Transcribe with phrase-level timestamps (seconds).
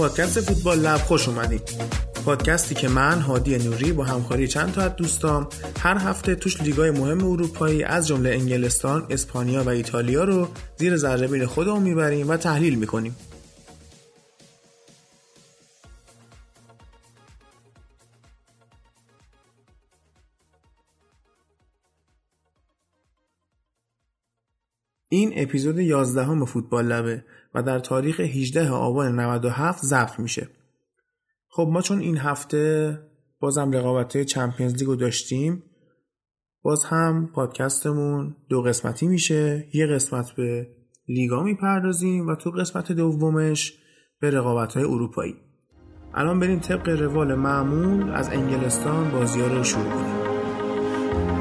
[0.00, 1.62] پادکست فوتبال لب خوش اومدید
[2.24, 6.90] پادکستی که من هادی نوری با همکاری چند تا از دوستام هر هفته توش لیگای
[6.90, 12.74] مهم اروپایی از جمله انگلستان، اسپانیا و ایتالیا رو زیر ذره خودمون می‌بریم و تحلیل
[12.74, 13.16] می‌کنیم.
[25.08, 30.48] این اپیزود 11 همه فوتبال لبه و در تاریخ 18 آبان 97 ضبط میشه.
[31.48, 32.98] خب ما چون این هفته
[33.40, 35.62] بازم رقابت چمپیونز لیگو داشتیم
[36.62, 39.68] باز هم پادکستمون دو قسمتی میشه.
[39.74, 40.68] یه قسمت به
[41.08, 43.78] لیگا می‌پردازیم و تو قسمت دومش
[44.20, 45.34] به رقابت های اروپایی.
[46.14, 51.39] الان بریم طبق روال معمول از انگلستان بازی رو شروع کنیم.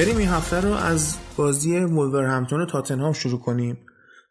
[0.00, 3.78] بریم این هفته رو از بازی همتون تاتنهام شروع کنیم.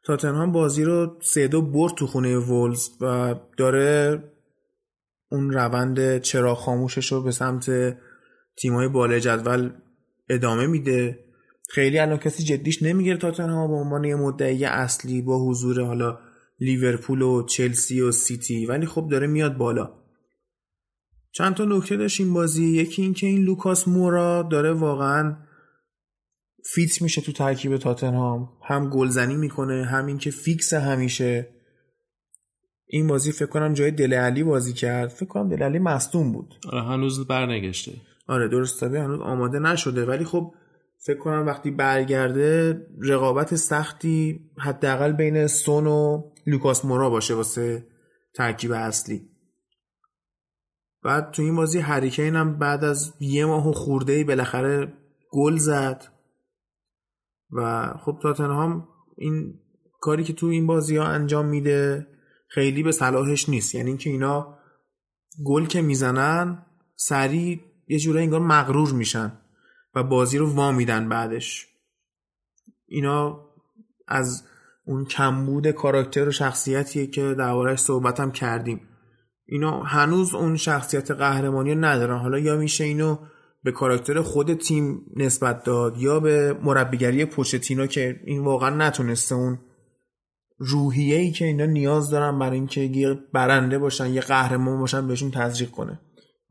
[0.06, 4.24] تاتنهام بازی رو سه دو برد تو خونه وولز و داره
[5.32, 7.98] اون روند چرا خاموشش رو به سمت
[8.58, 9.70] تیمای بالای جدول
[10.30, 11.20] ادامه میده.
[11.70, 16.20] خیلی الان کسی جدیش نمی‌گیره تاتنهام به عنوان یه مدعی اصلی با حضور حالا
[16.60, 19.90] لیورپول و چلسی و سیتی ولی خب داره میاد بالا.
[21.32, 22.66] چند تا نکته داشت این بازی.
[22.66, 25.49] یکی اینکه این لوکاس مورا داره واقعا
[26.74, 28.50] fit میشه تو ترکیب تاتنهام.
[28.68, 31.50] هم گلزنی می‌کنه هم اینکه فیکس همیشه.
[32.88, 35.10] این بازی فکر کنم جای دل علی بازی کرد.
[35.10, 36.56] فکر کنم دل علی مصدوم بود.
[36.72, 37.92] آره هنوز برنگشته.
[38.28, 40.06] آره درست هنوز آماده نشده.
[40.06, 40.54] ولی خب
[41.06, 47.88] فکر کنم وقتی برگرده رقابت سختی حداقل بین سون و لوکاس مورا باشه واسه
[48.36, 49.30] ترکیب اصلی.
[51.04, 54.94] بعد تو این بازی هریکین هم بعد از یه ماه خورده ای بالاخره
[55.32, 56.19] گل زد.
[57.52, 58.88] و خب تاتنهام
[59.18, 59.60] این
[60.02, 62.08] کاری که تو این بازی ها انجام میده
[62.48, 63.76] خیلی به صلاحش نیست.
[63.76, 64.58] یعنی اینکه اینا
[65.46, 66.66] گل که می‌زنن
[66.96, 69.32] سریع یه جورایی انگار مغرور میشن
[69.96, 71.68] و بازی رو وا میدن بعدش.
[72.88, 73.46] اینا
[74.08, 74.44] از
[74.86, 78.82] اون کمبود کاراکتر و شخصیتیه که دربارهش صحبتم کردیم.
[79.46, 82.18] اینا هنوز اون شخصیت قهرمانی رو ندارن.
[82.18, 83.18] حالا یا میشه اینو
[83.64, 89.60] به کاراکتر خود تیم نسبت داد یا به مربیگری پوچتینو که این واقعا نتونسته اون
[90.58, 95.32] روحیه ای که اینا نیاز دارن برای اینکه یه برنده باشن یه قهرمان باشن بهشون
[95.32, 96.00] تزریق کنه.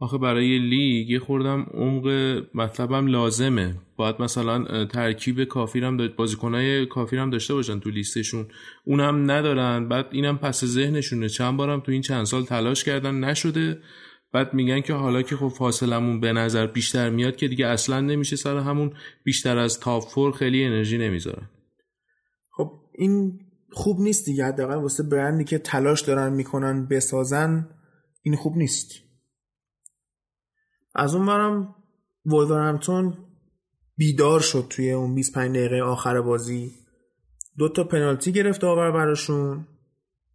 [0.00, 2.06] آخه برای لیگ یه خوردم عمق
[2.54, 3.74] مطلبم لازمه.
[3.96, 8.46] باید مثلا ترکیب کافی هم بازیکنای کافی هم داشته باشن تو لیستشون.
[8.84, 9.88] اونم ندارن.
[9.88, 11.28] بعد اینم پس ذهنشونه.
[11.28, 13.78] چند بارم تو این چند سال تلاش کردن نشده.
[14.32, 18.36] بعد میگن که حالا که خب فاصلمون به نظر بیشتر میاد که دیگه اصلا نمیشه
[18.36, 18.92] سر همون
[19.24, 21.48] بیشتر از top four خیلی انرژی نمی‌ذارن
[22.50, 23.40] خب این
[23.72, 24.44] خوب نیست دیگه.
[24.44, 27.68] حداقل واسه برندی که تلاش دارن می‌کنن بسازن
[28.22, 28.90] این خوب نیست.
[30.94, 31.74] از اون برم
[32.26, 33.16] وولورهمپتون
[33.96, 36.70] بیدار شد توی اون 25 دقیقه آخر بازی.
[37.58, 39.66] دو تا پنالتی گرفت آور براشون.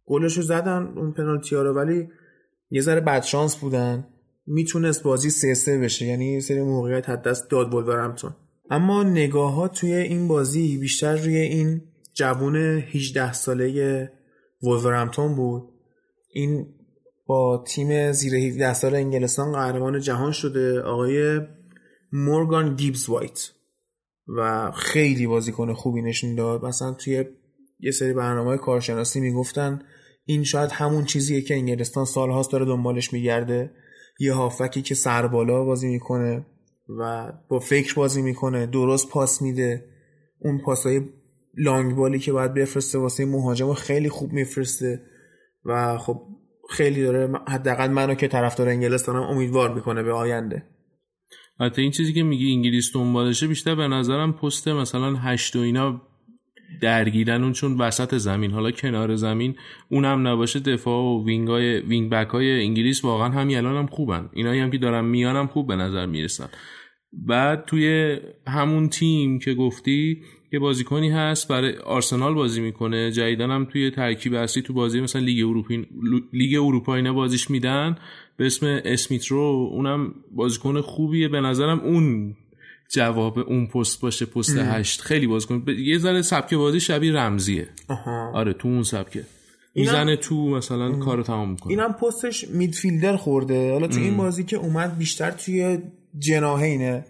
[0.06, 1.74] گلشو زدن اون پنالتی ها رو.
[1.74, 2.08] ولی
[2.70, 4.06] یه ذره بدشانس بودن.
[4.46, 6.06] می‌تونست بازی سه سه بشه.
[6.06, 8.36] یعنی یه سری موقعیت حد دست داد ولورهمپتون
[8.70, 11.82] اما نگاه ها توی این بازی بیشتر روی این
[12.14, 14.12] جوون 18 ساله
[14.62, 15.62] ولورهمپتون بود.
[16.34, 16.66] این
[17.26, 21.40] با تیم زیر 17 سال انگلستان قهرمان جهان شده آقای
[22.12, 23.50] مورگان گیبز وایت.
[24.36, 26.64] و خیلی بازیکن خوبی نشون داد.
[26.64, 27.24] مثلا توی
[27.80, 29.82] یه سری برنامه کارشناسی می‌گفتن
[30.24, 33.70] این شاید همون چیزیه که انگلستان سالهاست داره دنبالش میگرده.
[34.20, 36.46] یه هافکی که سربالا بازی می‌کنه
[36.88, 39.84] و با فکر بازی می‌کنه درست پاس میده.
[40.38, 41.00] اون پاسای
[41.56, 45.02] لانگ بالی که باید بفرسته واسه مهاجم خیلی خوب میفرسته
[45.64, 46.22] و خب
[46.70, 50.62] خیلی داره حداقل منو که طرفدار انگلستانم امیدوار می‌کنه به آینده.
[51.60, 56.02] حتی این چیزی که میگی انگلیس دنبالشه بیشتر به نظرم پست مثلا هشت و اینا
[56.80, 58.50] درگیرن اون چون وسط زمین.
[58.50, 59.54] حالا کنار زمین
[59.88, 64.28] اونم نباشه دفاع و wing ای wing back های انگلیس واقعا همین الان هم خوبن.
[64.32, 66.48] اینایی هم که دارن میانم خوب به نظر می‌رسن.
[67.12, 68.16] بعد توی
[68.46, 70.22] همون تیم که گفتی
[70.52, 73.10] یه بازیکنی هست برای آرسنال بازی می‌کنه.
[73.10, 75.74] جدیدن هم توی ترکیب اصلی تو بازی مثلا لیگ اروپا
[76.32, 77.96] لیگ اروپا اینا بازیش میدن.
[78.36, 81.28] به اسم اسمیترو اونم بازیکن خوبیه.
[81.28, 82.36] به نظرم اون
[82.88, 85.00] جواب اون پست باشه پست هشت.
[85.00, 87.68] خیلی بازیکن یه ذره سبک بازی شبیه رمزیه.
[87.88, 88.32] آها.
[88.34, 89.24] آره تو اون سبکه.
[89.74, 91.70] می‌زنه تو مثلا کارو تمام می‌کنه.
[91.70, 93.72] اینم پستش میدفیلدر خورده.
[93.72, 95.78] حالا تو این بازی که اومد بیشتر توی
[96.18, 97.04] جناهینه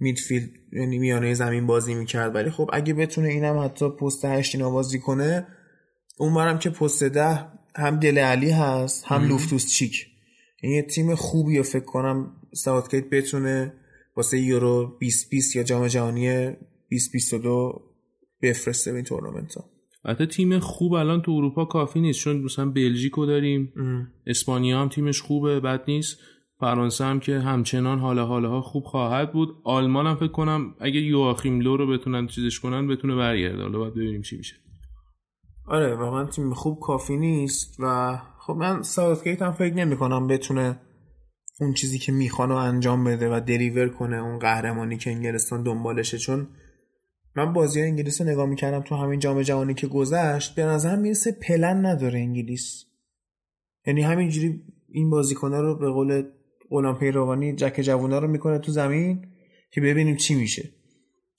[0.00, 2.34] میدفیلد یعنی میانه زمین بازی می‌کرد.
[2.34, 5.46] ولی خب اگه بتونه اینم حتی پست هشت اینا بازی کنه
[6.18, 7.40] اونورم که پست ده
[7.76, 10.06] هم دل علی هست هم لوفتوس چیک.
[10.62, 13.72] این یه تیم خوبی فکر کنم ساوتگیت بتونه
[14.16, 16.50] واسه یورو 2020 یا جام جهانی
[16.90, 17.82] 2022
[18.42, 19.64] بفرسته به این تورنمنت ها
[20.04, 23.72] حتی تیم خوب الان تو اروپا کافی نیست چون مثلا بلژیکو داریم
[24.26, 26.18] اسپانیا هم تیمش خوبه بد نیست.
[26.60, 29.56] فرانسه هم که همچنان حالا حالا خوب خواهد بود.
[29.64, 33.62] آلمان هم فکر کنم اگه یواخیم لو رو بتونن چیزش کنن بتونه برگرده.
[33.62, 34.56] حالا باید ببینیم چی میشه.
[35.66, 40.80] آره واقعا تیم خوب کافی نیست و خب من ساوتگیت هم فکر نمی کنم بتونه
[41.60, 46.18] اون چیزی که می‌خوان رو انجام بده و دلیور کنه اون قهرمانی که انگلستان دنبالشه.
[46.18, 46.48] چون
[47.36, 51.32] من بازی انگلیس رو نگاه می‌کردم تو همین جام جهانی که گذشت به نظر می‌رسه
[51.32, 52.84] پلن نداره انگلیس.
[53.86, 56.22] یعنی همینجوری این بازیکنها رو به قول
[56.70, 59.26] غلام پیروانی جک جوونا رو می‌کنه تو زمین
[59.70, 60.70] که ببینیم چی میشه.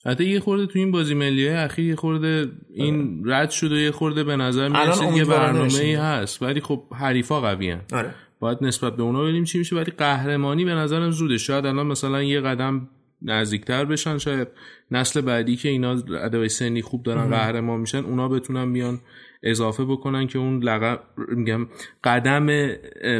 [0.06, 3.78] حتی یه خورده تو این بازی ملی های اخیر یه خورده این رد شده و
[3.78, 6.42] یه خورده به نظر می‌رسه یه برنامه ای هست.
[6.42, 7.80] ولی خب حریفا قوی هن.
[7.92, 8.14] آره.
[8.40, 9.76] باید نسبت به اونا ببینیم چی میشه.
[9.76, 11.38] ولی قهرمانی به نظرم زوده.
[11.38, 12.88] شاید الان مثلا یه قدم
[13.22, 14.18] نزدیکتر بشن.
[14.18, 14.48] شاید
[14.90, 15.90] نسل بعدی که اینا
[16.20, 19.00] ادای سنی خوب دارن قهرمان میشن اونا بتونن بیان
[19.42, 21.66] اضافه بکنن که اون لقب میگم
[22.04, 22.46] قدم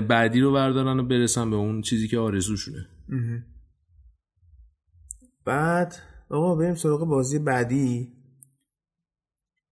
[0.09, 2.89] بعدی رو بردارن و برسن به اون چیزی که آرزوشونه.
[5.45, 5.95] بعد
[6.31, 8.13] آقا بریم سراغ بازی بعدی.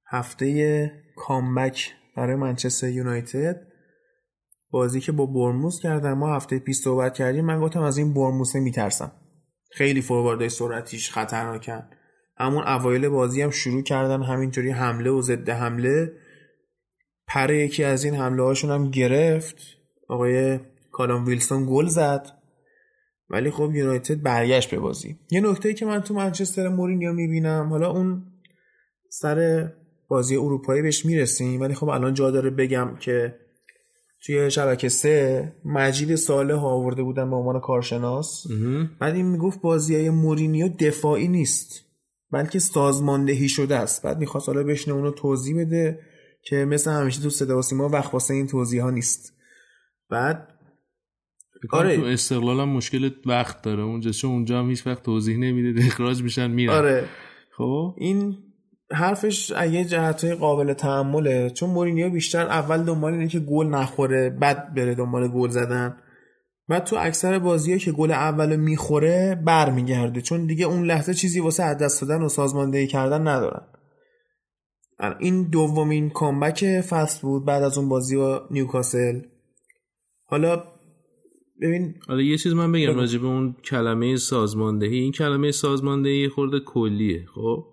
[0.08, 3.65] هفته کامبک برای منچستر یونایتد.
[4.70, 8.60] بازی که با برموس کردن ما هفته پیش صحبت کردیم من گفتم از این برموسه
[8.60, 9.12] میترسم.
[9.72, 11.88] خیلی فورواردهای سرعتیش خطرناکن
[12.38, 16.12] همون اوایل بازی هم شروع کردن همینطوری حمله و ضد حمله.
[17.28, 19.56] پر یکی از این حمله هاشون هم گرفت.
[20.08, 20.60] آقای
[20.92, 22.26] کالام ویلسون گل زد.
[23.30, 25.18] ولی خب یونایتد برگشت به بازی.
[25.30, 28.26] یه نکته که من تو منچستر مورینیو می‌بینم حالا اون
[29.10, 29.68] سر
[30.08, 33.45] بازی اروپایی بهش می‌رسیم ولی خب الان جا داره بگم که
[34.22, 38.46] توی شبکه سه مجید صالح آورده بودن به عنوان کارشناس.
[39.00, 41.84] بعد این می‌گفت بازی های مورینیو دفاعی نیست
[42.30, 44.02] بلکه سازماندهی شده است.
[44.02, 46.00] بعد می‌خواست حالا بشنه اونو توضیح بده
[46.42, 49.32] که مثل همیشه تو صدا و سیما وقت واسه این توضیح ها نیست.
[50.10, 50.48] بعد
[51.70, 51.96] آره.
[51.96, 53.82] تو استقلال هم مشکل وقت داره.
[53.82, 56.74] اونجا چون اونجا هم هیچ وقت توضیح نمیده اخراج میشن میرن.
[56.74, 57.08] آره.
[57.56, 58.36] خب؟ این
[58.92, 64.74] حرفش یه جهت قابل تحمله چون مورینیو بیشتر اول دنبال اینه که گل نخوره بعد
[64.74, 65.96] بره دنبال گل زدن.
[66.68, 71.62] بعد تو اکثر بازیها که گل اول می‌خوره برمیگرده چون دیگه اون لحظه چیزی واسه
[71.62, 73.62] از دست دادن و سازماندهی کردن ندارن.
[75.18, 79.20] این دومین کامبک فصل بود بعد از اون بازی با نیوکاسل.
[80.24, 80.75] حالا
[81.60, 84.98] ببین حالا یه چیز من بگم راجع به اون کلمه سازماندهی.
[84.98, 87.64] این کلمه سازماندهی خورده کلیه خب؟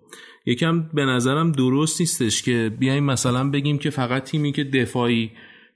[0.46, 5.30] یکم به نظرم درست نیستش که بیایم مثلا بگیم که فقط تیمی که دفاعی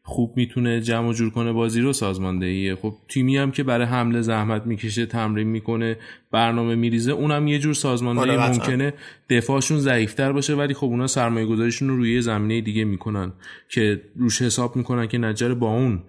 [0.08, 2.74] خوب می‌تونه جمع و جور کنه بازی رو سازماندهیه.
[2.74, 5.96] خب تیمی هم که برای حمله زحمت می‌کشه تمرین می‌کنه
[6.30, 8.94] برنامه میریزه اونم یه جور سازماندهی آره ممکنه
[9.30, 13.32] دفاعشون ضعیفتر باشه ولی خب اونا سرمایه گذاریشون رو روی زمینه دیگه می‌کنن
[13.68, 16.02] که روش حساب می‌کنن که نجر با اون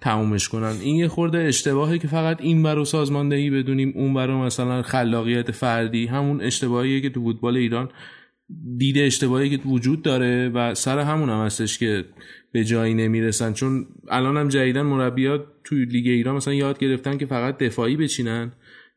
[0.00, 0.74] تمومش کنن.
[0.80, 6.06] این یه خورده اشتباهه که فقط این برو سازماندهی بدونیم اون برو مثلا خلاقیت فردی
[6.06, 7.88] همون اشتباهیه که تو فوتبال ایران
[8.76, 12.04] دیده اشتباهی که وجود داره و سر همون هم هستش که
[12.52, 13.52] به جایی نمی‌رسن.
[13.52, 18.52] چون الان هم جدیدن مربیات توی لیگ ایران مثلا یاد گرفتن که فقط دفاعی بچینن.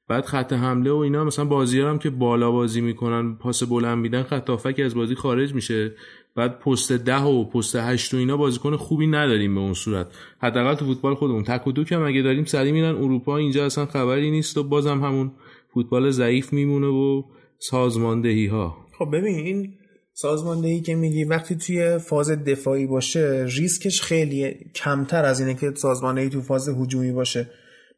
[0.07, 4.23] بعد خط حمله و اینا مثلا بازی هم که بالا بازی می‌کنن پاس بلند میدن
[4.23, 5.95] خط که از بازی خارج میشه.
[6.35, 10.07] بعد پست ده و پست هشت و اینا بازیکن خوبی نداریم به اون صورت.
[10.41, 11.43] حداقل تو فوتبال خودمون.
[11.43, 15.03] تک و دوک هم اگه داریم سری میرن اروپا اینجا اصلا خبری نیست و بازم
[15.03, 15.31] همون
[15.73, 17.23] فوتبال ضعیف میمونه و
[17.59, 19.73] سازماندهی ها خب ببین این
[20.13, 26.29] سازماندهی که میگی وقتی توی فاز دفاعی باشه ریسکش خیلی کمتر از اینه که سازماندهی
[26.29, 27.49] تو فاز هجومی باشه.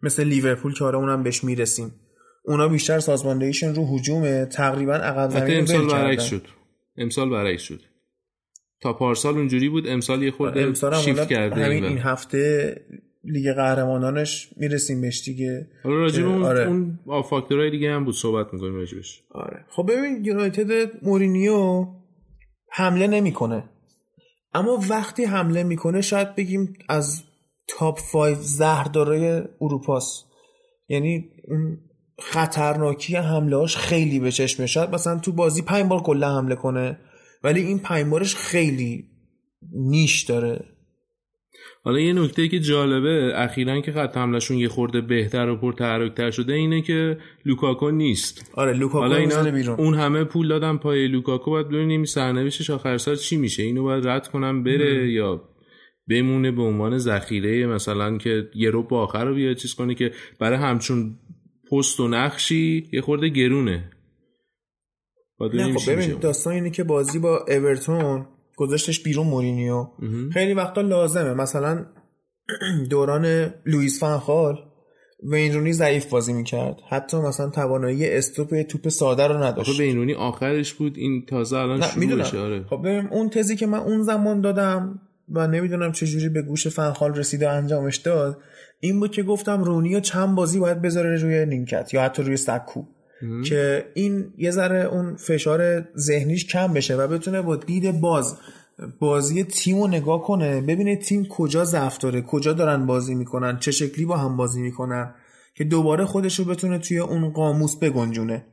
[0.02, 1.92] مثل لیورپول که آره اونم بهش می‌رسیم.
[2.46, 4.46] اونا بیشتر سازماندهیشون رو هجومه.
[4.46, 6.48] تقریبا عقب زمین امسال برعکس شد.
[6.98, 7.82] امسال برعکس شد.
[8.82, 12.76] تا پارسال اونجوری بود امسال یه خورده امسال شیفت کرده همین این هفته
[13.24, 15.68] لیگ قهرمانانش می‌رسیم بهش دیگه.
[15.84, 16.68] حالا راجع به اون, آره.
[16.68, 19.66] اون فاکتورهای دیگه هم بود صحبت می‌کنیم راجبش آره.
[19.70, 21.88] خب ببین یونایتد مورینیو
[22.70, 23.70] حمله نمی‌کنه.
[24.54, 27.24] اما وقتی حمله می‌کنه شاید بگیم از
[27.68, 30.26] top 5 زهردارای اروپاست.
[30.88, 31.30] یعنی
[32.20, 37.00] خطرناکی حملهاش خیلی به چشم شاید مثلا تو بازی پنج بار کلا حمله کنه
[37.44, 39.06] ولی این پنج بارش خیلی
[39.72, 40.75] نیش داره.
[41.86, 46.54] حالا یه نکته که جالبه اخیرا که خط حملشون یه خورده بهتر و پرتحرکتر شده
[46.54, 48.52] اینه که لوکاکو نیست.
[48.54, 49.80] آره لوکاکو حالا اینا بیرون.
[49.80, 53.64] اون همه پول دادن پای لوکاکو باید ببینیم سرنوشتش آخر سال چی میشه.
[53.64, 55.10] اینو باید رد کنم بره مم.
[55.10, 55.50] یا
[56.10, 60.12] بمونه به عنوان ذخیره مثلا که یه رو با آخر رو بیاد چیز کنه که
[60.40, 61.20] برای همچون
[61.72, 63.92] پست و نقشی یه خورده گرونه.
[65.54, 68.26] نه خب ببین داستان اینه که بازی با اورتون
[68.58, 69.88] گذاشتش بیرون مورینیو.
[70.34, 71.34] خیلی وقتا لازمه.
[71.34, 71.86] مثلا
[72.90, 74.56] دوران لوئیس فنخال
[75.24, 76.76] وینرونی ضعیف بازی می‌کرد.
[76.90, 79.80] حتی مثلا توانایی استوپ توپ ساده رو نداشت.
[79.80, 80.98] وینرونی آخرش بود.
[80.98, 82.64] این تازه الان شروعش آره.
[82.64, 87.44] خب اون تزی که من اون زمان دادم و نمی‌دونم چجوری به گوش فنخال رسید
[87.44, 88.38] و انجامش داد
[88.80, 92.84] این بود که گفتم رونی چند بازی باید بذاره روی نیمکت یا حتی روی سکو.
[93.46, 98.38] که این یه ذره اون فشار ذهنیش کم بشه و بتونه با دید باز
[99.00, 100.62] بازی تیم رو نگاه کنه.
[100.62, 105.16] ببینه تیم کجا ضعف داره کجا دارن بازی می‌کنن چه شکلی با هم بازی می‌کنن
[105.56, 108.46] که دوباره خودش رو بتونه توی اون قاموس بگنجونه.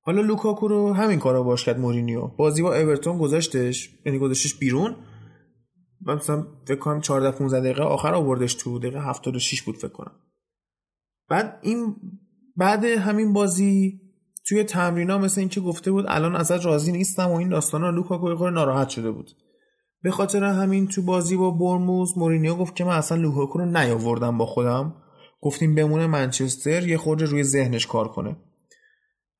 [0.00, 2.26] حالا لوکاکو رو همین کارا باش کرد مورینیو.
[2.26, 4.96] بازی با اورتون گذاشتش یعنی گذاشتش بیرون.
[6.00, 10.12] من مثلا فکر کنم 14 15 دقیقه آخر آوردش تو دقیقه 76 بود فکر کنم.
[11.28, 11.96] بعد این
[12.56, 14.00] بعد همین بازی
[14.48, 18.50] توی تمرینا مثل اینکه گفته بود الان ازت راضی نیستم و این داستانا لوکاکو یه
[18.50, 19.30] ناراحت شده بود.
[20.02, 24.38] به خاطر همین تو بازی با بورنموث مورینیو گفت که من اصلا لوکاکو رو نیاوردم
[24.38, 24.94] با خودم.
[25.40, 28.36] گفتیم بمونه منچستر یه خورده روی ذهنش کار کنه.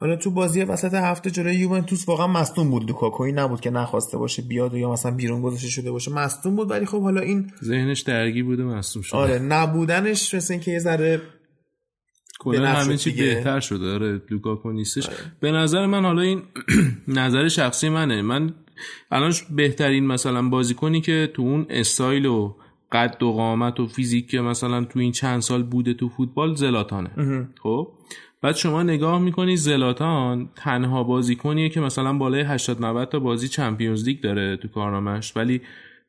[0.01, 3.23] حالا تو بازی وسط هفته جلوی یوونتوس واقعا مصدوم بود لوکاکو.
[3.23, 6.13] این نبود که نخواسته باشه بیاد یا مثلا بیرون گذاشته شده باشه.
[6.13, 9.19] مصدوم بود ولی خب حالا این ذهنش درگیر بوده مصدوم شده.
[9.19, 11.23] آره نبودنش مثل اینکه یه ذره
[12.43, 13.95] کلا همه چی بهتر شده.
[13.95, 15.09] آره لوکاکو نیستش.
[15.09, 15.17] آره.
[15.41, 16.43] به نظر من حالا این
[17.09, 18.23] نظر شخصی منه.
[18.23, 18.55] من
[19.11, 22.55] الان بهترین مثلا بازیکنی که تو اون استایل و
[22.93, 27.11] قد و قامت و فیزیک که مثلا تو این چند سال بوده تو فوتبال زلاتانه.
[27.63, 27.89] خب؟
[28.43, 34.05] بعد شما نگاه می‌کنی زلاتان تنها بازیکنیه که مثلا بالای 80 90 تا بازی Champions
[34.05, 35.61] League داره تو کارنامهش ولی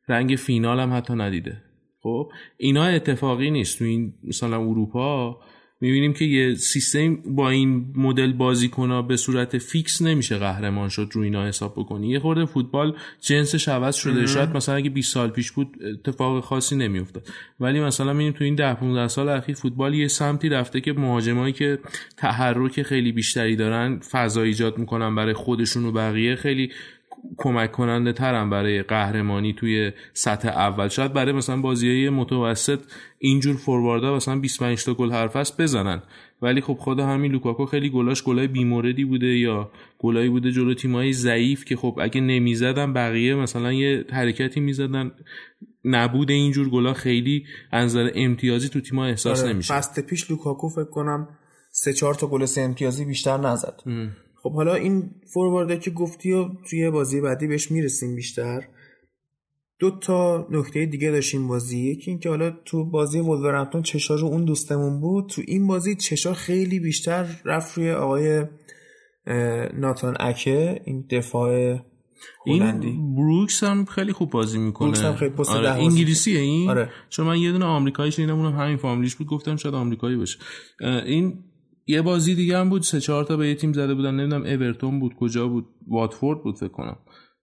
[0.08, 1.62] رنگ فینال هم حتی ندیده.
[2.04, 5.38] خب؟ اینا اتفاقی نیست تو این مثلا اروپا.
[5.84, 11.22] می‌بینیم که یه سیستم با این مدل بازیکن به صورت فیکس نمیشه قهرمان شد رو
[11.22, 12.10] اینا حساب بکنی.
[12.10, 14.26] یه خورده فوتبال جنسش عوض شده.
[14.26, 17.28] شاید مثلا اگه 20 سال پیش بود اتفاق خاصی نمیافتاد.
[17.60, 21.54] ولی مثلا می‌بینیم تو این 10 15 سال اخیر فوتبال یه سمتی رفته که مهاجمایی
[21.54, 21.80] که
[22.18, 26.72] تحرک خیلی بیشتری دارن فضا ایجاد می‌کنن برای خودشون و بقیه خیلی
[27.38, 30.88] کمک کننده ترم برای قهرمانی توی سطح اول.
[30.88, 32.80] شاید برای مثلا بازی متوسط
[33.20, 36.02] اینجور فورواردا مثلا 25 تا گل حرف بزنن.
[36.42, 41.14] ولی خب خود همین لوکاکو خیلی گلاش گلای بیموردی بوده یا گلایی بوده جلو تیمایی
[41.14, 45.12] ضعیف که خب اگه نمی‌زدن بقیه مثلا یه حرکتی می‌زدن.
[45.86, 49.74] نبود اینجور گلا خیلی از امتیازی تو تیم‌ها احساس آره نمیشه.
[49.74, 51.28] فست پیش لوکاکو فکر کنم
[51.72, 53.82] سه چهار تا گل سه امتیازی بیشتر نزد.
[54.44, 58.68] خب حالا این فوروارده که گفتی و توی بازی بعدی بهش می‌رسیم بیشتر
[59.80, 61.80] دو تا نکته دیگه داشتیم بازی.
[61.80, 65.30] یکی اینکه حالا تو بازی ولورهمپتون چشا رو اون دوستمون بود.
[65.30, 68.46] تو این بازی چشا خیلی بیشتر رفت روی آقای
[69.74, 71.80] ناتان اکه این دفاع
[72.46, 74.88] این بروکس هم خیلی خوب بازی می‌کنه.
[74.88, 75.70] بروکس هم خیلی آره.
[75.70, 76.90] انگلیسیه این؟ آره.
[77.10, 80.40] چون من یه دونه آمریکایی شنیدم اونم همین فامیلیش بود گفتم شاید آمریکایی باشه.
[81.06, 81.44] این
[81.88, 85.00] یه بازی دیگه هم بود سه چهار تا به یه تیم زده بودن نمی‌دونم اورتون
[85.00, 86.98] بود کجا بود واتفورد بود فکر کنم.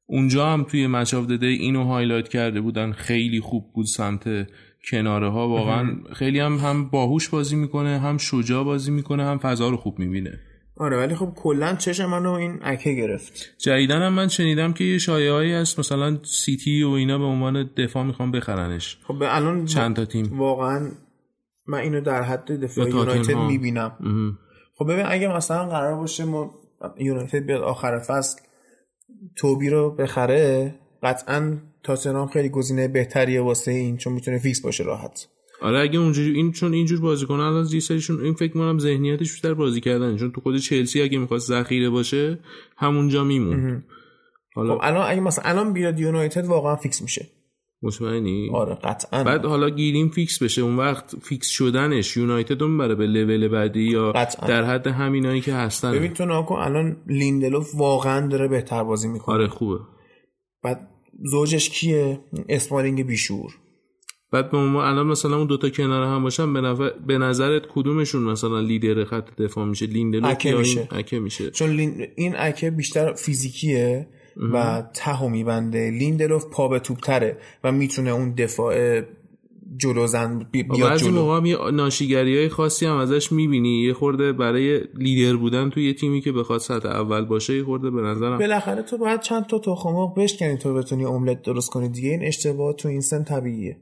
[0.06, 4.48] اونجا هم توی Match of the Day اینو highlight کرده بودن خیلی خوب بود سمت
[4.90, 9.68] کناره ها واقعا خیلی هم هم باهوش بازی می‌کنه هم شجاع بازی می‌کنه هم فضا
[9.68, 10.38] رو خوب می‌بینه.
[10.76, 13.54] آره ولی خب کلا چشم منو این اکه گرفت.
[13.58, 18.04] جدیدن هم من شنیدم که یه شایعه‌ای هست مثلا سیتی و اینا به عنوان دفاع
[18.04, 18.98] می‌خوان بخرنش.
[19.02, 20.38] خب الان چند تا تیم.
[20.38, 20.90] واقعا
[21.70, 23.92] من اینو در حد دفاع یونایتد می‌بینم.
[24.74, 26.54] خب ببین اگه مثلا قرار باشه ما
[26.98, 28.40] یونایتد بیاد آخر فصل
[29.36, 35.28] توبی رو بخره قطعا تاتنهام خیلی گزینه بهتریه واسه این چون می‌تونه فیکس باشه راحت.
[35.62, 39.54] آره اگه اونجوری این چون اینجور بازیکن الان زیر سی‌شون این فکر کنم ذهنیتش بیشتر
[39.54, 42.38] بازی کردن چون تو خود چلسی اگه می‌خواست ذخیره باشه
[42.76, 43.82] همونجا می‌موند.
[44.54, 47.26] حالا خب الان اگه مثلا الان بیاد یونایتد واقعا فیکس میشه.
[47.82, 49.24] مطمئنی؟ آره قطعا.
[49.24, 50.62] بعد حالا گیریم فیکس بشه.
[50.62, 54.48] اون وقت فیکس شدنش یونایتد اون بره به لول بعدی یا قطعاً.
[54.48, 55.92] در حد همینایی که هستن.
[55.92, 59.34] ببین نگا کن الان لیندلوف واقعا داره بهتر بازی می‌کنه.
[59.34, 59.78] آره خوبه.
[60.62, 60.88] بعد
[61.24, 63.50] زوجش کیه؟ اسمالینگ بیشعور.
[64.32, 66.90] بعد به ما الان مثلا اون دوتا کنار هم باشن به, نظر...
[67.06, 70.88] به نظرت کدومشون مثلا لیدر خط دفاع میشه؟ لیندلوف اکه میشه.
[70.90, 72.06] اکه میشه؟ چون لین...
[72.16, 74.08] این اکه بیشتر فیزیکیه.
[74.36, 75.90] و ته‌و میبنده.
[75.90, 79.02] لیندلوف پا به توپ تره و می‌تونه اون دفاع
[79.76, 81.14] جلو زدن بی- بیاد بعضی جلو.
[81.14, 83.82] موقع هم یه ناشیگری های خاصی هم ازش می‌بینی.
[83.82, 87.90] یه خورده برای لیدر بودن توی یه تیمی که بخواد سطح اول باشه یه خورده
[87.90, 91.88] به نظرم بالاخره تو باید چند تا تخم مرغ بشکنی تو بتونی املت درست کنی
[91.88, 92.08] دیگه.
[92.10, 93.76] این اشتباه تو این سن طبیعیه.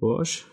[0.00, 0.44] باش.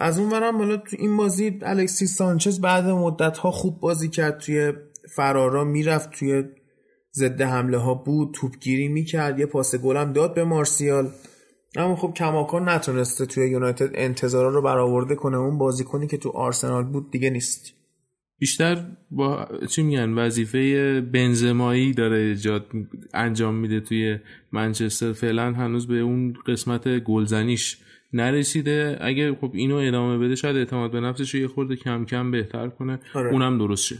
[0.00, 4.38] از اون برم حالا تو این بازی الکسیس سانچز بعد مدت ها خوب بازی کرد
[4.38, 4.72] توی
[5.16, 6.44] فرارا می‌رفت توی
[7.14, 11.08] ضد حمله ها بود توپگیری می‌کرد یه پاس گل هم داد به مارسیال.
[11.76, 15.36] اما خب کماکان نتونسته توی یونایتد انتظارا رو برآورده کنه.
[15.36, 17.74] اون بازیکنی که تو آرسنال بود دیگه نیست.
[18.38, 22.66] بیشتر با چی میگن؟ وظیفه بنزمایی داره ایجاد
[23.14, 24.18] انجام میده توی
[24.52, 25.12] منچستر.
[25.12, 27.78] فعلا هنوز به اون قسمت گلزنیش
[28.12, 28.98] نرسیده.
[29.00, 32.68] اگه خب اینو ادامه بده شاید اعتماد به نفسش رو یه خورده کم کم بهتر
[32.68, 33.00] کنه.
[33.14, 33.32] آره.
[33.32, 33.96] اونم درست شه.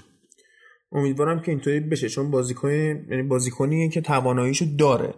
[0.92, 5.14] امیدوارم که اینطوری بشه چون بازیکن یعنی بازیکنیه که تواناییشو داره.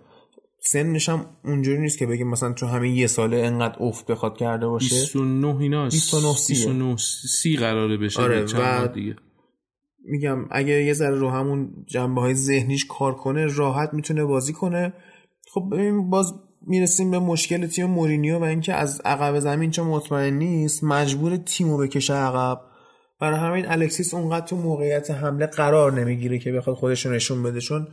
[0.61, 4.67] سنش هم اونجوری نیست که بگیم مثلا تو همین یه ساله انقدر افت بخواد کرده
[4.67, 4.95] باشه.
[4.95, 6.57] 29 ایناست 29 سیه.
[6.57, 6.97] 29
[7.41, 7.57] سی.
[7.57, 9.17] قراره بشه آره، و- دیگه.
[10.05, 14.93] میگم اگه یه ذره رو همون جنبه های ذهنیش کار کنه راحت می‌تونه بازی کنه.
[15.55, 16.35] خب ببین باز
[16.67, 21.77] می‌رسیم به مشکل تیم مورینیو و اینکه از عقب زمین چون مطمئن نیست مجبور تیمو
[21.79, 22.61] بکشه عقب.
[23.25, 27.61] برای همین الکسیس اونقدر تو موقعیت حمله قرار نمی‌گیره که بخواد خودش رو نشون بده
[27.61, 27.89] چون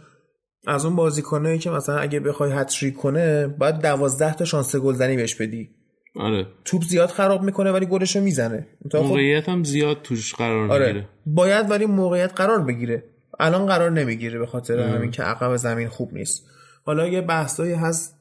[0.68, 5.36] از اون بازیکنایی که مثلا اگه بخوای هتریک کنه باید دوازده تا شانس گلزنی بهش
[5.36, 5.70] بدی.
[6.16, 6.48] آره.
[6.66, 10.88] توپ زیاد خراب می‌کنه ولی گلش رو می‌زنه خب موقعیت هم زیاد توش قرار آره.
[10.88, 13.04] می‌گیره باید ولی موقعیت قرار بگیره.
[13.40, 16.46] الان قرار نمی‌گیره به خاطر همین که عقب زمین خوب نیست.
[16.86, 18.16] حالا یه بحثایی هست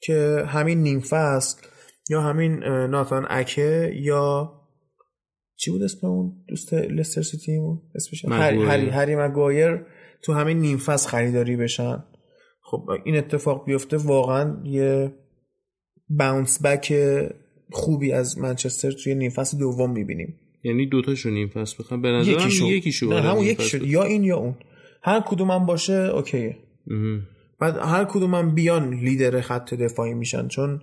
[0.00, 1.62] که همین نیم فصل
[2.10, 4.52] یا همین ناتان اکه یا
[5.56, 7.58] چی بود اسم اون دوست لستر سیتی
[7.94, 8.64] اسمش هری.
[8.64, 9.80] هری هری مگوایر
[10.22, 12.04] تو همین نیم فصل خریداری بشن.
[12.62, 15.12] خب این اتفاق بیفته واقعا یه
[16.08, 16.94] باونس بک
[17.72, 20.40] خوبی از منچستر توی نیم فصل دوم می‌بینیم.
[20.64, 22.64] یعنی دوتاشو نیم فصل بخوام به نظرم یکیشو.
[22.64, 24.54] یکیشو نه آره، همون یکی شد یا این یا اون.
[25.02, 26.56] هر کدوم هم باشه اوکیه.
[27.60, 30.80] بعد هر کدوم هم بیان لیدر خط دفاعی میشن چون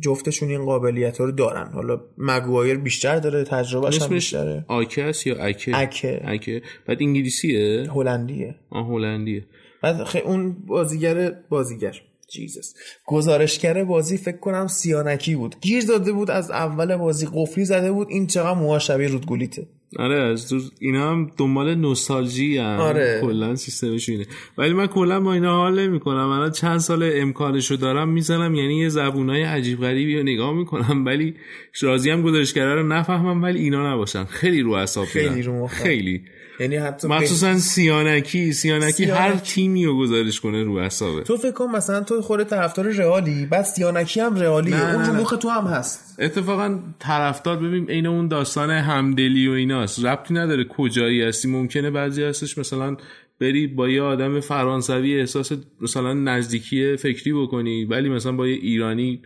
[0.00, 1.72] جفتشون این قابلیت ها رو دارن.
[1.72, 4.64] حالا مگوایر بیشتر داره تجربهش هم بیشتره.
[4.68, 8.54] آکه است یا اکه اکه اکه بعد انگلیسیه؟ هلندیه.
[8.70, 9.44] آه هلندیه.
[9.82, 12.00] بعد خیلی اون بازیگر بازیگر.
[12.32, 12.74] جیزس
[13.06, 15.56] گزارشگر بازی فکر کنم سیانکی بود.
[15.60, 18.08] گیر داده بود از اول بازی قفلی زده بود.
[18.10, 19.66] این چقدر موها شبیه رودگولیته.
[19.98, 23.18] آره از دو اینا هم دنبال نوستالژی هم آره.
[23.22, 24.26] کلا سیستمش اینه
[24.58, 28.88] ولی من کلا با اینا حال نمی‌کنم الان چند سال امکانشو دارم می‌زنم یعنی یه
[28.88, 31.34] زبونای عجیب غریبی رو نگاه می‌کنم ولی
[31.80, 35.42] راضی هم گزارشگره رو نفهمم ولی اینا نباشن خیلی رو اعصاب خیلی.
[35.42, 35.66] رو.
[35.66, 36.22] خیلی
[36.60, 39.04] یعنی حتی مخصوصا سیانکی سیانکی سیانکی.
[39.04, 43.46] هر تیمی رو گزارش کنه رو اعصابه تو فکر کن مثلا تو خود طرفدار رئالی
[43.46, 44.76] بعد سیانکی هم رئالیه.
[44.76, 45.20] نه، اون.
[45.20, 46.16] مخ تو هم هست.
[46.18, 50.04] اتفاقا طرفدار ببین عین اون داستان همدلی و ایناست.
[50.04, 51.48] ربطی نداره کجایی هستی.
[51.48, 52.96] ممکنه بعضی هستش مثلا
[53.40, 59.22] بری با یه آدم فرانسوی احساس مثلا نزدیکی فکری بکنی ولی مثلا با یه ایرانی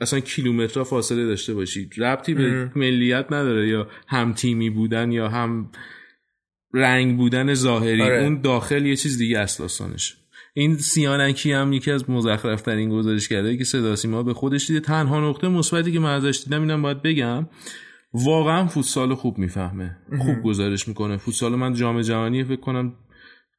[0.00, 1.90] اصلا کیلومترها فاصله داشته باشی.
[1.98, 5.70] ربطی به ملیت نداره یا هم تیمی بودن یا هم
[6.74, 8.22] رنگ بودن ظاهری آره.
[8.22, 10.16] اون داخل یه چیز دیگه است داستانش.
[10.54, 14.80] این سیانکی هم یکی از مزخرفترین گزارش کرده که صدا سیما به خودش دیده.
[14.80, 17.46] تنها نقطه مثبتی که من ازش دیدم اینم باید بگم
[18.14, 19.96] واقعا فوتسال خوب می‌فهمه.
[20.18, 21.16] خوب گزارش می‌کنه.
[21.16, 22.92] فوتسال من جام جهانی فکر کنم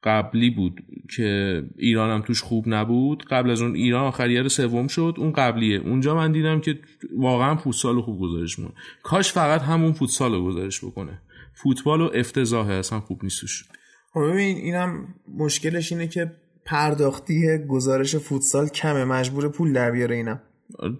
[0.04, 0.80] قبلی بود
[1.16, 3.24] که ایران هم توش خوب نبود.
[3.30, 5.14] قبل از اون ایران آخریار سوم شد.
[5.18, 5.78] اون قبلیه.
[5.78, 6.78] اونجا من دیدم که
[7.18, 8.74] واقعا فوتسال خوب گزارش می‌کنه.
[9.02, 11.22] کاش فقط همون فوتسال رو گزارش بکنه.
[11.62, 13.64] فوتبال و افتضاحه اصلا خوب نیستش
[14.12, 16.32] خب ببین اینم مشکلش اینه که
[16.64, 20.40] پرداختی گزارش فوتسال کمه مجبور پول در بیاره اینم.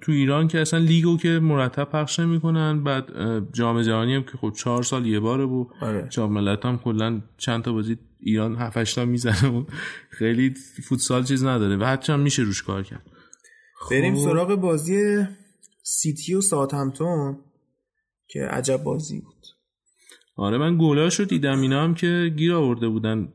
[0.01, 3.05] تو ایران که اصلا لیگو که مرتب پخش نمی‌کنن بعد
[3.53, 5.69] جام جهانی هم که خب چهار سال یه باره بود.
[5.81, 6.09] آره.
[6.11, 9.65] جام ملت هم کلا چند تا بازی ایران هفتش تا می‌زنه و
[10.11, 10.55] خیلی
[10.89, 13.07] فوتسال چیز نداره و حتی هم میشه روش کار کرد.
[13.91, 14.25] بریم خب.
[14.25, 15.25] سراغ بازی
[15.83, 17.39] سیتی و ساوثهمپتون
[18.29, 19.36] که عجب بازی بود.
[20.37, 23.29] آره من گلاشو دیدم اینا هم که گیر آورده بودن.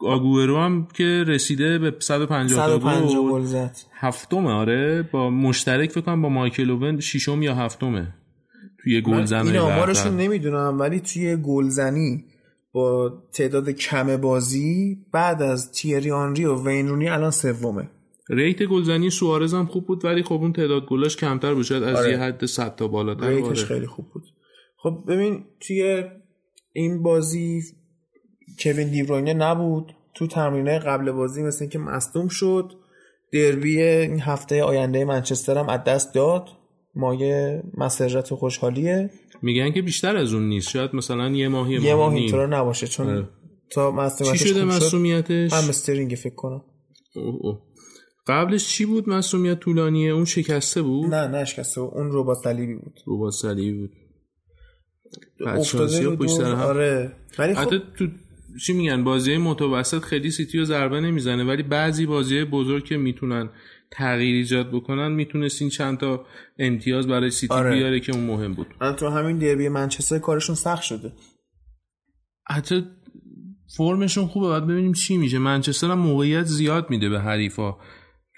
[0.00, 3.42] آگوئرو هم که رسیده به 150 150 گل.
[3.42, 3.76] زد.
[3.92, 5.08] هفتمه آره.
[5.12, 8.14] با مشترک فکر کنم با مایکل اوون ششم یا هفتمه
[8.82, 12.24] توی گلزنی این آمارشون نمی‌دونم ولی توی گلزنی
[12.72, 17.88] با تعداد کم بازی بعد از تیری آنری و وینرونی الان سومه.
[18.30, 21.72] ریت گلزنی سوارز هم خوب بود ولی خب اون تعداد گلاش کمتر بود.
[21.72, 22.10] از آره.
[22.10, 23.28] یه حد 100 تا بالاتر.
[23.28, 23.56] ریتش آره.
[23.56, 24.22] خیلی خوب بود.
[24.82, 26.04] خب ببین توی
[26.72, 27.62] این بازی
[28.58, 29.92] کوین دیبروینه نبود.
[30.14, 32.72] تو تمرینه قبل بازی مثل که مصدوم شد.
[33.32, 36.48] دربی این هفته آینده منچستر هم از دست داد.
[36.94, 39.10] مایه مسرت و خوشحالیه.
[39.42, 40.68] میگن که بیشتر از اون نیست.
[40.68, 43.28] شاید مثلا یه ماهی یه ماه اینطور نباشه چون آره.
[43.70, 46.64] تا مسئولیتش چی شده مسئولیتش هم استرینگ فکر کنم.
[47.16, 47.62] اوه اوه.
[48.26, 51.94] قبلش چی بود مسئولیت طولانیه؟ اون شکسته بود؟ نه نه شکسته بود.
[51.94, 53.00] اون ربات صلیبی بود.
[53.06, 53.90] ربات صلیبی بود.
[55.46, 57.12] افتاده بود آره.
[57.38, 58.06] ولی خب تو
[58.66, 63.50] چی میگن؟ بازی متوسط خیلی سیتی رو ضربه نمی‌زنه ولی بعضی بازی بزرگ که می‌تونن
[63.90, 66.26] تغییر ایجاد بکنن می‌تونستین چند تا
[66.58, 67.74] امتیاز برای سیتی آره.
[67.74, 68.66] بیاره که اون مهم بود.
[68.98, 71.12] تو همین دربی منچستر کارشون سخت شده.
[72.46, 72.84] حتی
[73.76, 75.38] فرمشون خوبه باید ببینیم چی میشه.
[75.38, 77.76] منچستر هم موقعیت زیاد میده به حریفا.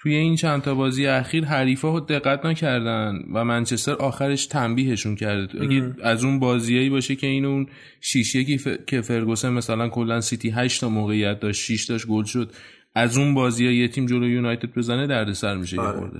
[0.01, 5.61] توی این چند تا بازی اخیر حریفا دقت نکردن و منچستر آخرش تنبیهشون کرده.
[5.61, 7.67] اگه از اون بازیایی باشه که این اون
[7.99, 8.67] شیش یکی ف...
[8.87, 12.51] که فرگوسن مثلا کلا سیتی 8 تا موقعیت داشت 6 تاش گل شد
[12.95, 15.89] از اون بازی یه تیم جلو یونایتد بزنه دردسر میشه آره.
[15.89, 16.19] یه خورده.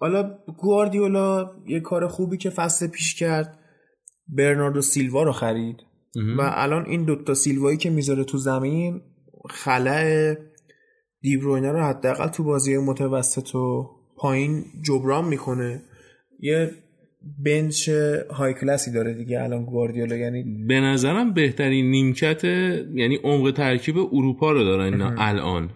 [0.00, 3.58] حالا گواردیولا یه کار خوبی که فصل پیش کرد
[4.28, 5.76] برناردو سیلوا رو خرید.
[6.38, 9.00] و الان این دوتا سیلوایی که می‌ذاره تو زمین
[9.50, 10.34] خلاه
[11.20, 15.82] دیبروینه رو حداقل تو بازی متوسط و پایین جبران می‌کنه.
[16.40, 16.70] یه
[17.44, 17.88] بنچ
[18.30, 24.52] های کلاسی داره دیگه الان گواردیولا یعنی به نظرم بهترین نیمکت یعنی عمق ترکیب اروپا
[24.52, 25.70] رو دارن اینا الان.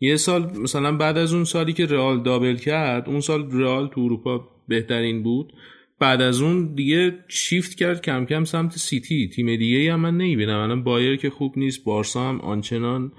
[0.00, 4.00] یه سال مثلا بعد از اون سالی که رئال double کرد اون سال رئال تو
[4.00, 5.52] اروپا بهترین بود.
[6.00, 9.28] بعد از اون دیگه شیفت کرد کم کم سمت سیتی.
[9.28, 10.58] تیم دیگه هم من نمی‌بینم.
[10.58, 13.12] الان بایرن که خوب نیست بارسا هم آنچنان.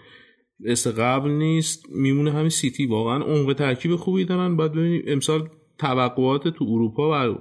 [0.59, 2.85] مثل قبل نیست میمونه همین سیتی.
[2.85, 4.55] واقعا عمق ترکیب خوبی دارن.
[4.55, 7.33] باید ببینیم امسال توقعات تو اروپا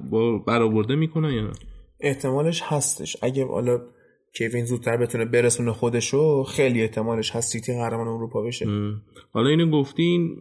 [0.46, 1.52] برآورده می‌کنن یا نه؟
[2.00, 3.16] احتمالش هستش.
[3.22, 3.80] اگه حالا
[4.38, 8.66] کوین زودتر بتونه برسونه خودشو خیلی احتمالش هست سیتی قهرمان اروپا بشه.
[9.32, 10.36] حالا اینو گفتین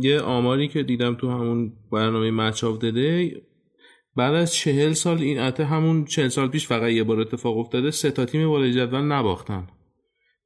[0.00, 3.32] یه آماری که دیدم تو همون برنامه Match of the Day
[4.16, 7.90] بعد از چهل سال این اتفاق همون چهل سال پیش فقط یه بار اتفاق افتاده
[7.90, 9.66] سه تا تیم بالای جدول نباختن.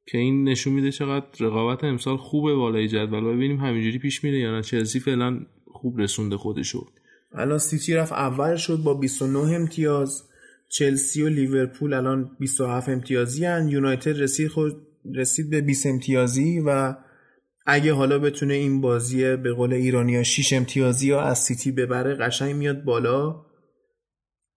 [0.06, 4.56] که این نشون میده چقدر رقابت امسال خوبه بالای جدول ببینیم همینجوری پیش میره یا
[4.56, 4.62] نه.
[4.62, 6.86] چلسی فعلا خوب رسونده خودشو
[7.32, 10.22] الان سیتی رفت اول شد با 29 امتیاز.
[10.68, 13.68] چلسی و لیورپول الان 27 امتیازی هن.
[13.68, 16.94] یونایتد رسید خود رسید به 20 امتیازی و
[17.66, 22.56] اگه حالا بتونه این بازی به قولی ها 6 امتیازی ها از سیتی ببره قشنگ
[22.56, 23.44] میاد بالا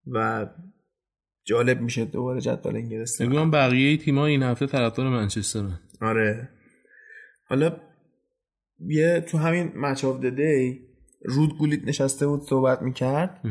[0.07, 0.47] و
[1.47, 5.69] جالب میشه دوباره جدول انگلیس نگم بقیه تیم‌ها این هفته طرفدار منچستر
[6.01, 6.49] آره.
[7.49, 7.77] حالا
[8.79, 10.79] یه تو همین Match of the Day
[11.25, 13.41] رود گولیت نشسته بود صحبت می‌کرد.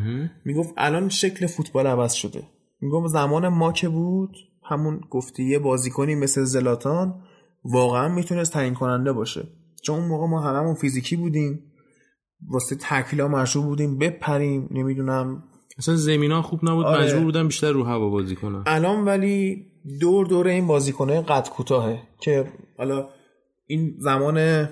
[0.44, 2.42] می‌گفت الان شکل فوتبال عوض شده.
[2.80, 4.37] می‌گفت زمان ما که بود
[4.70, 7.22] همون گفتی یه بازیکنی مثل زلاتان
[7.64, 9.48] واقعا می‌تونست تعیین کننده باشه.
[9.82, 11.72] چون اون موقع ما هممون فیزیکی بودیم
[12.48, 15.42] واسه تکلا مشروع بودیم بپریم نمی‌دونم
[15.79, 17.05] اصلا زمین ها خوب نبود آره.
[17.05, 19.67] مجبور بودن بیشتر رو هوا بازی کنن الان ولی
[20.01, 22.45] دور دور این بازیکنه قد کوتاهه که
[22.79, 23.09] حالا
[23.67, 24.69] این زمان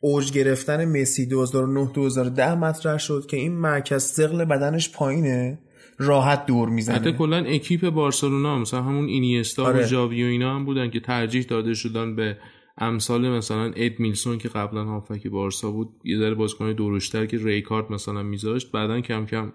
[0.00, 5.58] اوج گرفتن مسی 2009 2010 مطرح شد که این مرکز ثقل بدنش پایینه
[5.98, 9.84] راحت دور می‌زنه حتی کلا اکیپ بارسلونا مثلا همون اینیستا آره.
[9.84, 12.36] و ژاوی و اینا هم بودن که ترجیح داده شدن به
[12.78, 18.22] امثال مثلا ادمیلسون که قبلا هافبک بارسا بود یه ذره بازیکن درشت‌تر که ریکارد مثلا
[18.22, 19.52] میذاشت بعدا کم کم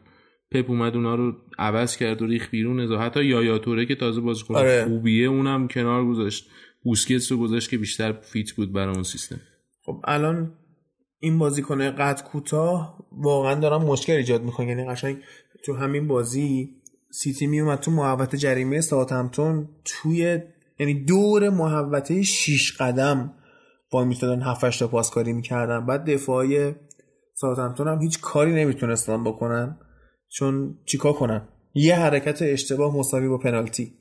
[0.53, 2.79] پپ اومد اونا رو عوض کرد و ریخت بیرون.
[2.79, 4.85] ازا حتی یایا توره که تازه بازیکن آره.
[4.85, 6.49] خوبیه اونم کنار گذاشت.
[6.83, 9.39] بوسکتس رو گذاشت که بیشتر fit بود برای اون سیستم.
[9.85, 10.53] خب الان
[11.19, 15.17] این بازیکن قد کوتاه واقعا دارن مشکل ایجاد می‌کنه یعنی قشنگ
[15.65, 16.69] تو همین بازی
[17.11, 20.39] سیتی میومد تو محوطه جریمه ساوثهمپتون توی
[20.79, 23.33] یعنی دور محوطه 6 قدم
[23.91, 25.85] تا می‌تونن 7 تا پاسکاری می‌کردن.
[25.85, 26.75] بعد دفاعی
[27.33, 29.77] ساوثهمپتون هم هیچ کاری نمی‌تونستن بکنن.
[30.33, 31.41] چون چیکار کنن
[31.73, 33.93] یه حرکت اشتباه مساوی با پنالتی.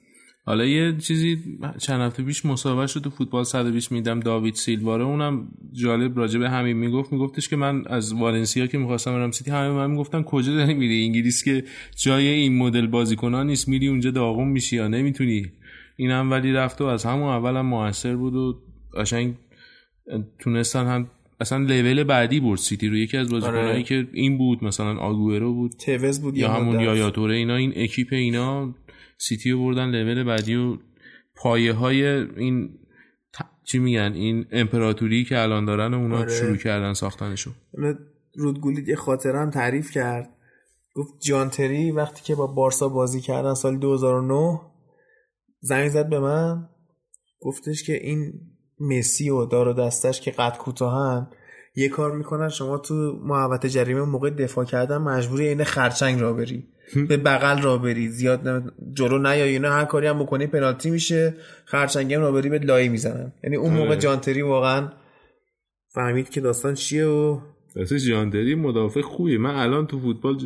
[0.45, 5.49] حالا یه چیزی چند هفته پیش مسابقه شد تو فوتبال 120 دیدم داوید سیلواره اونم
[5.73, 7.13] جالب راجع به همین می‌گفت.
[7.13, 10.75] میگفتش که من از والنسیا که می‌خواستم برم سیتی همه به من می‌گفتن کجا داری
[10.75, 11.65] میری؟ انگلیس که
[11.97, 15.53] جای این مدل بازیکنان نیست میری اونجا داغون میشی یا نمی‌تونی؟
[15.97, 18.61] اینم ولی رفت و از همون اولم هم موثر بود و
[18.95, 19.35] قشنگ
[20.39, 21.11] تونستن هم
[21.43, 22.97] اصلا لول بعدی برد سیتی رو.
[22.97, 23.83] یکی از بازیکنایی آره.
[23.83, 28.09] که این بود مثلا آگوئرو بود توز بود یا همون یایا توره اینا این اکیپ
[28.13, 28.75] اینا
[29.19, 30.79] سیتی رو بردن لول بعدی و
[31.37, 32.05] پایه های
[32.37, 32.79] این
[33.65, 36.35] چی میگن؟ این امپراتوری که الان دارن اونا آره.
[36.35, 37.55] شروع کردن ساختنشون
[38.35, 40.31] رودگولیت یه خاطره هم تعریف کرد.
[40.95, 44.61] گفت جانتری وقتی که با بارسا بازی کردن سال 2009
[45.61, 46.69] زنگ زد به من.
[47.41, 48.33] گفتش که این
[48.83, 51.27] مسی و دار و دستش که قد کوتاهن
[51.77, 56.65] یه کار می‌کنن شما تو محوطه جریمه موقع دفاع کردن مجبوری این خرچنگ را بری.
[57.09, 58.09] به بغل را بری.
[58.09, 62.89] زیاد جلو نیای اینا هر کاری هم بکنی پنالتی میشه خرچنگ را بری به لای
[62.89, 63.33] می‌زنن.
[63.45, 63.97] یعنی اون موقع آره.
[63.97, 64.89] جانتری واقعا
[65.95, 67.41] فهمید که داستان چیه و
[67.77, 69.39] واسه جانتری مدافع خوبیه.
[69.39, 70.39] من الان تو فوتبال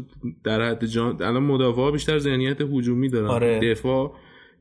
[0.44, 3.28] در حد جان الان مدافع بیشتر ذهنیت هجومی دارن.
[3.28, 3.60] آره.
[3.60, 4.12] دفاع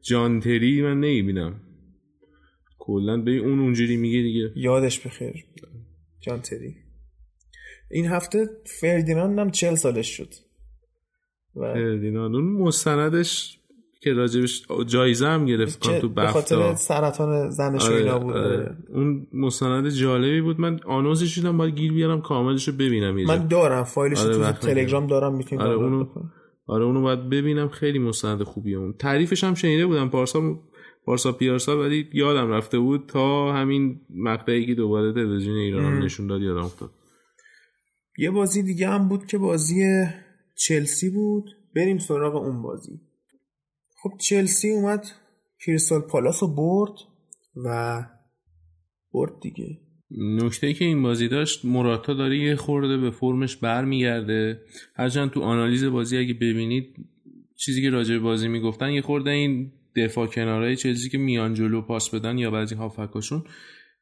[0.01, 1.61] جانتری من نمی‌بینم.
[2.85, 3.17] کلا.
[3.17, 4.51] به اون اونجوری میگه دیگه.
[4.55, 5.45] یادش بخیر
[6.21, 6.75] جانتری
[7.91, 8.49] این هفته
[8.81, 10.33] فردیناند هم چل سالش شد.
[11.55, 12.35] و فردیناند.
[12.35, 13.59] اون مستندش
[14.01, 18.35] که راجبش جایزه هم گرفت تو بفتا خاطر سرطان زنش آره، اینا بود.
[18.35, 18.77] آره.
[18.89, 20.59] اون مستند جالبی بود.
[20.59, 25.07] من آنوزش شدم باید گیر بیارم کاملش رو ببینم من دارم فایلش آره تو تلگرام
[25.07, 26.05] دارم می‌تونید آره اونو
[26.67, 27.67] آره اونو باید ببینم.
[27.69, 28.93] خیلی مستند خوبیه اون.
[28.93, 30.55] تعریفش هم شنیده بودم پارسال
[31.05, 36.41] پارسا پیارسا ولی یادم رفته بود تا همین مقطعی که دوباره تلویزیون ایران نشون داد
[36.41, 36.91] یادم افتاد.
[38.17, 40.05] یه بازی دیگه هم بود که بازی
[40.55, 41.45] چلسی بود.
[41.75, 43.01] بریم سراغ اون بازی.
[44.03, 45.05] خب چلسی اومد
[45.65, 46.93] کریستال پالاس رو برد
[47.65, 48.01] و
[49.13, 49.79] برد دیگه.
[50.17, 54.61] نکته که این بازی داشت مراتا داره یه خورده به فرمش برمیگرده.
[54.95, 56.95] هرچند تو آنالیز بازی اگه ببینید
[57.55, 62.09] چیزی که راجع بازی می‌گفتن یه خورده این دفاع کنارهای چلسی که میان جلو پاس
[62.09, 63.43] بدن یا بعضی هافکاشون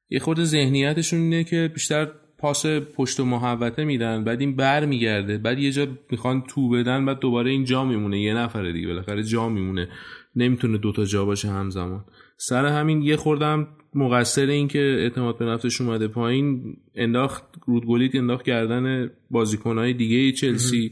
[0.09, 5.37] یه خورده ذهنیتشون اینه که بیشتر پاس پشت و محوطه میدن بعد این بر میگرده
[5.37, 9.23] بعد یه جا می‌خوان تو بدن بعد دوباره این جا میمونه یه نفره دیگه بالاخره
[9.23, 9.89] جا میمونه.
[10.35, 12.05] نمی‌تونه دوتا جا باشه همزمان.
[12.37, 18.45] سر همین یه خوردم مقصر این که اعتماد به نفسش اومده پایین انداخت رودگولیت انداخت
[18.45, 20.91] کردن بازیکنهای دیگه چلسی.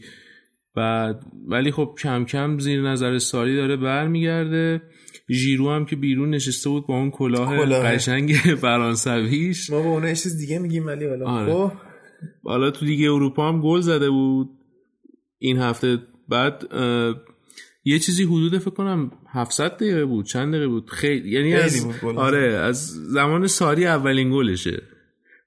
[0.76, 4.82] بعد ولی خب کم کم زیر نظر ساری داره برمیگرده.
[5.30, 9.70] ژیرو هم که بیرون نشسته بود با اون کلاه قشنگ فرانسویش.
[9.70, 11.26] ما به اون چیز دیگه میگیم ولی حالا.
[11.26, 11.54] آره.
[11.54, 11.72] خب.
[12.44, 14.50] حالا تو دیگه اروپا هم گل زده بود
[15.40, 15.98] این هفته.
[16.30, 16.64] بعد
[17.84, 20.90] یه چیزی حدود فکر کنم 700 دقیقه بود چند دقیقه بود.
[20.90, 24.82] خیلی یعنی از آره از زمان ساری اولین گلشه.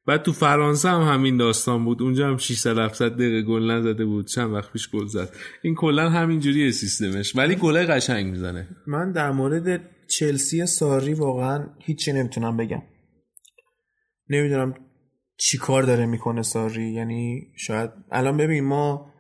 [0.07, 2.03] بعد تو فرانسه هم همین داستان بود.
[2.03, 4.27] اونجا هم 600 700 دقیقه گل نزده بود.
[4.27, 5.33] چند وقت پیش گل زد.
[5.63, 7.37] این کلا همینجوریه سیستمش.
[7.37, 8.69] ولی گله قشنگ می‌زنه.
[8.87, 12.83] من در مورد چلسی ساری واقعا هیچی نمی‌تونم بگم.
[14.31, 14.75] نمی‌دونم
[15.37, 16.93] چی کار داره می‌کنه ساری.
[16.93, 19.13] یعنی شاید الان ببین ما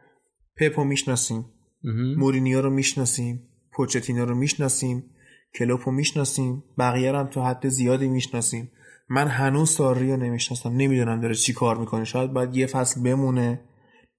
[0.57, 1.44] پپو می‌شناسیم.
[2.16, 3.49] مورینیو رو می‌شناسیم.
[3.73, 5.05] پوچتینو رو می‌شناسیم.
[5.59, 6.64] کلوپو می‌شناسیم.
[6.79, 8.70] بقیه هم تو حد زیادی می‌شناسیم.
[9.09, 12.05] من هنوز ساری رو نمی‌شناسم نمی‌دونم داره چی کار می‌کنه.
[12.05, 13.61] شاید باید یه فصل بمونه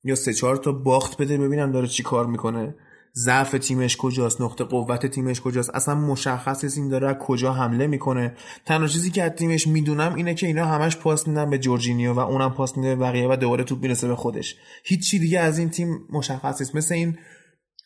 [0.04, 2.76] یا سه چهار تا باخت بده ببینم داره چی کار می‌کنه.
[3.18, 8.34] ضعف تیمش کجاست نقطه قوت تیمش کجاست اصلا مشخص این داره کجا حمله می‌کنه.
[8.66, 12.20] تنها چیزی که از تیمش می‌دونم اینه که اینا همش پاس میدن به جورجینیو و
[12.20, 14.56] اونم پاس میده به بقیه و دوباره توپ می‌رسه به خودش.
[14.84, 16.76] هیچی دیگه از این تیم مشخص نیست.
[16.76, 17.18] مثل این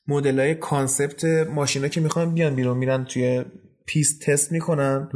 [0.08, 3.46] مدل های concept ماشینا که می‌خوان بیان بیرون میرن توی
[3.86, 5.10] پیست تست می‌کنن.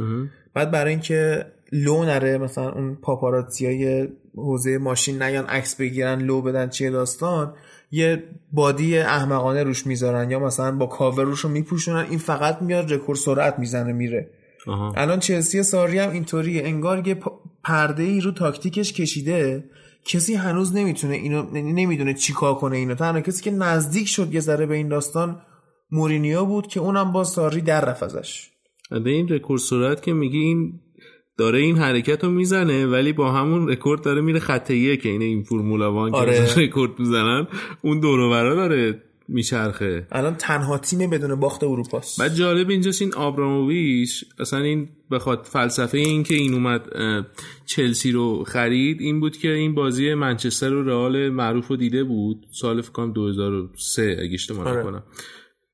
[0.54, 6.42] بعد برای اینکه لو نره مثلا اون پاپاراتزی های حوزه ماشین نیان عکس بگیرن لو
[6.42, 7.54] بدن چیه داستان
[7.90, 8.22] یه
[8.52, 13.18] body احمقانه روش می‌ذارن یا مثلا با کاور روش رو میپوشونن این فقط میاد رکورد
[13.18, 14.30] سرعت می‌زنه میره.
[14.96, 16.62] الان چلسی ساری هم اینطوریه.
[16.64, 17.16] انگار یه
[17.64, 19.64] پرده ای رو تاکتیکش کشیده.
[20.04, 22.94] کسی هنوز نمی‌تونه اینو نمی‌دونه چیکار کنه اینو.
[22.94, 25.42] تنها کسی که نزدیک شد یه ذره به این داستان
[25.90, 28.50] مورینیو بود که اونم با ساری در رفت ازش.
[28.90, 30.80] به این رکورد سرعت که میگی این
[31.36, 35.42] داره این حرکت رو می‌زنه ولی با همون رکورد داره میره خط که عین این
[35.42, 36.46] Formula One آره.
[36.46, 37.46] که رکورد می‌زنن
[37.82, 40.06] اون دور داره میچرخه.
[40.12, 42.20] الان تنها تیم بدون باخت اروپاست.
[42.20, 46.82] بعد جالب اینجاست این آبراموویچ اصلا این بخواد فلسفه این که این اومد
[47.66, 52.46] چلسی رو خرید این بود که این بازی منچستر و رئال معروف رو دیده بود.
[52.52, 54.80] سال فکر کنم 2003 اگه اشتباه آره.
[54.80, 55.02] نکنم.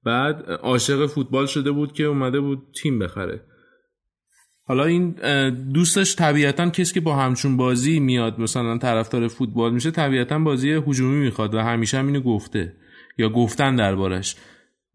[0.05, 3.40] بعد عاشق فوتبال شده بود که اومده بود تیم بخره.
[4.70, 5.14] حالا این
[5.72, 11.16] دوستش طبیعتا کسی که با همچون بازی میاد مثلا طرفدار فوتبال میشه طبیعتا بازی هجومی
[11.16, 12.72] می‌خواد و همیشه هم اینو گفته
[13.18, 14.37] یا گفتن دربارش.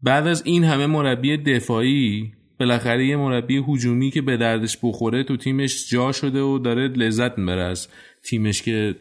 [0.02, 5.36] بعد از این همه مربی دفاعی بالاخره یه مربی هجومی که به دردش بخوره تو
[5.36, 7.88] تیمش جا شده و داره لذت می‌بره از
[8.22, 8.94] تیمش که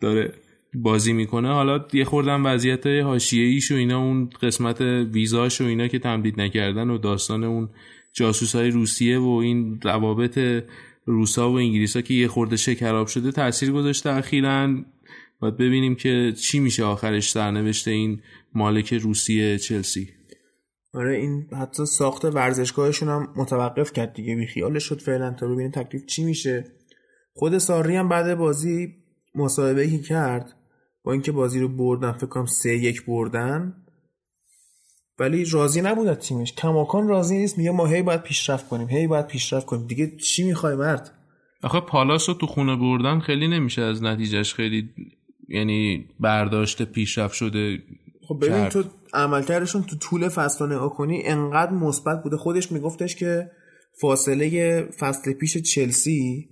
[0.00, 0.32] داره
[0.74, 1.48] بازی می‌کنه.
[1.48, 4.80] حالا یه خوردم وضعیت حاشیه‌ایش و اینا اون قسمت
[5.12, 7.68] ویزاش و اینا که تمدید نکردن و داستان اون
[8.16, 10.64] جاسوس های روسیه و این روابط
[11.04, 14.74] روسا و انگلیسا که یه خورده شکراب شده تاثیر گذاشته اخیرا.
[15.40, 18.20] باید ببینیم که چی میشه آخرش سرنوشت این
[18.54, 20.08] مالک روسیه چلسی.
[20.94, 24.36] آره این حتی ساخت ورزشگاهشون هم متوقف کرد دیگه.
[24.36, 25.30] بی خیالش شد فعلا.
[25.30, 26.64] تا ببینیم تکلیف چی میشه.
[27.32, 28.94] خود ساری هم بعد بازی
[29.34, 30.52] مصاحبه کرد
[31.04, 33.85] با اینکه بازی رو بردن فکر کنم سه یک بردن
[35.18, 36.52] ولی راضی نبود از تیمش.
[36.52, 39.86] کماکان راضی نیست میگه ما هی باید پیشرفت کنیم هی باید پیشرفت کنیم.
[39.86, 41.10] دیگه چی می‌خوای مرد؟
[41.62, 44.88] آخه پالاس رو تو خونه بردن خیلی نمیشه از نتیجهش خیلی
[45.48, 47.78] یعنی برداشت پیشرفت شده
[48.28, 52.36] خب ببین تو عملکردشون تو طول فصل نگاه کنی انقدر مثبت بوده.
[52.36, 53.50] خودش میگفتش که
[54.00, 56.48] فاصله فصل پیش چلسی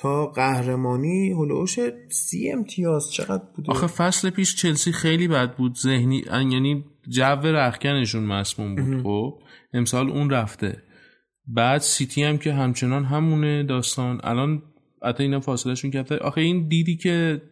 [0.00, 1.78] تا قهرمانی هلوش
[2.10, 3.12] سی امتیاز.
[3.12, 5.74] چقدر بوده؟ آخه فصل پیش چلسی خیلی بد بود.
[5.74, 9.42] ذهنی یعنی جو رخکنشون مسموم بود خب.
[9.72, 10.82] امسال اون رفته.
[11.46, 14.20] بعد سیتی هم که همچنان همونه داستان.
[14.24, 14.62] الان
[15.04, 17.42] حتی اینا فاصلهشون کرده آخه این دیدی که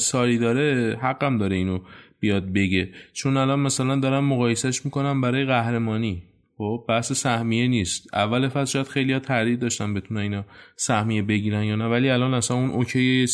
[0.00, 1.78] ساری داره حقم داره اینو
[2.20, 2.88] بیاد بگه.
[3.12, 6.22] چون الان مثلا دارم مقایسهش می‌کنم برای قهرمانی.
[6.58, 8.14] خب بحث سهمیه نیست.
[8.14, 10.44] اول فصل شاید خیلی ها تردید داشتن بتونن اینا
[10.76, 11.86] سهمیه بگیرن یا نه.
[11.86, 13.26] ولی الان اصلا اون اوکی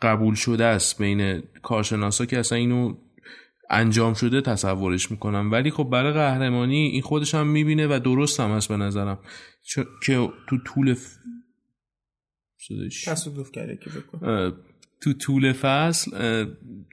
[0.00, 2.94] قبول شده است بین کارشناسا که اصلا اینو
[3.72, 5.52] انجام شده تصورش می‌کنم.
[5.52, 9.18] ولی خب برای قهرمانی این خودش هم می‌بینه و درست هم هست به نظرم.
[10.06, 11.16] که تو طول ف...
[13.06, 13.90] تصادف کرده که
[15.00, 16.10] تو طول فصل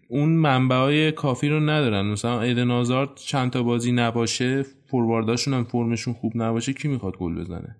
[0.09, 2.05] اون منبع های کافی رو ندارن.
[2.05, 7.35] مثلا ایدن آزارد چند تا بازی نباشه فوروارداشون هم فرمشون خوب نباشه کی می‌خواد گل
[7.35, 7.75] بزنه؟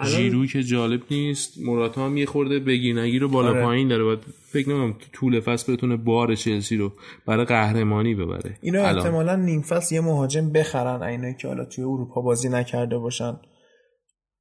[0.00, 3.62] جیرو که جالب نیست مراتا هم یه خورده بگیر رو بالا آره.
[3.62, 4.04] پایین داره.
[4.04, 4.18] باید
[4.52, 6.92] فکر نمیم تو طول فصل بتونه بار چلسی رو
[7.26, 8.58] برای قهرمانی ببره.
[8.62, 13.36] اینا احتمالا نیم فصل یه مهاجم بخرن اینا که حالا توی اروپا بازی نکرده باشن.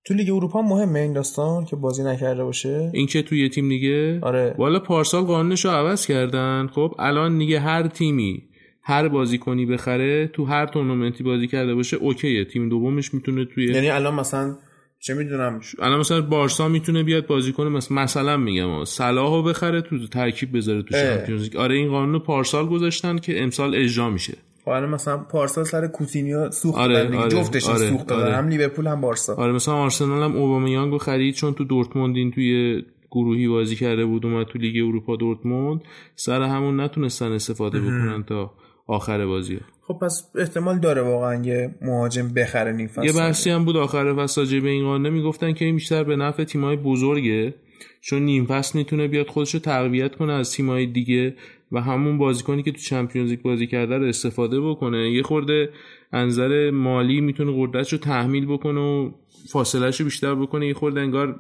[0.05, 2.91] تو لیگ اروپا مهمه این داستان که بازی نکرده باشه.
[2.93, 4.19] این که توی یه تیم دیگه.
[4.21, 4.55] آره.
[4.57, 6.67] والا پارسال قانونش رو عوض کردن.
[6.67, 8.43] خب الان دیگه هر تیمی
[8.83, 12.45] هر بازیکنی بخره تو هر تورنمنتی بازی کرده باشه اوکیه.
[12.45, 14.55] تیم دومش می‌تونه توی یعنی الان مثلا
[15.03, 20.07] چه می‌دونم؟ الان مثلا بارسا می‌تونه بیاد بازی کنه مثلا مثلا میگم صلاحو بخره تو
[20.07, 24.33] ترکیب بذاره تو چمپیونز آره این قانون پارسال گذاشتن که امسال اجرا میشه.
[24.67, 28.35] الان مثلا پارسال سر کوتینیو سوخت آره آره جفتش آره سوخت آره.
[28.35, 29.35] هم لیورپول هم بارسا.
[29.35, 34.25] آره مثلا آرسنال هم اوبامیانگو خرید چون تو دورتموند این توی گروهی بازی کرده بود
[34.25, 35.81] اومد تو لیگ اروپا دورتموند.
[36.15, 38.51] سر همون نتونستن استفاده بکنن تا
[38.91, 43.03] آخر بازی خب پس احتمال داره واقعا یه مهاجم بخره نیم فصل.
[43.03, 45.13] یه بحثی هم بود آخر فصل به این قانون.
[45.13, 47.53] می‌گفتن که این بیشتر به نفع تیمای بزرگه
[48.01, 51.35] چون نیم فصل می‌تونه بیاد خودش رو تقویت کنه از تیمای دیگه
[51.71, 55.11] و همون بازیکنی که تو چمپیونز لیگ بازی کرده رو استفاده بکنه.
[55.11, 55.69] یه خورده
[56.11, 59.11] انظر مالی می‌تونه قدرتش رو تحمیل بکنه و
[59.51, 60.67] فاصلهش رو بیشتر بکنه.
[60.67, 61.39] یه خورده انگار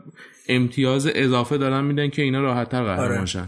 [0.49, 3.47] امتیاز اضافه دارن میدن که اینا راحتتر قهرمان آره.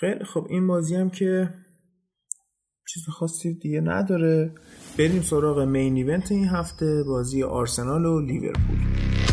[0.00, 1.54] خیلی خب این بازی هم که
[2.94, 4.50] چیز خاصی دیگه نداره.
[4.98, 9.31] بریم سراغ مین ایونت این هفته بازی آرسنال و لیورپول.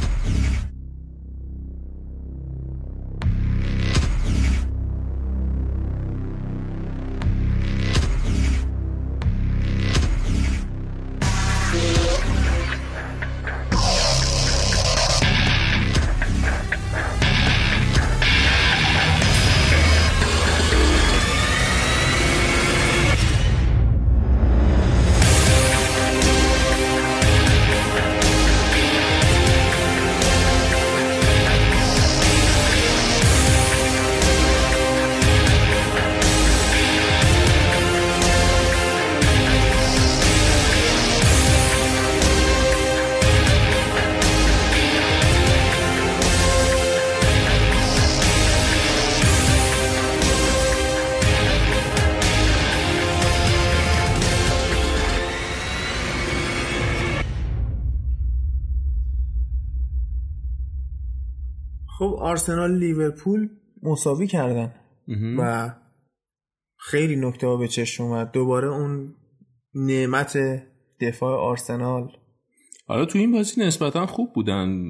[62.39, 63.49] آرسنال لیورپول
[63.83, 64.73] مساوی کردن
[65.37, 65.71] و
[66.77, 68.31] خیلی نکته ها به چشم اومد.
[68.31, 69.15] دوباره اون
[69.73, 70.37] نعمت
[71.01, 72.11] دفاع آرسنال.
[72.87, 74.89] حالا تو این بازی نسبتا خوب بودن.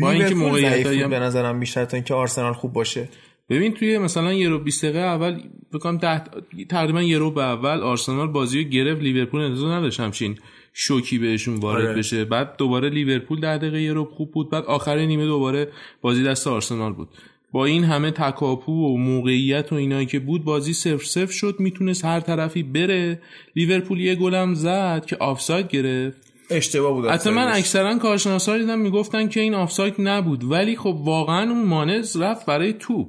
[0.00, 1.10] با اینکه موقعیت هم...
[1.10, 3.08] به نظرم بیشتر تا اینکه آرسنال خوب باشه.
[3.48, 5.40] ببین توی مثلا یه رو 20 دقیقه اول
[5.72, 6.22] بکنم ده
[6.70, 10.38] تقریبا یه رو به اول آرسنال بازی رو گرفت لیورپول انتظار نداشت همچین
[10.80, 11.94] شوکی بهشون وارد آره.
[11.94, 12.24] بشه.
[12.24, 14.50] بعد دوباره لیورپول ده دقیقه یه خوب بود.
[14.50, 15.68] بعد آخر نیمه دوباره
[16.00, 17.08] بازی دست آرسنال بود.
[17.52, 21.56] با این همه تکاپو و موقعیت و اینایی که بود بازی صفر صفر شد.
[21.58, 23.22] می‌تونست هر طرفی بره.
[23.56, 26.32] لیورپول یه گلم زد که آفساید گرفت.
[26.50, 30.44] اشتباه بود حتی من اکثرا کارشناسا دیدم می‌گفتن که این آفساید نبود.
[30.44, 33.08] ولی خب واقعا اون مانز رفت برای توپ.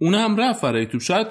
[0.00, 1.00] اون هم رفت برای توپ.
[1.00, 1.26] شاید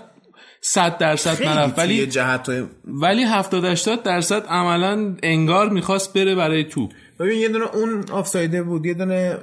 [0.67, 1.79] 100 درصد نرفت.
[1.79, 2.49] ولی جهت
[2.85, 8.63] ولی 70 80 درصد عملا انگار می‌خواست بره برای توپ ببین یه دونه اون آفسایده
[8.63, 9.37] بود یه دونه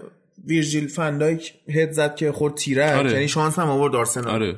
[0.46, 2.96] ویرجیل فندایک هد زد که خورد تیره.
[2.96, 3.12] آره.
[3.12, 4.28] یعنی شانس هم آورد آرسنال.
[4.28, 4.56] آره.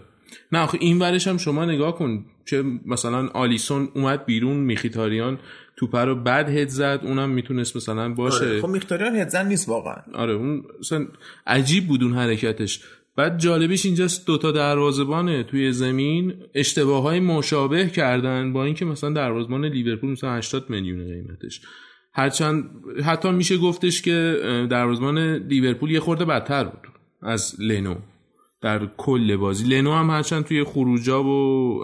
[0.53, 5.39] نه آخه این ورش هم شما نگاه کن که مثلا آلیسون اومد بیرون میخیتاریان
[5.77, 8.45] توپ رو بعد هد زد اونم می‌تونست مثلا باشه.
[8.45, 8.61] آره.
[8.61, 9.97] خب میخیتاریان هد زن نیست واقعا.
[10.15, 11.07] آره اون مثلا
[11.47, 12.81] عجیب بود اون حرکتش.
[13.17, 19.65] بعد جالبیش اینجاست دوتا دروازبانه توی زمین اشتباه های مشابه کردن با اینکه مثلا دروازبان
[19.65, 21.61] لیورپول مثلا 80 میلیون قیمتش.
[22.13, 22.71] هرچند
[23.05, 24.39] حتی میشه گفتش که
[24.71, 26.81] دروازبان لیورپول یه خورده بدتر بود
[27.23, 27.95] از لنو
[28.63, 29.65] در کل بازی.
[29.65, 31.81] لنو هم هرچند توی خروجا و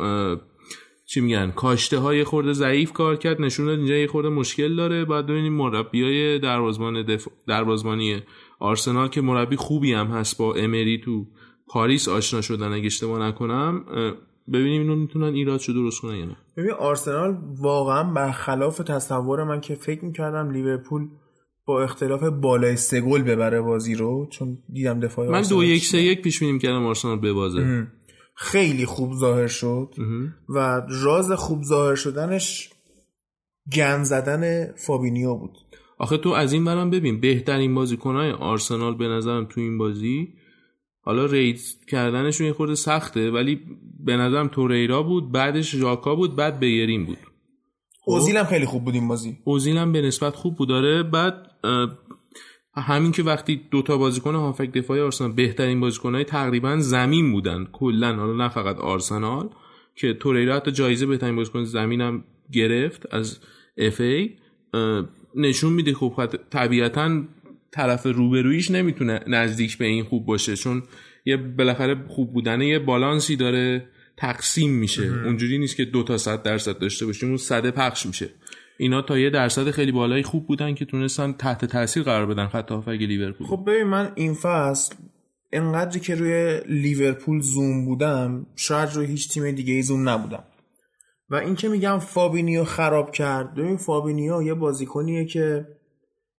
[1.07, 5.05] چی میگن کاشته های خورده ضعیف کار کرد نشون داد اینجا یه خورده مشکل داره.
[5.05, 7.29] بعد ببینیم مربیای دروازبان دف...
[7.47, 8.23] دروازبانی
[8.61, 11.27] آرسنال که مربی خوبی هم هست با امری تو
[11.67, 13.85] پاریس آشنا شدن اگه اشتباه نکنم
[14.53, 16.37] ببینیم اینو می‌تونن ایراد شو درست کنن یا نه.
[16.57, 21.09] ببین آرسنال واقعا برخلاف تصور من که فکر می‌کردم لیورپول
[21.65, 26.03] با اختلاف بالای سه گل ببره بازی رو چون دیدم دفاع من دو یک سه
[26.03, 27.87] یک پیش بینیم کردم آرسنال ببازه
[28.37, 29.95] خیلی خوب ظاهر شد
[30.49, 32.71] و راز خوب ظاهر شدنش
[33.73, 35.59] گن زدن فابینیو بود.
[36.01, 37.21] آخه تو از این برم ببین.
[37.21, 40.35] بهترین بازیکنهای آرسنال به نظرم تو این بازی
[41.01, 43.61] حالا رید کردنشون یه خورده سخته ولی
[44.05, 47.19] به نظرم توریرا بود بعدش ژاکا بود بعد بیرین بود.
[48.07, 49.39] اوزیل هم خیلی خوب بود این بازی.
[49.45, 50.69] اوزیل هم به نسبت خوب بود.
[50.69, 51.51] داره بعد
[52.75, 57.65] همین که وقتی دوتا بازیکن هافک دفاعی آرسنال بهترین بازیکنهای تقریبا زمین بودن.
[57.73, 59.49] کلا حالا نه فقط آرسنال
[59.97, 63.41] که توریرا حتی جایزه بهترین بازیکن زمین هم گرفت از
[63.79, 64.37] اف ای.
[65.35, 67.23] نشون میده خب طبیعتا
[67.71, 70.83] طرف روبرویش نمی‌تونه نزدیک به این خوب باشه چون
[71.25, 75.03] یه بالاخره خوب بودنه یه بالانسی داره تقسیم میشه.
[75.03, 78.29] اونجوری نیست که دو تا صد درصد داشته باشیم اون صده پخش میشه.
[78.79, 82.71] اینا تا یه درصد خیلی بالایی خوب بودن که تونستن تحت تاثیر قرار بدن خط
[82.71, 83.47] هافک لیورپول.
[83.47, 84.95] خب ببین من این فصل
[85.53, 90.45] انقدری که روی لیورپول زوم بودم شاید روی هیچ تیم دیگه ای زوم نبودم.
[91.31, 93.55] و این که میگم فابینیو خراب کرد.
[93.55, 95.67] ببین فابینیو یه بازیکنیه که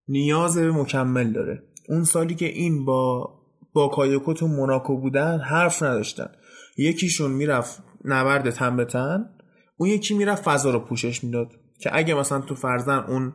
[0.07, 1.63] نیاز به مکمل داره.
[1.89, 3.33] اون سالی که این با
[3.73, 6.31] با کایوکو تو موناکو بودن حرف نداشتن.
[6.77, 9.29] یکیشون می‌رفت نبرد تن به تن
[9.77, 11.51] اون یکی می‌رفت فضا رو پوشش می‌داد.
[11.79, 13.33] که اگه مثلا تو فرزن اون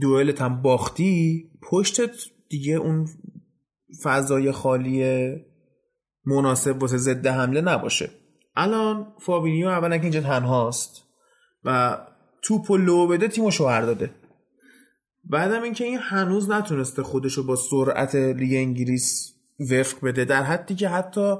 [0.00, 2.10] دوئلت هم باختی پشتت
[2.48, 3.08] دیگه اون
[4.02, 5.30] فضای خالی
[6.24, 8.10] مناسب واسه ضد حمله نباشه.
[8.56, 11.02] الان فابینیو اولا که اینجا تنهاست
[11.64, 11.98] و
[12.42, 14.10] توپ و لو بده تیمو شوهر داده.
[15.24, 20.88] بعدم اینکه این هنوز نتونسته خودشو با سرعت لیگ انگلیس وفق بده در حدی که
[20.88, 21.36] حتی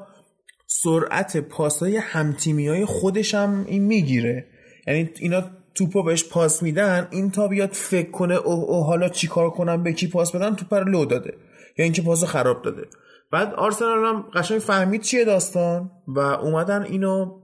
[0.66, 4.46] سرعت پاسای همتیمی های خودش هم این می‌گیره.
[4.86, 5.42] یعنی اینا
[5.74, 9.92] توپو بهش پاس میدن این تا بیاد فکر کنه اوه اوه حالا چیکار کنم به
[9.92, 11.34] کی پاس بدم توپ رو لو داده.
[11.78, 12.88] یا اینکه پاسو خراب داده.
[13.32, 17.42] بعد آرسنال هم قشنگ فهمید چیه داستان و اومدن اینو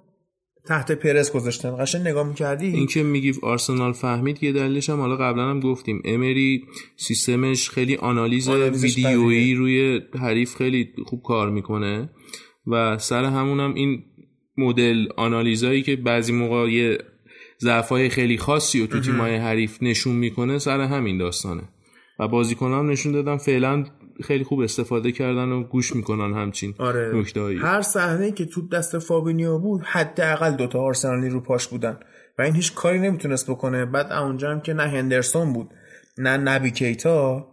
[0.66, 1.76] تحت پرس گذاشتن.
[1.76, 6.02] قشنگ نگاه می‌کردی؟ این که میگی آرسنال فهمید یه دلیلش هم حالا قبلا هم گفتیم.
[6.04, 6.64] امری
[6.96, 12.10] سیستمش خیلی آنالیز ویدیویی روی حریف خیلی خوب کار می‌کنه
[12.66, 14.02] و سر همونم این
[14.56, 16.98] مدل آنالیزایی که بعضی موقع یه
[17.60, 21.62] ضعفای خیلی خاصی و تو تیمای حریف نشون می‌کنه سر همین داستانه.
[22.20, 23.84] و بازیکنان نشون دادن فعلا
[24.24, 27.24] خیلی خوب استفاده کردن و گوش می‌کنن همچین آره.
[27.62, 31.98] هر صحنه که تو دست فابینیو بود حداقل دوتا آرسنالی رو پاش بودن.
[32.38, 33.84] و این هیچ کاری نمی‌تونست بکنه.
[33.84, 35.70] بعد اونجا هم که نه هندرسون بود
[36.18, 37.46] نه نبی کیتا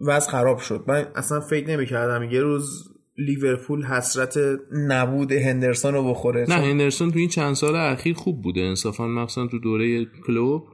[0.00, 0.84] وضع خراب شد.
[0.88, 4.38] من اصلا فکر نمی‌کردم یه روز لیورپول حسرت
[4.72, 6.46] نبود هندرسون رو بخوره.
[6.48, 8.60] نه هندرسون تو این چند سال اخیر خوب بوده.
[8.60, 10.64] انصافا مخصوصا تو دوره کلوب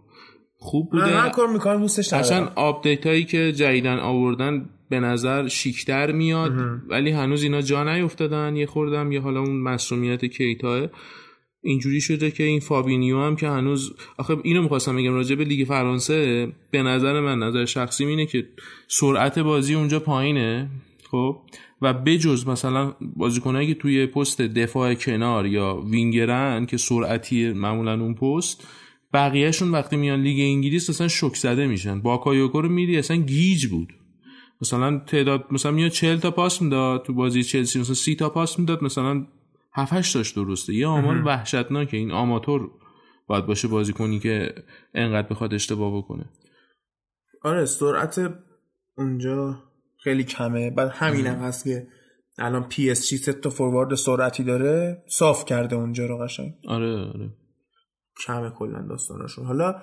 [0.59, 1.05] خوب بوده.
[1.05, 6.53] هر کار می‌کنم دوستش اصلا update هایی که جدیدن آوردن به نظر شیکتر میاد
[6.89, 8.57] ولی هنوز اینا جا نیفتادن.
[8.57, 10.89] یه خوردم یه حالا اون مسئولیت کیتا.
[11.63, 15.67] اینجوری شده که این فابینیو هم که هنوز آخه اینو می‌خواستم بگم راجع به لیگ
[15.67, 18.49] فرانسه به نظر من نظر شخصی اینه که
[18.89, 20.71] سرعت بازی اونجا پایینه
[21.11, 21.37] خب؟
[21.83, 28.15] و بجز مثلا بازیکنایی که توی پست دفاع کنار یا وینگرن که سرعتی معمولا اون
[28.15, 28.69] پست
[29.13, 32.01] بقیهشون وقتی میان لیگ انگلیس اصلا شوک زده میشن.
[32.01, 33.93] باکایوکو رو میدیدی اصلا گیج بود.
[34.61, 38.59] مثلا تعداد مثلا میاد 40 تا پاس می‌داد تو بازی چلسی مثلا 30 تا پاس
[38.59, 39.27] می‌داد مثلا
[39.73, 40.75] 7 8 تاش درسته.
[40.75, 41.97] یه آمار وحشتناکه.
[41.97, 42.71] این آماتور
[43.27, 44.55] باید باشه بازیکنی که
[44.95, 46.25] انقدر بخواد اشتباه بکنه.
[47.43, 48.35] آره سرعت
[48.99, 49.63] اونجا
[49.99, 50.71] خیلی کمه.
[50.71, 51.87] بعد همین هم هست که
[52.39, 56.53] الان PSG تا فوروارد سرعتی داره صاف کرده اونجا رو قشنگ.
[56.69, 57.31] آره آره.
[58.27, 59.47] کمه کلا داستاناشون.
[59.47, 59.75] حالا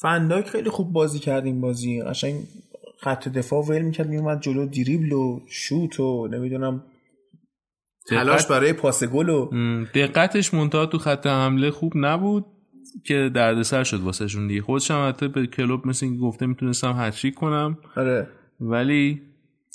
[0.00, 2.02] فنداک خیلی خوب بازی کرد این بازی.
[2.02, 2.46] قشنگ
[3.00, 6.82] خط دفاع ول می‌کرد میومد جلو دریبل و شوت و نمی‌دونم
[8.08, 9.50] تلاش برای پاس گل و
[9.94, 12.46] دقتش منتها تو خط حمله خوب نبود
[13.04, 14.62] که دردسر شد واسه شون دیگه.
[14.62, 17.78] خودش هم حتی به کلوب مثل اینکه گفته می‌تونستم هتریک کنم.
[17.96, 18.28] آره.
[18.60, 19.22] ولی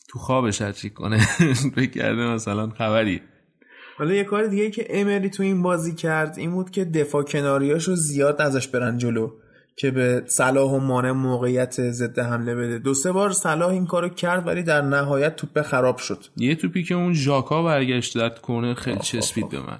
[0.09, 1.17] تو خوابش هتریک کنه.
[1.75, 3.21] فکر مثلا خبری.
[3.97, 7.95] حالا یه کار دیگه که امری تو این بازی کرد این بود که دفاع کناریاشو
[7.95, 9.31] زیاد ازش برن جلو.
[9.75, 12.79] که به صلاح و مانع موقعیت ضد حمله بده.
[12.79, 16.25] دو سه بار صلاح این کارو کرد ولی در نهایت توپ خراب شد.
[16.37, 19.79] یه توپی که اون ژاکا برگشت در کنه خیلی چسبید به من.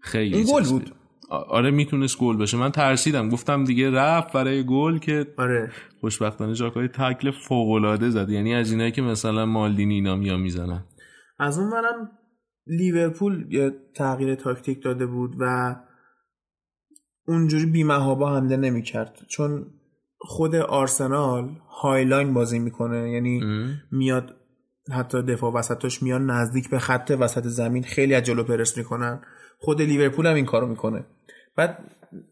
[0.00, 0.94] خیلی این گل بود؟
[1.30, 2.56] آره می‌تونست گل بشه.
[2.56, 3.28] من ترسیدم.
[3.28, 5.70] گفتم دیگه رفت برای گل که آره.
[6.00, 8.30] خوشبختانه ژاکای تکل فوق العاده زد.
[8.30, 10.84] یعنی از اینایی که مثلا مالدینی اینا میا می‌زنن.
[11.38, 12.10] از اون منم
[12.66, 15.76] لیورپول یه تغییر تاکتیک داده بود و
[17.26, 19.18] اونجوری بیمهابا حمله نمی‌کرد.
[19.28, 19.66] چون
[20.18, 21.50] خود آرسنال
[21.82, 23.10] high line بازی می‌کنه.
[23.10, 23.40] یعنی
[23.90, 24.34] میاد
[24.92, 27.82] حتی دفاع وسطش میان نزدیک به خط وسط زمین.
[27.82, 29.20] خیلی از جلو پرس می‌کنن.
[29.58, 31.04] خود لیورپول هم این کارو می‌کنه.
[31.56, 31.78] بعد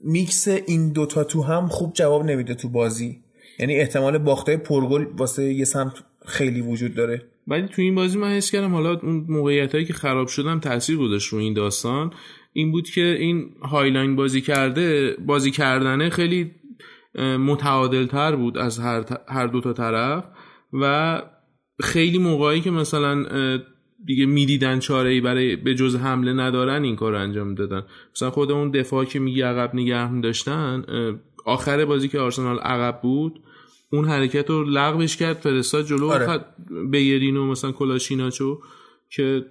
[0.01, 3.25] میکس این دوتا تو هم خوب جواب نمیده تو بازی.
[3.59, 5.93] یعنی احتمال باختای پرگل واسه یه سمت
[6.27, 7.23] خیلی وجود داره.
[7.47, 10.97] ولی تو این بازی من حس کردم حالا اون موقعیت هایی که خراب شدم تاثیر
[10.97, 12.13] گذاشت رو این داستان.
[12.53, 16.51] این بود که این high line بازی کرده بازی کردنه خیلی
[17.19, 20.25] متعادل تر بود از هر, هر دو تا طرف
[20.73, 21.23] و
[21.81, 23.27] خیلی موقعی که مثلا
[24.07, 27.83] دیگه می‌دیدن چاره ای برای به جز حمله ندارن این کار رو انجام می‌دادن
[28.15, 30.85] مثلا خود اون دفاع که میگی عقب نگه داشتن
[31.45, 33.41] آخر بازی که آرسنال عقب بود
[33.93, 36.45] اون حرکت رو لغوش کرد فرستاد جلو آره.
[36.91, 38.61] بلرین و مثلا کولاشیناچو
[39.11, 39.47] که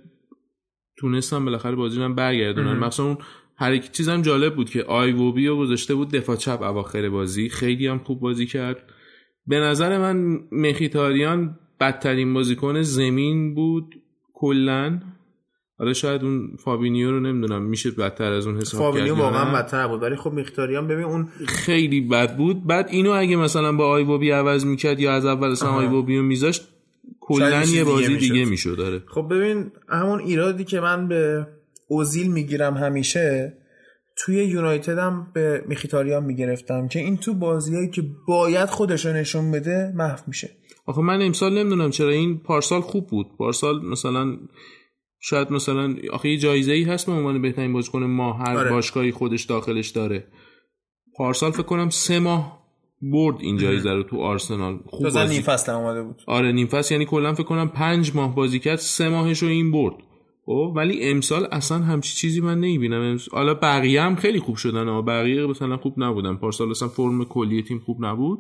[1.02, 3.18] تونستن بالاخره بازی رو برگردونن مثلا اون
[3.56, 7.50] حرکت چیزم جالب بود که ایووبی رو گذاشته بود دفاع چپ اواخر بازی.
[7.50, 8.78] خیلی هم خوب بازی کرد.
[9.48, 13.96] به نظر من مخیتاریان بدترین بازیکن زمین بود
[14.34, 15.00] کلا.
[15.80, 19.88] حالا شاید اون فابینیو رو نمی‌دونم میشه بدتر از اون حساب کرد فابینیو واقعا بدتر
[19.88, 22.68] بود ولی خب مخیتاریان ببین اون خیلی بد بود.
[22.68, 26.68] بعد اینو اگه مثلا با ایووبی عوض می‌کرد یا از اول اصلا ایووبی رو میذاشت
[27.38, 28.78] کلا یه بازی دیگه می‌شد.
[28.78, 31.48] داره خب ببین همون ایرادی که من به
[31.88, 33.58] اوزیل می‌گیرم همیشه
[34.18, 39.94] توی یونایتد هم به میخیتاریان می‌گرفتم که این تو بازیایی که باید خودش نشون بده
[39.96, 40.50] محو میشه.
[40.86, 43.28] آخه من امسال نمی‌دونم چرا این پارسال خوب بود.
[43.38, 44.38] پارسال مثلا
[45.20, 48.70] شاید مثلا آخه یه جایزه ای هست به عنوان بهترین بازیکن ما هر آره.
[48.70, 50.28] باشگاهی خودش داخلش داره.
[51.18, 52.61] پارسال فکر کنم سه ماه
[53.02, 54.80] برد این جایزه رو تو آرسنال.
[54.86, 56.22] خوب بازی نیم فصل اومده بود.
[56.28, 59.72] آره نیم فصل یعنی کلا فکر کنم پنج ماه بازی کرد سه ماهش رو این
[59.72, 59.96] برد.
[60.46, 63.18] خب ولی امسال اصلا همچی چیزی من نمی‌بینم.
[63.32, 66.36] حالا بقیه هم خیلی خوب شدن اما بقیه مثلا خوب نبودن.
[66.36, 68.40] پارسال اصلا فرم کلی تیم خوب نبود.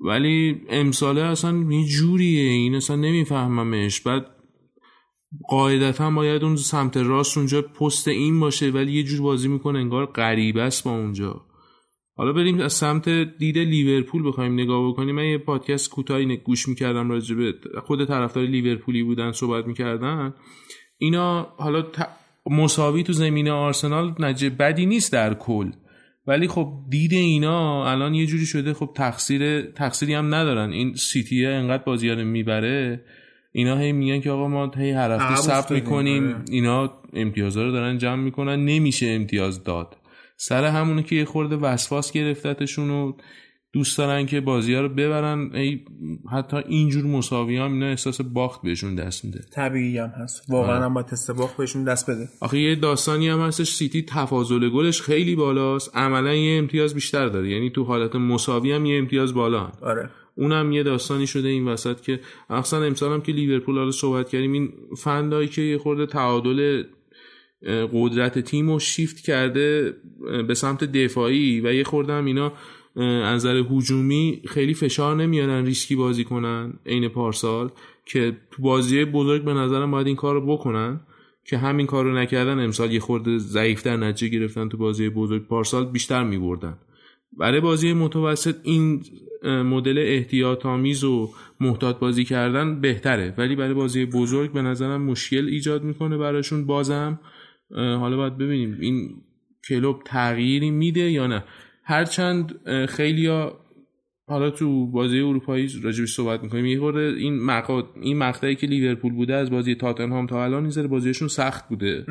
[0.00, 2.50] ولی امساله اصلا یه جوریه.
[2.50, 4.00] این اصلا نمیفهممش.
[4.00, 4.26] بعد
[5.48, 10.06] قاعدتا باید اون سمت راست اونجا پست این باشه ولی یه جور بازی می‌کنه انگار
[10.06, 11.40] غریبه است با اونجا.
[12.20, 13.08] حالا بریم از سمت
[13.38, 15.14] دید لیورپول بخوایم نگاه بکنیم.
[15.14, 20.34] من یه پادکست کوتاهی گوش می‌کردم راجع به خود طرفدار لیورپولی بودن صحبت می‌کردن.
[20.98, 21.84] اینا حالا
[22.46, 25.70] مساوی تو زمین آرسنال نجه بدی نیست در کل.
[26.26, 30.72] ولی خب دید اینا الان یه جوری شده خب تقصیر تقصیری هم ندارن.
[30.72, 33.04] این سیتیه انقدر بازی می‌بره.
[33.52, 36.44] اینا هی میگن که آقا ما هی هر هفته ثبت می‌کنیم.
[36.50, 38.64] اینا امتیازها رو دارن جمع می‌کنن.
[38.64, 39.96] نمیشه امتیاز داد.
[40.42, 43.12] سر همونه که یه خورده وسواس گرفتتشون و
[43.72, 45.50] دوست دارن که بازی ها رو ببرن.
[45.54, 45.80] ای
[46.32, 49.40] حتی اینجور مساوی هم اینا احساس باخت بهشون دست میده.
[49.52, 50.42] طبیعی هم هست.
[50.48, 52.28] واقعا هم با تست باخت بهشون دست بده.
[52.40, 55.96] آخه یه داستانی هم هستش سیتی تفاضل گلش خیلی بالاست.
[55.96, 57.50] عملا یه امتیاز بیشتر داره.
[57.50, 59.72] یعنی تو حالت مساوی هم یه امتیاز بالا هم.
[59.82, 60.10] آره.
[60.34, 62.20] اونم یه داستانی شده این وسط که
[62.50, 66.82] اصلا امسال هم که لیورپول حالا صحبت کردیم این فندایی که یه خورده تعادل
[67.92, 69.94] قدرت تیم رو شیفت کرده
[70.48, 72.52] به سمت دفاعی و یه خورده هم اینا
[72.96, 77.70] نظر هجومی خیلی فشار نمیارن ریسکی بازی کنن عین پارسال
[78.06, 81.00] که تو بازی بزرگ به نظرم باید این کار رو بکنن
[81.44, 82.58] که همین کار رو نکردن.
[82.58, 85.46] امسال یه خورده ضعیفتر نتیجه گرفتن تو بازی بزرگ.
[85.46, 86.78] پارسال بیشتر میبردن.
[87.38, 89.04] برای بازی متوسط این
[89.44, 91.30] مدل احتیاط آمیز و
[91.60, 93.34] محتاط بازی کردن بهتره.
[93.38, 96.66] ولی برای بازی بزرگ به نظرم مشکل ایجاد می‌کنه براشون.
[96.66, 97.20] بازم
[97.76, 99.22] حالا باید ببینیم این
[99.68, 101.44] کلوب تغییری میده یا نه.
[101.84, 103.60] هرچند خیلی ها
[104.26, 107.82] حالا تو بازی اروپایی راجبش صحبت می‌کنیم یه خورده این مقا...
[108.02, 112.06] این مقطعی که لیورپول بوده از بازی تاتنهام تا الان این بازیشون سخت بوده.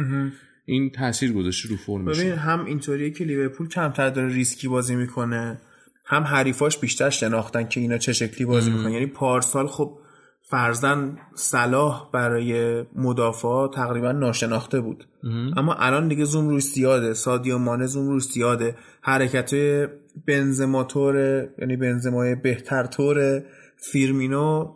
[0.65, 2.19] این تاثیر گذاشته رو فرمش.
[2.19, 5.61] ببین هم اینطوریه که لیورپول کمتر داره ریسکی بازی می‌کنه
[6.05, 8.91] هم حریفاش بیشتر شناختن که اینا چه شکلی بازی می‌کنن.
[8.91, 9.99] یعنی پارسال خب
[10.51, 15.07] فرزن صلاح برای مدافع تقریبا ناشناخته بود.
[15.57, 17.13] اما الان دیگه زوم روی زیاده.
[17.13, 18.75] سادیو مانه زوم روی زیاده.
[19.01, 19.51] حرکت
[20.27, 21.15] بنزما طور
[21.59, 23.43] یعنی بنزمای بهتر طور
[23.91, 24.75] فیرمینو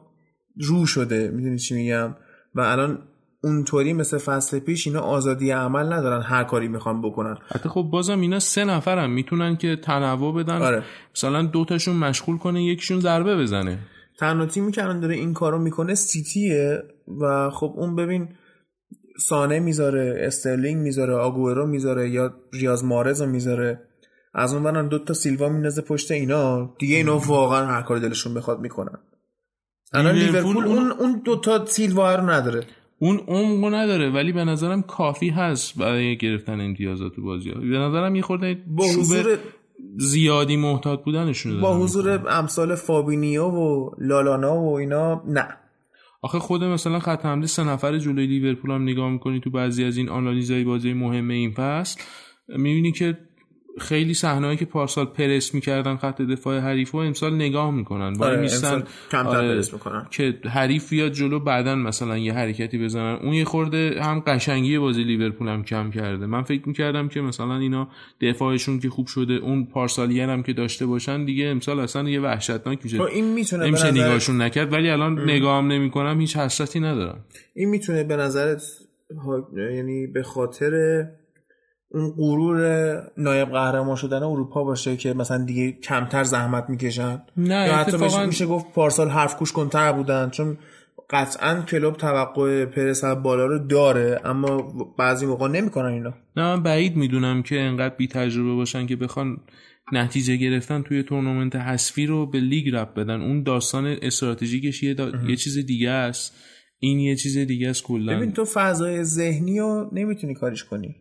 [0.62, 1.32] رو شده.
[1.34, 2.16] می‌دونی چی میگم؟
[2.56, 3.00] و الان
[3.44, 7.38] اونطوری مثل فصل پیش اینا آزادی عمل ندارن هر کاری می‌خوان بکنن.
[7.48, 9.10] حتی خب بازم اینا سه نفرن.
[9.10, 10.62] می‌تونن که تنوع بدن.
[10.62, 10.84] آره.
[11.16, 13.80] مثلا دوتاشون مشغول کنه یکیشون ضربه بزنه.
[14.20, 16.84] تنها تیمی که الان داره این کارو می‌کنه سیتیه
[17.22, 18.30] و خب اون ببین
[19.20, 23.82] سانه می‌ذاره استرلینگ می‌ذاره آگوئرو می‌ذاره یا ریاض محرز رو می‌ذاره.
[24.34, 26.76] از اون ورم دو تا سیلوا میندازه پشت اینا.
[26.80, 29.00] دیگه اینا واقعا هر کاری دلشون بخواد می‌کنن.
[29.94, 32.64] الان لیورپول اون اون دو تا سیلوا رو نداره.
[33.00, 37.60] اون عمقو نداره ولی به نظرم کافی هست برای گرفتن امتیازات تو بازی ها.
[37.60, 38.58] به نظرم یه خورده
[39.98, 45.48] زیادی محتاط بودنشون با حضور امثال فابینیو و لالانا و اینا نه.
[46.22, 49.98] آخه خود مثلا خط حمله سه نفر جلوی لیورپول هم نگاه می‌کنی تو بعضی از
[49.98, 52.02] این آنالیزهای بازی مهم این فصل
[52.48, 53.18] می‌بینی که
[53.80, 58.18] خیلی صحنه‌ای که پارسال پرس می‌کردن خط دفاع حریف و امسال نگاه می‌کنن.
[58.20, 60.08] آره میستن آره می‌کنن.
[60.12, 63.20] که حریف بیاد جلو بعدا مثلا یه حرکتی بزنن.
[63.24, 66.26] اون یه خورده هم قشنگی بازی لیورپول هم کم کرده.
[66.26, 67.88] من فکر می‌کردم که مثلا اینا
[68.22, 72.80] دفاعشون که خوب شده اون پارسالیر هم که داشته باشن دیگه امسال اصلا یه وحشتناک
[72.84, 74.74] میشه خب این می‌تونه نمیشه نگاهشون نکرد.
[74.74, 77.26] ولی الان نگاهم نمی‌کنم هیچ حسرتی ندارم.
[77.54, 78.64] این می‌تونه به نظرت
[79.76, 80.72] یعنی به خاطر
[81.94, 82.58] اون غرور
[83.18, 87.22] نایب قهرمان شدن اروپا باشه که مثلا دیگه کمتر زحمت می‌کشن.
[87.38, 90.30] نه یا حتی میشه گفت پارسال حرف گوش کنتر بودن.
[90.30, 90.58] چون
[91.10, 96.96] قطعا کلوب توقع پرس بالا رو داره اما بعضی موقع نمی‌کنن اینا نه من بعید
[96.96, 99.38] می‌دونم که انقدر بی تجربه باشن که بخوان
[99.94, 103.22] نتیجه گرفتن توی تورنمنت حذفی رو به لیگ رب بدن.
[103.22, 104.96] اون داستان استراتژیکش یه,
[105.28, 106.34] یه چیز دیگه است.
[106.80, 108.18] این یه چیز دیگه است کلا.
[108.18, 110.96] ببین تو فضای ذهنی رو نمی‌تونی کاریش کنی.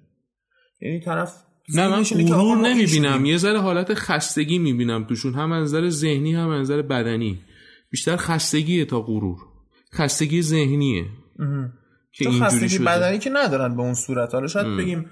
[0.83, 1.35] یعنی طرف
[1.75, 3.25] نه من غرور نمی‌بینم.
[3.25, 5.35] یه ذره حالت خستگی می‌بینم توشون.
[5.35, 7.41] هم از نظر ذهنی هم از نظر بدنی.
[7.91, 9.39] بیشتر خستگیه تا غرور.
[9.95, 11.05] خستگی ذهنیه
[12.13, 14.35] که خستگی بدنی که ندارن به اون صورت.
[14.35, 15.07] حالا شاید بگیم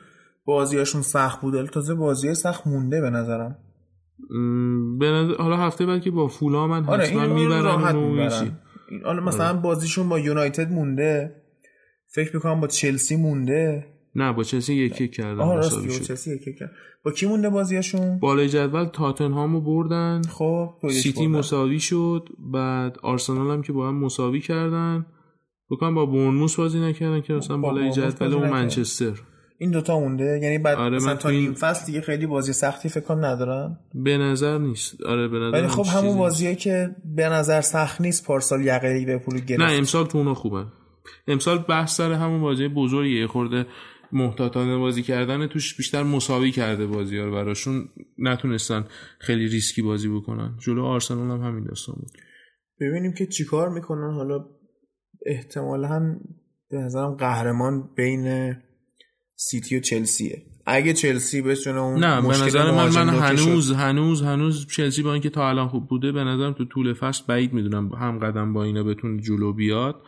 [0.45, 3.59] بازیاشون سخت بوده تازه بازی سخت مونده به نظرم.
[4.99, 5.35] به نظر...
[5.39, 7.81] حالا هفته بعد که با فولا من آره حتما می‌برن
[9.05, 9.59] حالا مثلا آره.
[9.59, 11.43] بازیشون با یونایتد مونده.
[12.15, 13.87] فکر می‌کنم با چلسی مونده.
[14.15, 16.73] نه با چلسی یک یک کردن آه راست با چلسی یک یک کردن.
[17.05, 20.23] با کی مونده بازیاشون؟ بالای جدول تاتنهامو بردن.
[20.23, 21.39] خب سیتی بردن.
[21.39, 22.29] مساوی شد.
[22.53, 25.07] بعد آرسنال هم که با هم مساوی کردن.
[25.71, 29.21] بکنم با بورنموث بازی نکردن که مثلا بالای جدول و منچستر.
[29.59, 30.41] این دوتا مونده.
[30.43, 33.79] یعنی بعد آره مثلا تا این فصل دیگه خیلی بازی سختی فکر کنم ندارن.
[33.95, 35.03] به نظر نیست.
[35.03, 39.41] آره به نظر ولی خب همون بازیه که به نظر سخت نیست پارسال یقه لیورپول
[39.41, 40.65] گرفت نه امسال تو اونا خوبه
[41.29, 43.27] امسال بحث سر همون بازی بزرگیه.
[43.27, 43.67] خورده
[44.13, 47.89] محتاطانه بازی کردن توش بیشتر مساوی کرده بازی ها رو براشون.
[48.19, 48.85] نتونستن
[49.19, 50.57] خیلی ریسکی بازی بکنن.
[50.59, 52.11] جلو آرسنال هم همین داستان بود.
[52.81, 54.15] ببینیم که چیکار می‌کنن.
[54.15, 54.45] حالا
[55.27, 56.21] احتمالا
[56.71, 58.57] به نظرم قهرمان بین
[59.37, 60.43] سیتی و چلسیه.
[60.67, 65.31] اگه چلسی بتونه اون نه به نظر من من هنوز هنوز هنوز چلسی با اینکه
[65.31, 68.83] تا الان خوب بوده به نظرم تو طول فصل بعید می‌دونم هم قدم با اینا
[68.83, 70.03] بتونه جلو بیاد.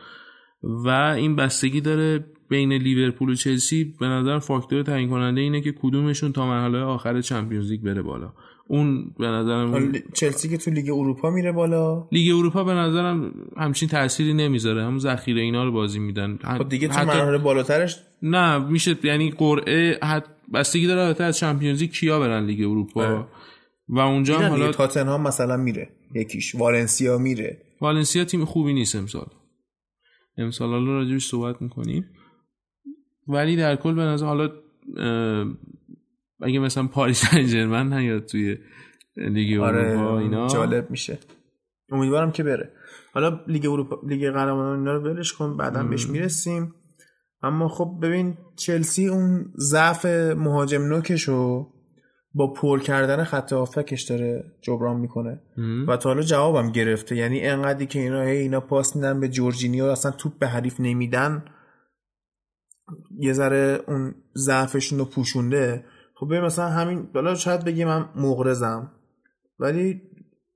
[0.63, 5.73] و این بستگی داره بین لیورپول و چلسی به نظر فاکتور تعیین کننده اینه که
[5.73, 8.33] کدومشون تا مرحله آخر Champions League بره بالا.
[8.69, 12.09] اون به نظرم چلسی که تو لیگ اروپا میره بالا.
[12.13, 14.85] لیگ اروپا به نظرم همچین تأثیری نمی‌ذاره.
[14.85, 16.39] همون ذخیره اینا رو بازی میدن.
[16.59, 20.25] خب دیگه تو مرحله بالاترش نه میشه یعنی قرعه حت...
[20.55, 23.05] بستگی داره البته از Champions League کیا برن لیگ اروپا.
[23.05, 23.29] اه.
[23.89, 26.55] و اونجا هم حالا تاتنهام مثلا میره یکیش.
[26.55, 27.59] والنسیا میره.
[27.81, 29.27] والنسیا تیم خوبی نیست امسال.
[30.37, 32.09] امسال حالا راجبش صحبت می‌کنیم.
[33.29, 34.51] ولی در کل به نظر حالا
[36.41, 38.59] اگه مثلا پاریس سن نیاد توی
[39.17, 41.19] لیگ آره اروپا اینا؟ جالب میشه.
[41.91, 42.73] امیدوارم که بره.
[43.15, 46.75] حالا لیگ اروپا لیگ قهرمانان اینا رو ولش کن بعدا بهش می‌رسیم.
[47.43, 50.07] اما خب ببین چلسی اون ضعف
[50.37, 51.72] مهاجم نوکش رو
[52.35, 55.41] با پر کردن خط آفکش داره جبران می‌کنه.
[55.89, 57.17] و تا حالا جوابم گرفته.
[57.17, 61.45] یعنی انقدری که اینا هی اینا پاس میدن به جورجینیو اصلا توپ به حریف نمیدن.
[63.19, 65.85] یه ذره اون ضعفشون رو پوشونده.
[66.15, 68.93] خب ببین مثلا همین حالا شاید بگی من مغرزم
[69.59, 70.01] ولی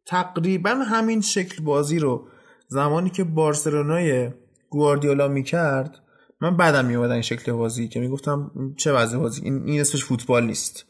[0.06, 2.28] تقریبا همین شکل بازی رو
[2.68, 4.30] زمانی که بارسلونای
[4.70, 5.98] گواردیولا می‌کرد
[6.40, 9.42] من بعدم میومد این شکل بازی که می‌گفتم چه وضع بازی.
[9.44, 10.86] این, این اسمش فوتبال نیست.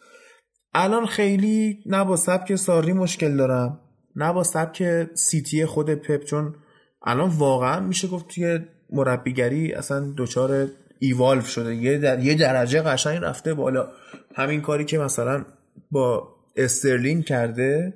[0.78, 3.80] الان خیلی نه با سبک ساری مشکل دارم
[4.16, 6.54] نه با سبک سیتی خود پپ چون
[7.02, 8.58] الان واقعا میشه گفت توی
[8.90, 10.68] مربیگری اصلا دچار
[10.98, 11.74] evolve شده.
[11.74, 12.18] یه, در...
[12.20, 13.88] یه درجه قشنگ رفته بالا.
[14.34, 15.44] همین کاری که مثلا
[15.90, 17.94] با استرلین کرده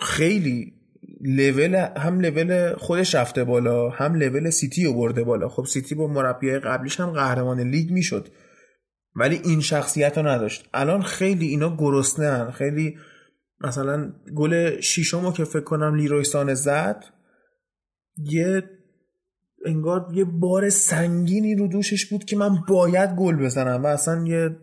[0.00, 0.72] خیلی
[1.20, 5.48] لول هم لول خودش رفته بالا هم لول سیتی رو برده بالا.
[5.48, 8.28] خب سیتی با مربیای قبلیش هم قهرمان لیگ می‌شد.
[9.16, 10.68] ولی این شخصیت رو نداشت.
[10.74, 12.96] الان خیلی اینا گرسنه خیلی
[13.60, 17.04] مثلا گل شیشمو که فکر کنم لیروی سانه زد
[18.16, 18.62] یه
[19.66, 24.56] انگار یه بار سنگینی رو دوشش بود که من باید گل بزنم و اصلا یه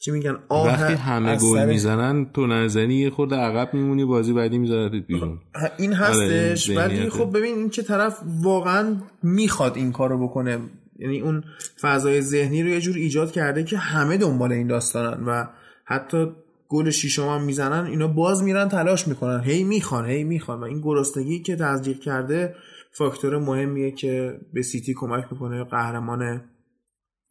[0.00, 4.58] چی میگن آه وقتی همه گل می‌زنن تو نزنی یه خورده عقب میمونی بازی بعدی
[4.58, 5.38] میذارتت بیرون.
[5.78, 6.70] این هستش.
[6.70, 10.58] ولی خب ببین این که طرف واقعا می‌خواد این کارو بکنه.
[11.00, 11.44] یعنی اون
[11.80, 15.44] فضای ذهنی رو یه جور ایجاد کرده که همه دنبال این داستانن و
[15.84, 16.32] حتی
[16.68, 19.40] گل شیشم هم می‌زنن اینا باز میرن تلاش می‌کنن.
[19.40, 22.54] هی می‌خوان هی می‌خوان و این گرسنگی که تزریق کرده
[22.92, 26.44] فاکتور مهمیه که به سیتی کمک می‌کنه قهرمان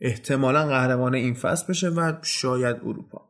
[0.02, 3.30] احتمالا قهرمان این فصل بشه و شاید اروپا.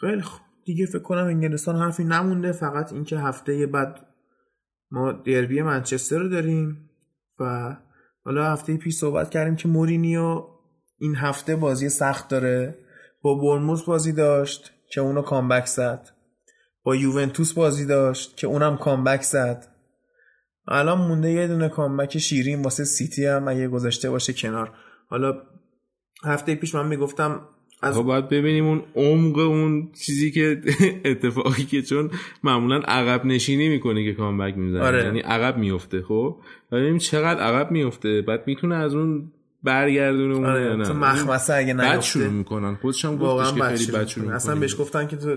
[0.00, 0.40] خیلی خوب.
[0.64, 4.06] دیگه فکر کنم انگلستان حرفی نمونده فقط اینکه هفته بعد
[4.90, 6.90] ما دربی منچستر رو داریم
[7.40, 7.76] و
[8.26, 10.44] حالا هفته پیش صحبت کردیم که مورینیو
[10.98, 12.78] این هفته بازی سخت داره.
[13.22, 16.08] با برموز بازی داشت که اونو کامبک زد.
[16.82, 19.66] با یوونتوس بازی داشت که اونم کامبک زد.
[20.68, 24.72] الان مونده یه دونه کامبک شیرین واسه سیتی هم اگه گذاشته باشه کنار.
[25.08, 25.42] حالا
[26.24, 27.48] هفته پیش من می‌گفتم
[27.86, 30.60] از باید ببینیم اون عمق اون چیزی که
[31.04, 32.10] اتفاقی که چون
[32.42, 34.82] معمولا عقب نشینی می‌کنه که کامبک می‌زنه.
[34.82, 35.04] آره.
[35.04, 36.36] یعنی عقب میفته خب؟
[36.72, 39.32] ببینیم چقدر عقب میفته بعد می‌تونه از اون
[39.62, 40.76] برگردونه اون آره.
[40.76, 40.92] نه.
[40.92, 42.74] مخمسه اگه نیفته بعد شروع می‌کنن.
[42.74, 45.36] خودش هم گفتش که خیلی بد شروع اصلا بهش گفتن که تو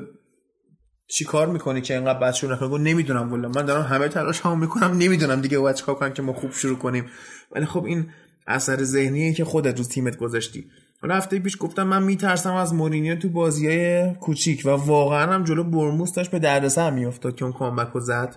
[1.07, 3.49] چی کار می‌کنی که اینقدر بد شروع نکنی؟ نمی‌دونم والا.
[3.49, 4.97] من دارم همه تلاش هم می‌کنم.
[4.97, 7.05] نمی‌دونم دیگه باید چیکار کنم که ما خوب شروع کنیم.
[7.51, 8.07] ولی خب این
[8.47, 10.65] اثر ذهنیه که خودت رو تیمت گذاشتی.
[11.03, 15.63] هفته پیش گفتم من میترسم از مورینیو تو بازی های کوچیک و واقعا هم جلو
[15.63, 18.35] برموس داشت به دردسر میافتاد که اون کامبک رو زد.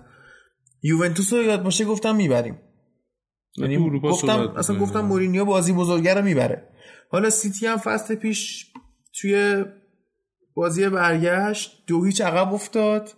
[0.83, 2.59] یوونتوس رو یاد باشه گفتم می‌بریم.
[3.57, 6.69] یعنی گفتم اصلا گفتم مورینیو بازی بزرگه رو می‌بره.
[7.11, 8.71] حالا سیتی هم فصل پیش
[9.21, 9.65] توی
[10.55, 13.09] بازی برگشت دو هیچ عقب افتاد.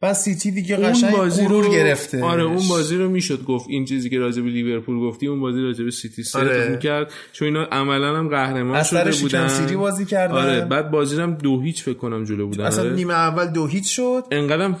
[0.00, 2.24] بعد سیتی دیگه قشنگ بازی رو گرفته.
[2.24, 5.62] آره اون بازی رو می‌شد گفت این چیزی که راجع به لیورپول گفتی اون بازی
[5.62, 6.68] راجع به سیتی سه آره.
[6.68, 7.12] می‌کرد.
[7.32, 10.34] چون اینا عملا هم قهرمان شده بودن سیتی بازی کردن.
[10.34, 12.64] آره بعد بازی هم دو هیچ فکر کنم جلو بودن.
[12.64, 12.94] اصلا آره.
[12.94, 14.24] نیمه اول دو هیچ شد.
[14.30, 14.76] انقدرم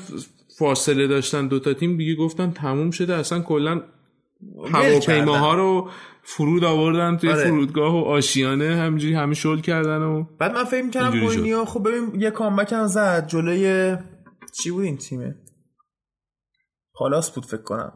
[0.58, 3.14] فاصله داشتن دوتا تیم دیگه گفتن تموم شده.
[3.14, 3.82] اصلا کلا
[4.72, 5.90] هواپیماها رو
[6.22, 7.44] فرود آوردن توی آره.
[7.44, 12.20] فرودگاه و آشیانه همینجوری همه شل کردن و بعد من فکر می‌کردم مورینیو خب ببین
[12.20, 13.96] یه comeback هم زد جلوی
[14.50, 15.34] چی بود این تیمه؟
[16.94, 17.92] پالاس بود فکر کنم.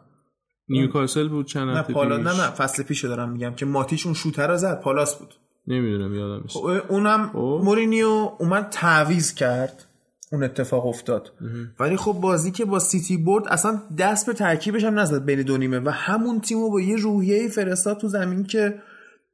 [0.68, 4.48] نیوکاسل بود چند نه پالا نه نه فصل پیشو دارم میگم که ماتیش اون شوت
[4.48, 5.34] رو زد پالاس بود.
[5.66, 7.60] نمی‌دونم یادم نیست خب اونم خب.
[7.64, 9.84] مورینیو اومد تعویض کرد
[10.32, 11.32] اون اتفاق افتاد.
[11.80, 15.56] ولی خب بازی که با سیتی برد اصلا دست به ترکیبش هم نزد بین دو
[15.56, 18.82] نیمه و همون تیمو با یه روحیه فرستاد تو زمین که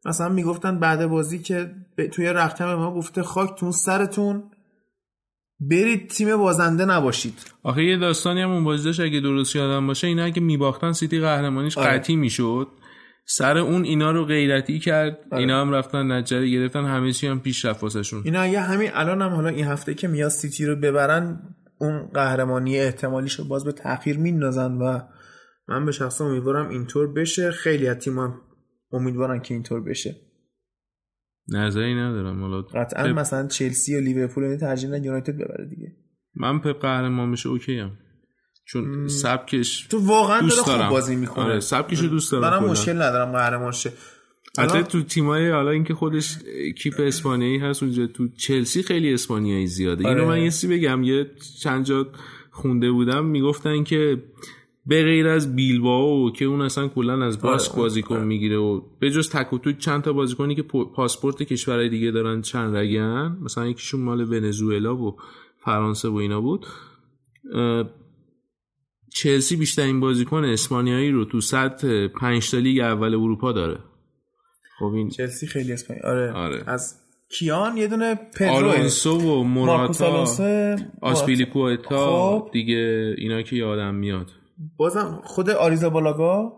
[0.05, 1.75] مثلا می‌گفتن بعد بازی که
[2.13, 4.51] توی رختم ما گفته خاکتون سرتون.
[5.61, 7.35] برید تیم بازنده نباشید.
[7.63, 11.21] آخه یه داستانی هم اون بازی داشت اگه درست یادم باشه اینا اگه میباختن سیتی
[11.21, 11.91] قهرمانیش آره.
[11.91, 12.69] قطعی می‌شد.
[13.31, 15.19] سر اون اینا رو غیرتی کرد.
[15.31, 15.41] آره.
[15.41, 16.85] اینا هم رفتن نجره گرفتن.
[16.85, 18.23] همه چی هم پیش رفت واسهشون.
[18.25, 21.41] اینا اگه همین الان هم حالا این هفته که میاد سیتی رو ببرن
[21.79, 25.01] اون قهرمانی احتمالیش رو باز به تاخیر میندازن و
[25.69, 27.51] من به شخص امیدوارم اینطور بشه.
[27.51, 28.35] خیلی از تیم
[28.93, 30.17] امیدوارن که اینطور بشه.
[31.53, 32.41] نظری ندارم.
[32.41, 33.19] حالا قطعا پپ...
[33.19, 35.93] مثلا چلسی و لیورپول ترجیح یونایتد ببره دیگه.
[36.35, 37.93] من پپ قهرمان بشه OK ام.
[38.65, 39.09] چون مم.
[39.09, 41.45] سبکش تو واقعا دوست داره خوب بازی می‌کنه.
[41.45, 43.93] آره سبکش دوست دارم منم مشکل ندارم قهرمان شه.
[44.59, 46.39] البته تو تیمای حالا اینکه خودش
[46.79, 50.09] کپا اسپانیایی هست اونجا تو چلسی خیلی اسپانیایی زیاده.
[50.09, 50.17] آره.
[50.17, 51.03] اینو من یه چیزی بگم.
[51.03, 51.31] یه
[51.63, 52.07] چند جا
[52.51, 54.23] خونده بودم می‌گفتن که
[54.89, 58.25] به غیر از بیلباو که اون اصلا کلا از باسک آره، بازیکن آره.
[58.25, 62.11] می‌گیره و به جز تک و توک چند تا بازیکنی که پو- پاسپورت کشورهای دیگه
[62.11, 65.17] دارن چند رگن مثلا یکیشون مال ونزوئلا و
[65.65, 66.67] فرانسه و اینا بود
[69.15, 73.79] چلسی بیشترین بازیکن اسپانیایی رو تو سطح پنج تا لیگ اول اروپا داره
[74.79, 76.33] خب این چلسی خیلی اسپانیا آره.
[76.33, 76.63] آره.
[76.67, 76.95] از
[77.31, 80.27] کیان یه دونه پدرو آلونسو و موراتا
[81.03, 82.51] آسپیلیکوئتا خب.
[82.53, 84.38] دیگه اینا که یادم میاد
[84.77, 86.53] بازم خود آریزا بالاگا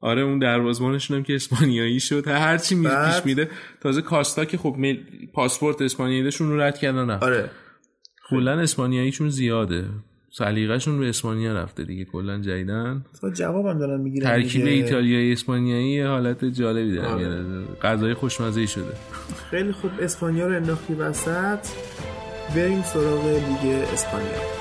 [0.00, 2.28] آره اون دروازه‌بانشون هم که اسپانیایی شد.
[2.28, 3.50] هر چی می بعد- پیش میده.
[3.80, 4.96] تازه کاستا که خب مل...
[5.34, 7.10] پاسپورت اسپانیایی داشون رو رد کردن.
[7.10, 7.50] آره.
[8.30, 9.84] کلا اسپانیاییشون زیاده.
[10.32, 12.04] سلیقه‌شون به اسپانیا رفته دیگه.
[12.04, 13.04] کلا جدیدن.
[13.20, 14.76] تو جوابم دارن می‌گیرن ترکیب دیگه.
[14.76, 17.08] ایتالیایی اسپانیایی حالت جالبی داره.
[17.08, 17.44] آره.
[17.82, 18.92] غذای خوشمزه شده.
[19.50, 19.90] خیلی خوب.
[20.00, 21.58] اسپانیا رو انداختی وسط.
[22.56, 24.59] بریم سراغ لیگ اسپانیا.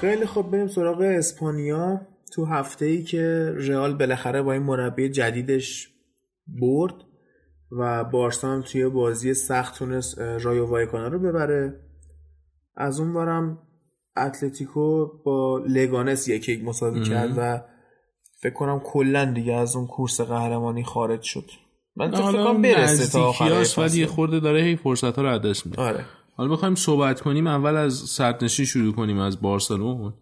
[0.00, 2.00] خیلی خوب بریم سراغ اسپانیا.
[2.32, 5.88] تو هفته ای که رئال بالاخره با این مربی جدیدش
[6.60, 6.94] برد
[7.70, 11.80] و بارسا هم توی بازی سخت تونست رایو وایکانو رو ببره.
[12.76, 13.58] از اون برم
[14.16, 17.62] اتلتیکو با لگانس یک یک مساوی کرد و
[18.42, 21.50] فکر کنم کلا دیگه از اون کورس قهرمانی خارج شد.
[21.96, 25.66] من تو فکر کنم برسه تا آخر ولی خورده داره هی فرصت ها رو دست
[25.66, 25.82] میده.
[25.82, 26.04] آره.
[26.38, 30.12] حالا بخوایم صحبت کنیم اول از سرنشین شروع کنیم از بارسلون.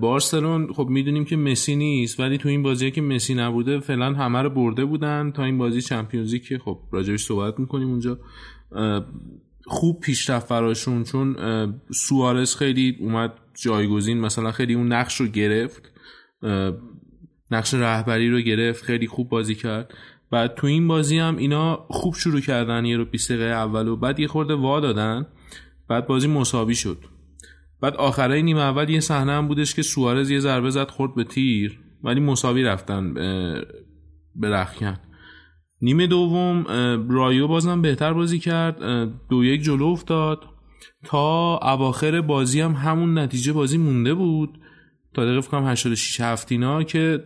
[0.00, 4.42] بارسلون خب می‌دونیم که مسی نیست ولی تو این بازی که مسی نبوده فعلا همه
[4.42, 8.18] رو برده بودن تا این بازی چمپیونزی که خب راجبش صحبت می‌کنیم اونجا.
[9.66, 11.36] خوب پیشرفت براشون چون
[11.90, 15.92] سوارز خیلی اومد جایگزین مثلا خیلی اون نقش رو گرفت.
[17.50, 19.94] نقش رهبری رو گرفت خیلی خوب بازی کرد.
[20.32, 23.96] بعد تو این بازی هم اینا خوب شروع کردن یه رو 20 دقیقه اول و
[23.96, 25.26] بعد یه خورده وا دادن.
[25.88, 26.98] بعد بازی مساوی شد.
[27.80, 31.24] بعد آخرای نیمه اول یه صحنه هم بودش که سوارز یه ضربه زد خورد به
[31.24, 33.14] تیر ولی مساوی رفتن
[34.34, 34.96] به رخکن.
[35.82, 36.64] نیمه دوم
[37.10, 38.78] رایو بازم بهتر بازی کرد.
[39.28, 40.44] دو یک جلو افتاد.
[41.04, 44.58] تا اواخر بازی هم همون نتیجه بازی مونده بود.
[45.14, 47.24] تا دقیقه فکر کنم 86 هفتینا که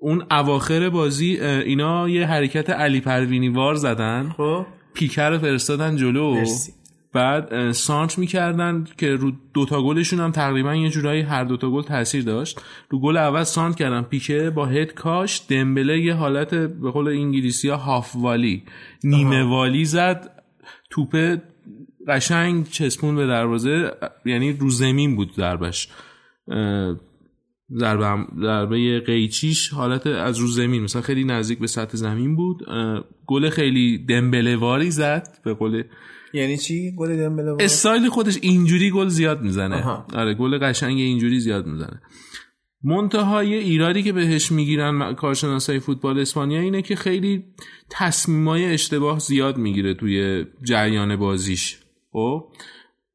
[0.00, 4.34] اون اواخر بازی اینا یه حرکت علی پروینی وار زدن.
[4.36, 4.66] خب.
[4.94, 6.34] پیکر رو فرستادن جلو.
[6.34, 6.72] مرسی.
[7.12, 11.82] بعد اه، سانت می‌کردن که رو دوتا گلشون هم تقریبا یه جورایی هر دوتا گل
[11.82, 12.60] تاثیر داشت.
[12.88, 14.02] رو گل اول سانت کردن.
[14.02, 18.62] پیکه با هد کاش دمبله یه حالت به قول انگلیسی ها هاف والی.
[19.04, 20.42] نیمه والی زد.
[20.90, 21.42] توپه
[22.08, 23.90] قشنگ چسبون به دروازه.
[24.24, 25.88] یعنی رو زمین بود ضربش
[26.48, 26.96] اه،
[27.76, 30.82] ضربه ضربه قیچیش حالت از رو زمین.
[30.82, 32.62] مثلا خیلی نزدیک به سطح زمین بود.
[33.26, 35.82] گل خیلی دمبله واری زد به قول
[36.32, 39.76] یعنی چی گل دمبله وار؟ استایل خودش اینجوری گل زیاد می‌زنه.
[39.76, 40.06] آها.
[40.14, 42.02] آره گل قشنگ اینجوری زیاد می‌زنه.
[42.84, 47.44] منتها یه ایرادی که بهش می‌گیرن کارشناسای فوتبال اسپانیا اینه که خیلی
[47.90, 51.78] تصمیمای اشتباه زیاد می‌گیره توی جریان بازیش.
[52.12, 52.44] خب؟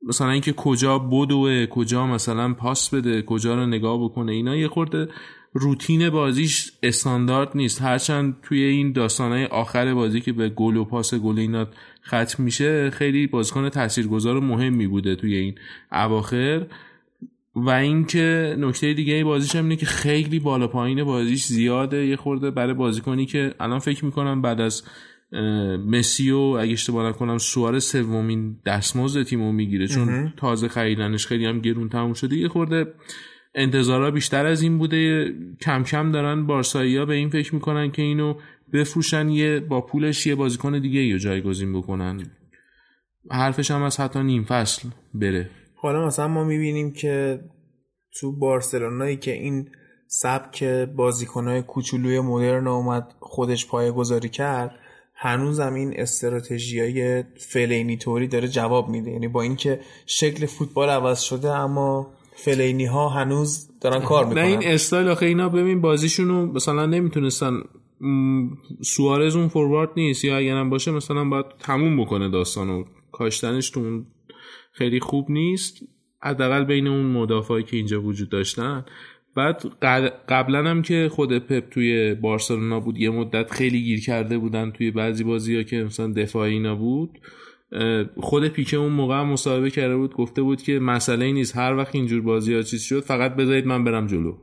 [0.01, 5.09] مثلا اینکه کجا بدوه کجا مثلا پاس بده کجا رو نگاه بکنه اینا یه خورده
[5.53, 7.81] روتین بازیش استاندارد نیست.
[7.81, 11.67] هرچند توی این داستانهای آخر بازی که به گل و پاس گل اینا
[12.07, 15.55] ختم میشه خیلی بازیکن تاثیرگذار و مهمی بوده توی این
[15.91, 16.65] اواخر.
[17.55, 22.05] و اینکه نکته دیگه بازیش هم اینه که خیلی بالا پایین بازیش زیاده.
[22.05, 24.83] یه خورده برای بازیکنی که الان فکر می‌کنم بعد از
[25.85, 31.59] مسی و اگه اشتباه نکنم سوار سومین دستمزد تیمو می‌گیره چون تازه خریدنش خیلی هم
[31.59, 32.35] گرون تموم شده.
[32.35, 32.93] یه خورده
[33.55, 35.33] انتظارا بیشتر از این بوده.
[35.61, 38.33] کم کم دارن بارسایی ها به این فکر می‌کنن که اینو
[38.73, 42.23] بفروشن یه با پولش یه بازیکن دیگه یا جایگزین بکنن.
[43.31, 45.49] حرفش هم از حتی نیم فصل بره.
[45.75, 47.39] حالا مثلا ما می‌بینیم که
[48.19, 49.69] تو بارسلونایی که این
[50.07, 50.63] سبک
[50.95, 54.79] بازیکنهای کوچولوی مدرن اومد خودش پایه گذاری کرد
[55.21, 59.11] هنوزم این استراتژی های فلینی توری داره جواب میده.
[59.11, 64.43] یعنی با اینکه شکل فوتبال عوض شده اما فلینی ها هنوز دارن کار نه می‌کنن.
[64.43, 67.61] این استایل آخه اینا ببین بازیشونو مثلا نمی‌تونستن
[68.81, 72.83] سوارز اون فوروارد نیست یا اگرم باشه مثلا باید تموم بکنه داستانو.
[73.11, 74.05] کاشتنش تو اون
[74.71, 75.77] خیلی خوب نیست.
[76.21, 78.85] حداقل بین اون مدافعی که اینجا وجود داشتن.
[79.39, 79.63] بعد
[80.29, 84.91] قبلا هم که خود پپ توی بارسلونا بود یه مدت خیلی گیر کرده بودن توی
[84.91, 87.19] بعضی بازی ها که مثلا دفاعی اینا بود
[88.17, 92.21] خود پیکه اون موقع مصاحبه کرده بود گفته بود که مسئله نیست هر وقت اینجور
[92.21, 94.37] بازی ها چیز شد فقط بذارید من برم جلو.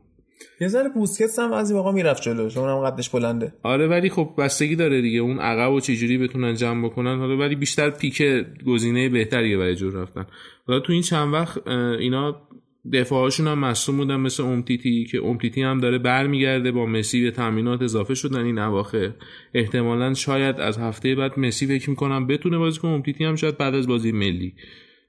[0.60, 3.52] یه ذره بوسکتس هم از این موقع می‌رفت جلو چون هم قدش بلنده.
[3.62, 7.54] آره ولی خب بستگی داره دیگه اون عقب و چجوری بتونن جمع بکنن حالا ولی
[7.54, 8.22] بیشتر پیک
[8.66, 10.26] گزینه بهتریه برای جور رفتن.
[10.66, 11.68] حالا تو این چند وقت
[11.98, 12.42] اینا
[12.92, 17.82] دفاعشون هم مصوم بودن مثل اومتیتی که اومتیتی هم داره برمیگرده با مسی به تامینات
[17.82, 19.12] اضافه شدن این اواخر.
[19.54, 22.90] احتمالا شاید از هفته بعد مسی فکر می‌کنم بتونه بازی کنه.
[22.90, 24.54] اومتیتی هم شاید بعد از بازی ملی.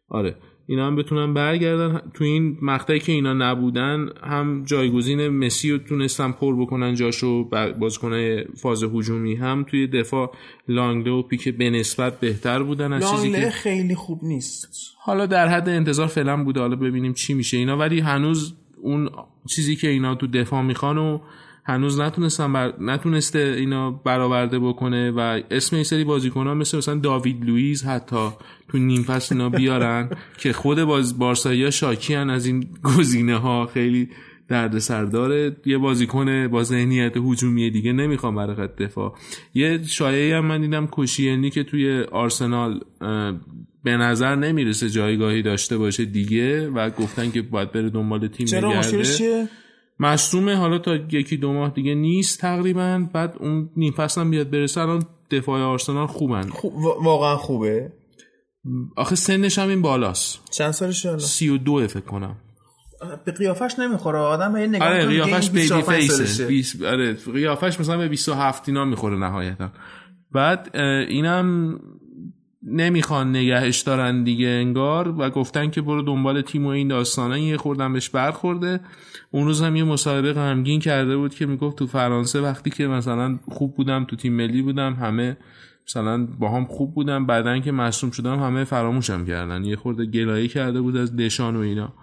[0.10, 0.36] آره.
[0.70, 2.02] اینا هم بتونن برگردن.
[2.14, 7.50] تو این مقطعی که اینا نبودن هم جایگزین مسی رو تونستن پر بکنن جاشو
[7.80, 10.36] بازیکنای فاز هجومی هم توی دفاع
[10.68, 14.94] لانگله و پیک به نسبت بهتر بودن از چیزی که خیلی خوب نیست.
[15.00, 16.60] حالا در حد انتظار فعلا بوده.
[16.60, 17.78] حالا ببینیم چی میشه اینا.
[17.78, 19.10] ولی هنوز اون
[19.50, 21.20] چیزی که اینا تو دفاع می‌خوان و
[21.68, 22.74] هنوز نتونستن بر...
[22.80, 26.04] نتونسته اینا برآورده بکنه و اسم این سری
[26.36, 28.30] ها مثل مثلا داوید لوئیز حتی
[28.70, 30.10] تو نیم فصل اینا بیارن
[30.42, 34.10] که خود باز بارسایی شاکی هن از این گزینه ها خیلی
[34.48, 39.16] درد سرداره یه بازیکن با ذهنیت هجومی دیگه نمی‌خوام برای دفاع.
[39.54, 42.80] یه شایعه هم من دیدم کوشیانی که توی آرسنال
[43.84, 48.70] به نظر نمی‌رسه جایگاهی داشته باشه دیگه و گفتن که باید بره دنبال تیم چرا
[48.70, 49.48] بگرده
[50.00, 54.50] مصومه حالا تا یکی دو ماه دیگه نیست تقریبا بعد اون نیم فصل هم بیاد
[54.50, 56.50] برسه الان دفاع آرسنال خوبن.
[56.50, 56.74] خوب
[57.04, 57.92] واقعا خوبه؟
[58.96, 60.40] آخه سنش هم این بالاست.
[60.52, 62.36] چند سالش الان؟ 32 فکر کنم.
[63.26, 66.46] به قیافش نمی‌خوره آدم یه نگاه آره قیافش بیبی فیسه.
[66.46, 66.82] بیس...
[66.82, 69.72] آره قیافش مثلا به 27 اینا می‌خوره نهایتا.
[70.32, 70.78] بعد
[71.10, 71.80] اینم
[72.72, 77.58] نمی‌خوان نگهش دارن دیگه انگار و گفتن که برو دنبال تیم و این داستانه یه
[77.58, 78.80] خوردن بهش برخورده.
[79.32, 83.40] اون روز هم یه مصاحبه غمگین کرده بود که می‌گفت تو فرانسه وقتی که مثلا
[83.50, 85.38] خوب بودم تو تیم ملی بودم همه
[85.88, 87.26] مثلا با هم خوب بودم.
[87.26, 89.64] بعدن که مصوم شدم همه فراموشم کردن.
[89.66, 91.94] یه خورده گلایه کرده بود از دشان و اینا.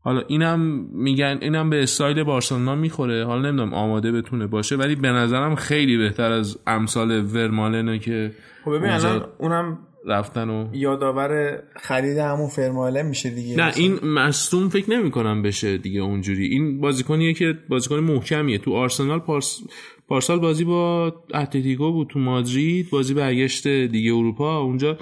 [0.00, 0.60] حالا اینم
[0.92, 3.24] میگن اینم به استایل بارسلونا می‌خوره.
[3.24, 8.32] حالا نمی‌دونم آماده بتونه باشه ولی به نظرم خیلی بهتر از امثال ورمالنه که
[8.64, 13.56] خب ببین الان اونم رفتن و یادآور خرید همون فرماله میشه دیگه.
[13.56, 16.46] نه این مصدوم فکر نمی کنم بشه دیگه اونجوری.
[16.46, 18.58] این بازیکنیه که بازیکن محکمیه.
[18.58, 19.60] تو آرسنال پارس
[20.08, 24.60] پارسال بازی با اتلتیکو بود تو مادرید بازی برگشت دیگه اروپا.
[24.60, 24.98] اونجا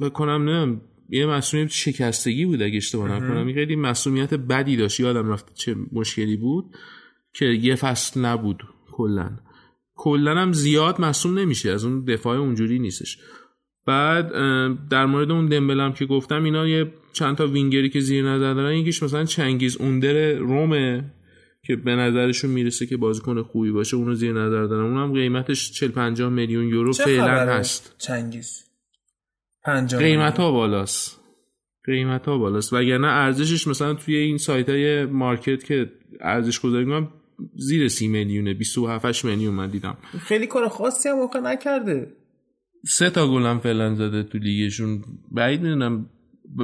[0.00, 0.80] بکنم نه
[1.10, 3.52] یه مسئولیت شکستگی بود اگه اشتباه نکنم.
[3.52, 5.00] خیلی مسئولیت بدی داشت.
[5.00, 6.64] یادم رفت چه مشکلی بود
[7.32, 9.30] که یه فصل نبود کلا.
[9.94, 11.70] کلا هم زیاد مصوم نمیشه.
[11.70, 13.18] از اون دفاع اونجوری نیستش.
[13.86, 14.32] بعد
[14.88, 18.74] در مورد اون دمبلم که گفتم اینا یه چند تا وینگری که زیر نظر دارن
[18.74, 21.04] یکیش مثلا چنگیز اوندر رومه
[21.66, 24.84] که به نظرشون می‌رسه که بازیکن خوبی باشه اونو زیر نظر دارن.
[24.84, 27.94] اونم قیمتش 40 50 میلیون یورو فعلا هست.
[27.98, 28.64] چنگیز.
[29.64, 31.20] 50 قیمت ها بالاست.
[31.84, 32.72] قیمت ها بالاست.
[32.72, 37.08] وگرنه ارزشش مثلا توی این سایت های مارکت که ارزش گذاری می‌کنم
[37.54, 39.96] زیر 30 میلیونه 27 میلیون من دیدم.
[40.20, 42.15] خیلی کار خاصی هم موقع نکرده.
[42.88, 45.04] سه تا گل هم فعلا زده تو لیگشون.
[45.32, 46.10] بعید می‌دونم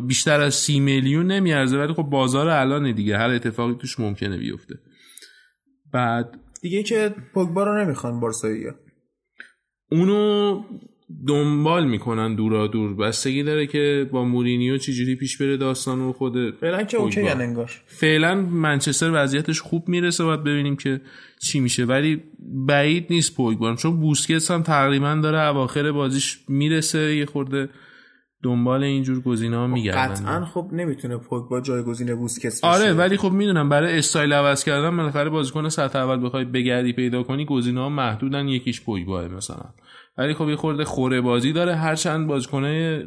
[0.07, 3.19] بیشتر از سی میلیون نمیارزه ولی خب بازار الان دیگه.
[3.19, 4.75] هر اتفاقی توش ممکنه بیفته.
[5.93, 8.65] بعد دیگه که پوگبا رو نمی‌خوان بارسایی
[9.91, 10.63] اونو
[11.27, 16.55] دنبال می‌کنن دورا دور بستگی داره که با مورینیو چجوری پیش بره داستان و خود
[16.61, 17.71] فعلا که اوکی انگار.
[17.87, 21.01] فعلا منچستر وضعیتش خوب می‌رسه باید ببینیم که
[21.43, 21.85] چی میشه.
[21.85, 22.23] ولی
[22.67, 27.69] بعید نیست پوگبا چون بوسکتس هم تقریبا داره اواخر بازیش می‌رسه یه خورده
[28.45, 30.13] دنبال اینجور گزینه ها خب میگردن.
[30.13, 32.67] قطعا خب نمی‌تونه پوگبا جایگزین بوسکتس بشه.
[32.67, 37.23] آره ولی خب می‌دونم برای استایل عوض کردن بالاخره بازیکن سطح اول بخوای بگردی پیدا
[37.23, 39.65] کنی گزینه ها محدودن یکیش پوگبا مثلا.
[40.19, 41.75] ولی خب یه خورده خوره بازی داره.
[41.75, 43.05] هرچند بازیکنه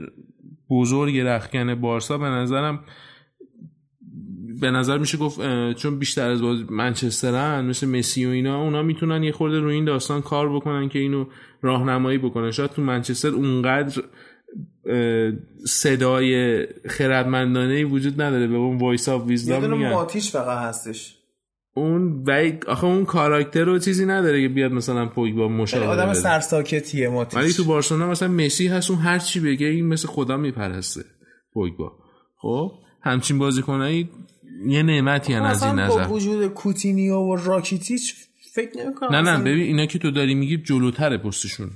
[0.69, 2.83] بزرگ رخکن بارسا به نظرم
[4.61, 5.39] به نظر میشه گفت
[5.73, 9.85] چون بیشتر از باز منچسترن مثل مسی و اینا اونا می‌تونن یه خورده روی این
[9.85, 11.25] داستان کار بکنن که اینو
[11.61, 12.51] راهنمایی بکنن.
[12.51, 14.03] شاید تو منچستر اونقدر
[15.67, 18.47] صدای خردمندانه وجود نداره.
[18.47, 19.89] به اون voice of wisdom میگن.
[19.89, 21.17] ماتیش فقط هستش.
[21.77, 27.09] اون وی آخه اون کاراکتر رو چیزی نداره که بیاد مثلا با مشاوره آدم سرساکتیه
[27.09, 31.01] ماتیش ولی تو بارسلونا مثلا مسی هست اون هر چی بگه این مثل خدا میپرسته
[31.55, 31.91] با
[32.37, 32.71] خب
[33.01, 34.09] همچین بازیکنایی
[34.67, 38.15] یه نعمتی هن از این نظر با وجود کوتینیو و راکیتیچ
[38.53, 41.69] فکر نمی‌کنم نه نه ببین اینا که تو داری میگی جلوتره پستشون.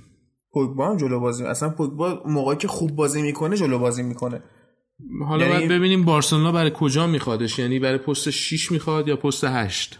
[0.53, 4.43] پوگبا هم جلو بازی اصلا پوگبا موقعی که خوب بازی می‌کنه جلو بازی می‌کنه.
[5.27, 9.43] حالا یعنی- باید ببینیم بارسلونا برای کجا میخوادش یعنی برای پست 6 می‌خواد یا پست
[9.43, 9.99] 8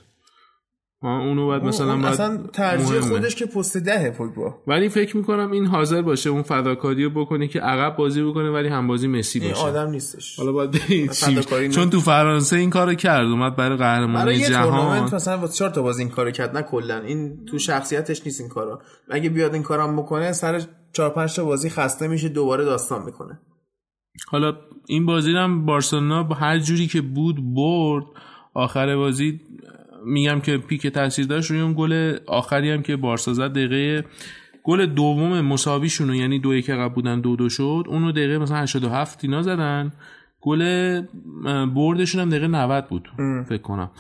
[1.02, 3.02] ها اونو باید مثلا اون باید اصلا ترجیح مهمه.
[3.02, 4.56] خودش که پست دهه پوگبا.
[4.68, 8.68] ولی فکر می‌کنم این حاضر باشه اون فداکاری رو بکنه که عقب بازی بکنه ولی
[8.68, 9.62] هم بازی مسی این باشه.
[9.64, 10.36] آدم نیستش.
[10.40, 11.70] حالا باید.
[11.72, 15.72] چون تو فرانسه این کارو کرد اومد برای برای قهرمانی تورنمنت جهان مثلا واسه چهار
[15.72, 17.00] تا بازی این کارو کرد نه کلا.
[17.02, 18.82] این تو شخصیتش نیست این کارا.
[19.10, 20.62] اگه بیاد این کارم بکنه سر
[20.94, 23.40] چهار پنج تا بازی خسته میشه دوباره داستان می‌کنه.
[24.28, 24.58] حالا
[24.88, 28.06] این بازی هم بارسلونا با هر جوری که بود برد
[28.54, 29.42] آخر بازی
[30.06, 34.06] میگم که پیک تاثیر داشت روی اون گل آخری هم که بارسا زد دقیقه
[34.64, 39.24] گل دوم مساویشون یعنی دو یک عقب بودن دو دو شد اونو دقیقه مثلا 87
[39.24, 39.92] اینا زدن.
[40.42, 41.02] گل
[41.76, 43.10] بردشون هم دقیقه 90 بود
[43.50, 43.92] فکر کنم.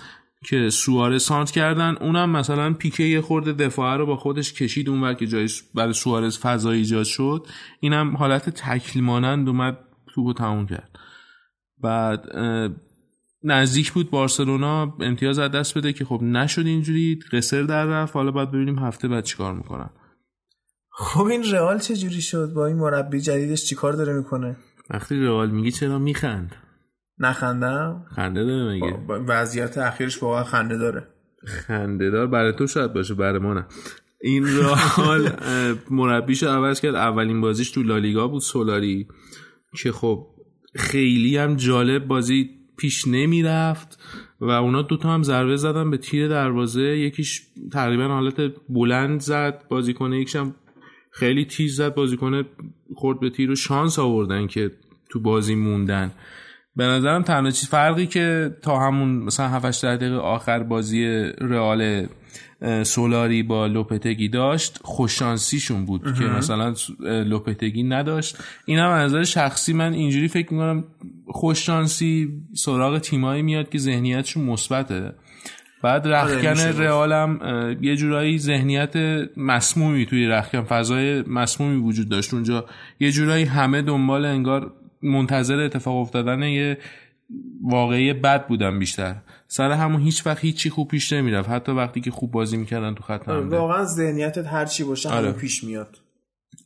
[0.46, 5.14] که سوارز سانت کردن اونم مثلا پیکه یه خورده دفاعه رو با خودش کشید اونور
[5.14, 7.48] که جای برای سوارز فضا ایجاد شد.
[7.80, 9.78] اینم حالت تکل مانند اومد
[10.20, 11.00] توپو تموم کرد.
[11.78, 12.26] بعد
[13.44, 18.16] نزدیک بود بارسلونا امتیاز از دست بده که خب نشد اینجوری قصر در رفت.
[18.16, 19.90] حالا باید ببینیم هفته بعد چیکار می‌کنن.
[20.92, 24.58] خب این رئال چه جوری شد؟ با این مربی جدیدش چیکار داره می‌کنه؟
[24.90, 26.56] وقتی رئال میگی چرا میخند؟
[27.18, 31.08] نخندم؟ خنده داره میگه وضعیت اخیرش واقعا خنده داره.
[31.46, 33.66] خنده دار برای تو شاید باشه برای ما نه
[34.22, 36.96] این رئال اه، مربیشو عوض کرد.
[36.96, 39.08] اولین بازیش تو لالیگا بود سولاری.
[39.78, 40.28] که خب
[40.76, 44.00] خیلی هم جالب بازی پیش نمی‌رفت
[44.42, 46.82] و اونا دوتا هم ضربه زدن به تیر دروازه.
[46.82, 47.42] یکیش
[47.72, 50.56] تقریبا حالت بلند زد بازیکن یکیش هم
[51.12, 51.96] خیلی تیز زد.
[51.96, 52.44] بازیکن
[52.96, 54.72] خورد به تیر و شانس آوردن که
[55.10, 56.12] تو بازی موندن.
[56.76, 61.06] به نظرم تنها چیز فرقی که تا همون مثلا 7 دقیقه آخر بازی
[61.42, 62.08] رئال
[62.84, 66.74] سولاری با لوپتگی داشت خوششانسیشون بود که مثلا
[67.06, 68.38] اه، لوپتگی نداشت.
[68.66, 70.84] این هم از نظر شخصی من اینجوری فکر می‌کنم
[71.28, 75.14] خوششانسی سراغ تیمایی میاد که ذهنیتشون مثبته.
[75.82, 76.80] بعد رخکن میشه گفت.
[76.80, 78.96] رئال هم اه، یه جورایی ذهنیت
[79.38, 82.34] مسمومی توی رخکن فضای مسمومی وجود داشت.
[82.34, 82.66] اونجا
[83.00, 86.78] یه جورایی همه دنبال انگار منتظر اتفاق افتادن یه
[87.64, 89.16] واقعی بد بودن بیشتر.
[89.48, 91.50] سر همون هیچ وقت هیچی خوب پیش نمی‌رفت.
[91.50, 93.58] حتی وقتی که خوب بازی می‌کردن تو خط حمله.
[93.58, 95.32] واقعا ذهنیتت هر چی باشه آره.
[95.32, 95.98] پیش میاد.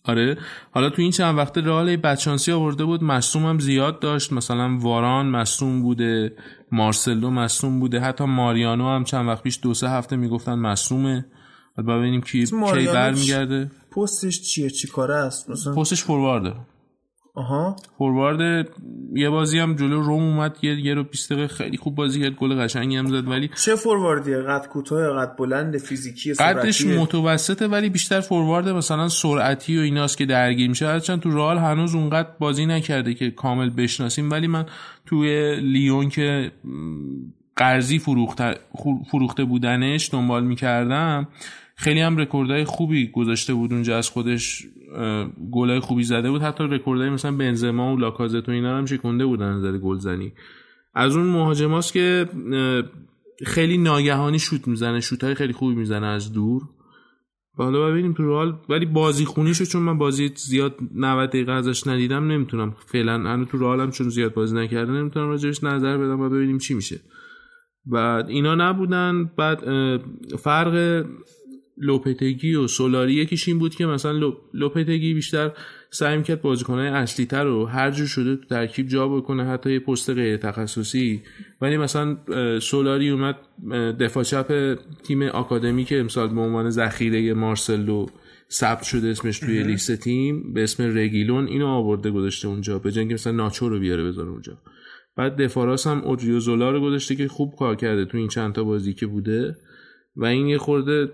[0.03, 0.37] آره.
[0.71, 3.03] حالا تو این چند وقته رئال یه بدشانسی آورده بود.
[3.03, 4.33] مصوم هم زیاد داشت.
[4.33, 6.35] مثلا واران مصوم بوده.
[6.71, 7.99] مارسلو مصوم بوده.
[7.99, 11.25] حتی ماریانو هم چند وقت پیش دو سه هفته می‌گفتن مصومه.
[11.77, 13.71] بعد ببینیم کی کی برمیگرده.
[13.91, 16.53] پستش چیه؟ چی کاره است؟ مثلا پستش فوروارده.
[17.35, 17.75] آها.
[17.97, 18.67] فوروارد
[19.13, 22.35] یه بازی هم جلو روم اومد یه یه رو 20 دقیقه خیلی خوب بازی کرد
[22.35, 27.67] گل قشنگی هم زد ولی چه فورواردیه قد کوتاه قد بلند فیزیکی قدش سرعتیه؟ متوسطه
[27.67, 30.87] ولی بیشتر فوروارد مثلا سرعتی و ایناست که درگیر میشه.
[30.87, 34.65] هرچند تو رئال هنوز اونقدر بازی نکرده که کامل بشناسیم ولی من
[35.05, 36.51] توی لیون که
[37.55, 38.55] قرضی فروخته,
[39.11, 41.27] فروخته بودنش دنبال می‌کردم
[41.75, 44.65] خیلی هم رکوردهای خوبی گذاشته بود اونجا از خودش
[45.51, 46.41] گلای خوبی زده بود.
[46.41, 50.33] حتی رکوردهای مثلا بنزما و لاکازت و اینا هم شکونده بودن از نظر گلزنی.
[50.93, 52.29] از اون مهاجماست که
[53.45, 56.61] خیلی ناگهانی شوت می‌زنه شوت های خیلی خوبی می‌زنه از دور.
[57.57, 62.31] حالا ببینیم تو رئال ولی بازی خونیشو چون من بازی زیاد 90 دقیقه ازش ندیدم
[62.31, 66.29] نمی‌تونم فعلا هنوز تو رئال هم چون زیاد بازی نکرده نمی‌تونم راجبش نظر بدم و
[66.29, 66.99] ببینیم چی میشه.
[67.85, 69.59] بعد اینا نبودن بعد
[70.37, 71.05] فرق
[71.77, 75.51] لوپتگی و سولاری یکیش این بود که مثلا لو- لوپتگی بیشتر
[75.89, 79.79] سعی می‌کرد بازیکنهای اصلی تر رو هر جور شده تو ترکیب جا بکنه حتی یه
[79.79, 81.21] پست غیر تخصصی.
[81.61, 82.17] ولی مثلا
[82.59, 83.35] سولاری اومد
[83.99, 88.05] دفاع چپ تیم آکادمی که امسال به عنوان ذخیره مارسلو
[88.51, 93.13] ثبت شده اسمش توی لیست تیم به اسم رگیلون اینو آورده گذاشته اونجا به اینکه
[93.13, 94.57] مثلا ناچو رو بیاره بذاره اونجا.
[95.17, 98.93] بعد دفاراس هم اودریوزولا رو گذاشته که خوب کار کرده تو این چند تا بازی
[98.93, 99.55] که بوده.
[100.15, 101.11] و این یه خورده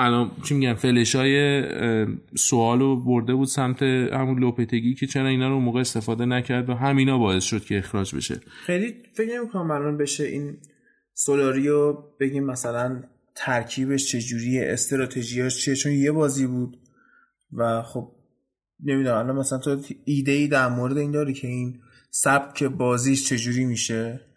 [0.00, 1.64] الان چی میگن فلش های
[2.36, 6.74] سوال رو برده بود سمت همون لوپتگی که چرا اینا رو موقع استفاده نکرد و
[6.74, 8.40] همینا باعث شد که اخراج بشه.
[8.66, 10.56] خیلی فکر نمی‌کنم الان بشه این
[11.14, 13.02] سولاریو بگیم مثلا
[13.34, 16.78] ترکیبش چجوریه استراتژیاش چیه چون یه بازی بود
[17.52, 18.12] و خب
[18.84, 21.80] نمی‌دونم الان مثلا تو ایده ای در مورد این داری که این
[22.10, 24.27] سبک بازیش چجوری میشه؟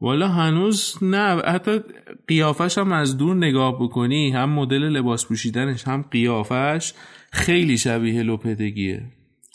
[0.00, 1.42] والا هنوز نه.
[1.42, 1.80] حتی
[2.28, 6.92] قیافش هم از دور نگاه بکنی هم مدل لباس پوشیدنش هم قیافش
[7.32, 9.02] خیلی شبیه لوپتگیه.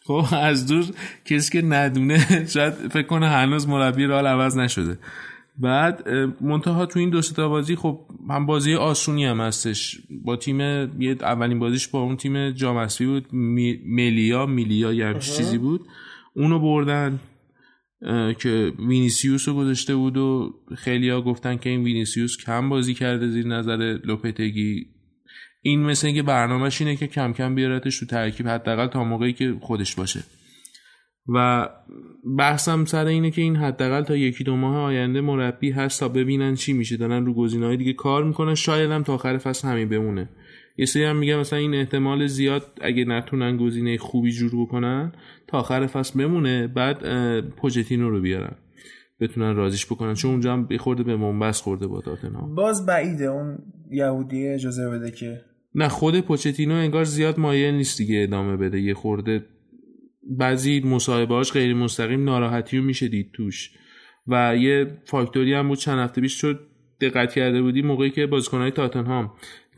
[0.03, 0.85] خب از دور
[1.25, 4.97] کسی که ندونه شاید فکر کنه هنوز مربی رال عوض نشده.
[5.57, 6.09] بعد
[6.41, 7.99] منتها تو این دو تا بازی خب
[8.29, 9.97] هم بازی آسونی هم هستش.
[10.09, 10.59] با تیم
[11.01, 13.33] یه اولین بازیش با اون تیم جام بود.
[13.85, 15.81] ملیا میلیا یه چیزی بود.
[16.33, 17.19] اونو بردن.
[18.39, 23.47] که وینیسیوس رو گذاشته بود و خیلیا گفتن که این وینیسیوس کم بازی کرده زیر
[23.47, 24.85] نظر لوپتگی.
[25.61, 29.55] این مثل اینکه برنامهش اینه که کم کم بیارتش تو ترکیب حداقل تا موقعی که
[29.61, 30.23] خودش باشه.
[31.27, 31.69] و
[32.37, 36.55] بحثم سر اینه که این حداقل تا یکی دو ماه آینده مربی هست تا ببینن
[36.55, 36.97] چی میشه.
[36.97, 38.55] دارن رو گزینه‌های دیگه کار می‌کنن.
[38.55, 40.29] شاید هم تا آخر فصل همین بمونه.
[40.77, 45.11] یه سری هم میگم مثلا این احتمال زیاد اگه نتونن گزینه خوبی جور بکنن
[45.47, 46.99] تا آخر فصل بمونه بعد
[47.49, 48.55] پوجتینو رو بیارن.
[49.19, 50.13] بتونن رازیش بکنن.
[50.13, 53.57] چون اونجا هم خورده به منبس خورده با تاتنهام باز بعیده اون
[53.91, 55.41] یهودی اجازه بده که.
[55.75, 58.81] نه خود پوچتینو انگار زیاد مایل نیست دیگه ادامه بده.
[58.81, 59.45] یه خورده
[60.37, 63.71] بعضی مصاحبهاش غیر مستقیم ناراحتی رو میشه دید توش.
[64.27, 66.59] و یه فاکتوری هم بود چند هفته پیش شد
[67.01, 69.33] دقت کرده بودی موقعی که بازیکنهای تاتنهام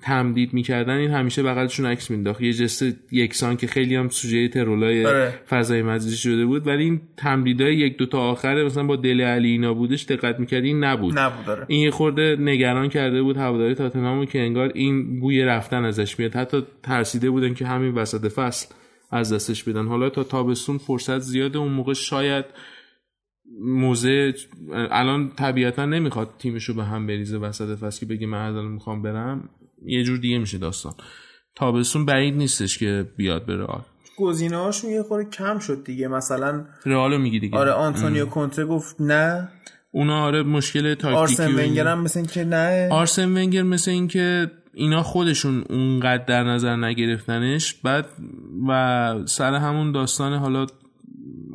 [0.08, 5.06] تمدید می‌کردن این همیشه بغلشون عکس مینداخت یه جست یکسان که خیلی هم سوژه ترولای
[5.06, 5.34] آره.
[5.50, 6.68] فضای مجازی شده بود.
[6.68, 10.68] ولی این تمدیدای یک دو تا آخره مثلا با دل علی اینا بودش دقت می‌کردی
[10.68, 11.20] این نبود.
[11.20, 11.66] نبود آره.
[11.68, 16.36] این یه خورده نگران کرده بود هواداری تاتنهامو که انگار این بوی رفتن ازش میاد.
[16.36, 18.74] حتی ترسیده بودن که همین وسط فصل
[19.12, 19.86] از دستش بدن.
[19.86, 22.46] حالا تا تابستون فرصت زیاده اون موقع شاید
[23.62, 24.34] موزه
[24.92, 29.50] الان طبیعتا نمی‌خواد تیمشو به هم بریزه وسط فصل که بگه من الان می‌خوام برم.
[29.86, 30.94] یه جور دیگه میشه داستان.
[31.56, 33.82] تابستون بعید نیستش که بیاد به رئال
[34.18, 36.08] گزینه هاشون یه خورده کم شد دیگه.
[36.08, 37.58] مثلا رئالو میگی دیگه.
[37.58, 39.50] آره آنتونیو کونته گفت نه.
[39.92, 42.90] اونا آره مشکل تاکتیکی آرسن ونگر هم مثل که نه.
[42.92, 47.74] آرسن ونگر مثل اینکه اینا خودشون اونقدر در نظر نگرفتنش.
[47.74, 48.06] بعد
[48.68, 50.66] و سر همون داستان حالا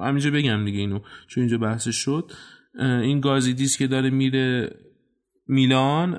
[0.00, 2.32] همینجا بگم دیگه اینو چون اینجا بحثش شد.
[2.78, 4.70] این گازیدیس که داره میره
[5.48, 6.12] میلان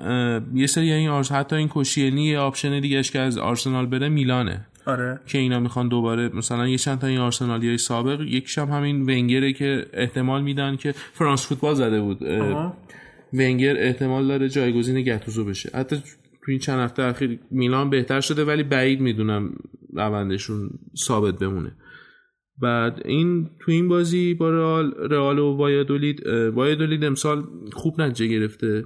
[0.54, 4.66] یه سری این آرس حتی این کوشیلنی یه option دیگهش که از آرسنال بره میلانه.
[4.86, 5.20] آره.
[5.26, 9.02] که اینا می‌خوان دوباره مثلا یه چند تا این آرسنالی های سابق یکیش هم همین
[9.02, 12.22] ونگره که احتمال میدن که فرانس فوتبال زده بود.
[13.32, 15.70] ونگر احتمال داره جایگزین گتوسو بشه.
[15.74, 19.54] حتی تو این چند هفته اخیر میلان بهتر شده ولی بعید می‌دونم
[19.92, 21.72] روندشون ثابت بمونه.
[22.58, 28.84] بعد این تو این بازی با رئال رئال و وایادولید وایادولید امسال خوب نتیجه گرفته.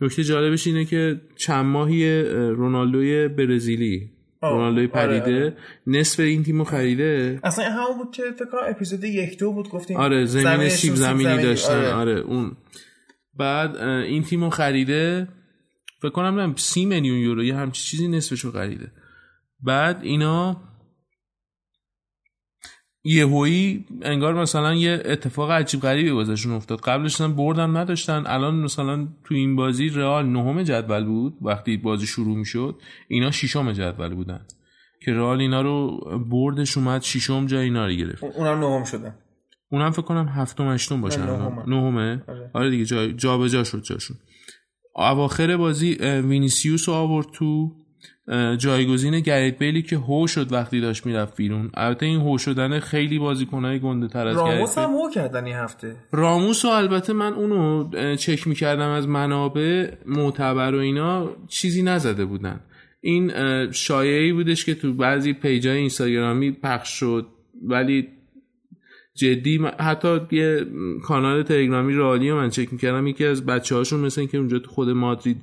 [0.00, 4.10] نکته جالبش اینه که چند ماهی رونالدوی برزیلی
[4.42, 5.56] رونالدوی آره، پریده آره.
[5.86, 10.24] نصف این تیمو خریده اصلا همون بود که فکر اپیزود یک دو بود گفتیم آره
[10.24, 11.92] زمین سیب زمینی داشتن آره.
[11.92, 12.20] آره.
[12.20, 12.56] اون
[13.34, 15.28] بعد این تیمو خریده
[16.02, 18.92] فکر کنم نم سی میلیون یورو یه همچی چیزی نصفشو خریده
[19.60, 20.67] بعد اینا
[23.08, 26.80] یهویی انگار مثلا یه اتفاق عجیب غریبی واسهشون افتاد.
[26.80, 28.24] قبلش هم بردم نداشتن.
[28.26, 32.80] الان مثلا تو این بازی رئال نهم جدول بود وقتی بازی شروع می‌شد.
[33.08, 34.40] اینا ششم جدول بودن.
[35.04, 38.24] که رئال اینا رو بردش اومد ششم جای اینا رو گرفت.
[38.24, 39.14] اونم نهم شدن.
[39.70, 41.22] اونم فکر کنم هفتم هشتم باشن
[41.66, 42.22] نهمه.
[42.28, 42.50] آره.
[42.54, 44.16] آره دیگه جا جابجا شد جاشون.
[44.96, 47.72] اواخر بازی وینیسیوس رو آورد تو
[48.58, 51.70] جایگزین گریت بیلی که هو شد وقتی داشت می‌رفت بیرون.
[51.74, 55.96] البته این هو شدن خیلی بازیکنهای گنده تر از راموس هم هو کردن این هفته.
[56.12, 62.60] راموس و البته من اونو چک می‌کردم از منابع معتبر و اینا چیزی نزده بودن.
[63.00, 63.32] این
[63.72, 67.26] شایعی بودش که تو بعضی پیجای اینستاگرامی پخش شد
[67.62, 68.08] ولی
[69.14, 70.66] جدی حتی یه
[71.02, 74.88] کانال تلگرامی رئالی من چک می‌کردم یکی از بچه هاشون مثل که اونجا تو خود
[74.88, 75.36] مادرید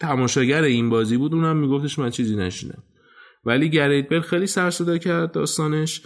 [0.00, 2.82] تماشاگر این بازی بود اونم میگفتش من چیزی نشنیدم.
[3.44, 6.02] ولی گرت بیل خیلی سر صدا کرد داستانش.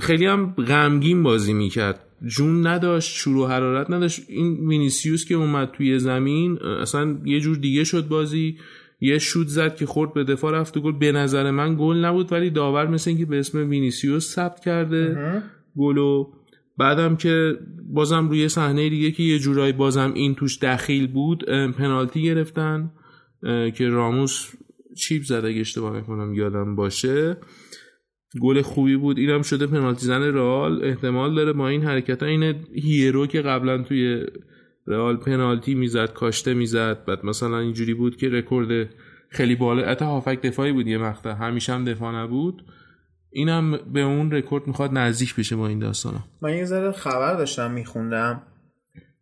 [0.00, 2.00] خیلی هم غمگین بازی می‌کرد.
[2.26, 4.22] جون نداشت شور و حرارت نداشت.
[4.28, 8.58] این وینیسیوس که اومد توی زمین اصلا یه جور دیگه شد بازی.
[9.00, 10.92] یه شوت زد که خورد به دفاع رفت و گل.
[10.92, 15.42] به نظر من گل نبود ولی داور مثل اینکه به اسم وینیسیوس ثبت کرده.
[15.76, 16.32] گلو
[16.78, 17.58] بعدم که
[17.92, 22.90] بازم روی صحنه دیگه که یه جورایی بازم این توش دخیل بود پنالتی گرفتن
[23.74, 24.52] که راموس
[24.96, 27.36] چیپ زد اگه اشتباه نکنم یادم باشه.
[28.40, 30.84] گل خوبی بود اینم شده پنالتی زن رئال.
[30.84, 34.26] احتمال داره با این حرکت ها این هیرو که قبلا توی
[34.86, 38.88] رئال پنالتی می‌زد کاشته می‌زد بعد مثلا اینجوری بود که رکورد
[39.30, 42.62] خیلی بالا حتی هافبک دفاعی بود یه مقطع همیشه هم دفاع نبود.
[43.36, 46.24] اینم به اون رکورد می‌خواد نزدیک بشه با این داستانا.
[46.42, 48.42] من یه ذره خبر داشتم میخوندم.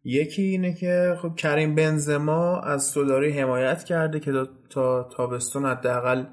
[0.04, 4.32] یکی اینه که خب کریم بنزما از سولاری حمایت کرده که
[4.70, 6.24] تا تابستون حداقل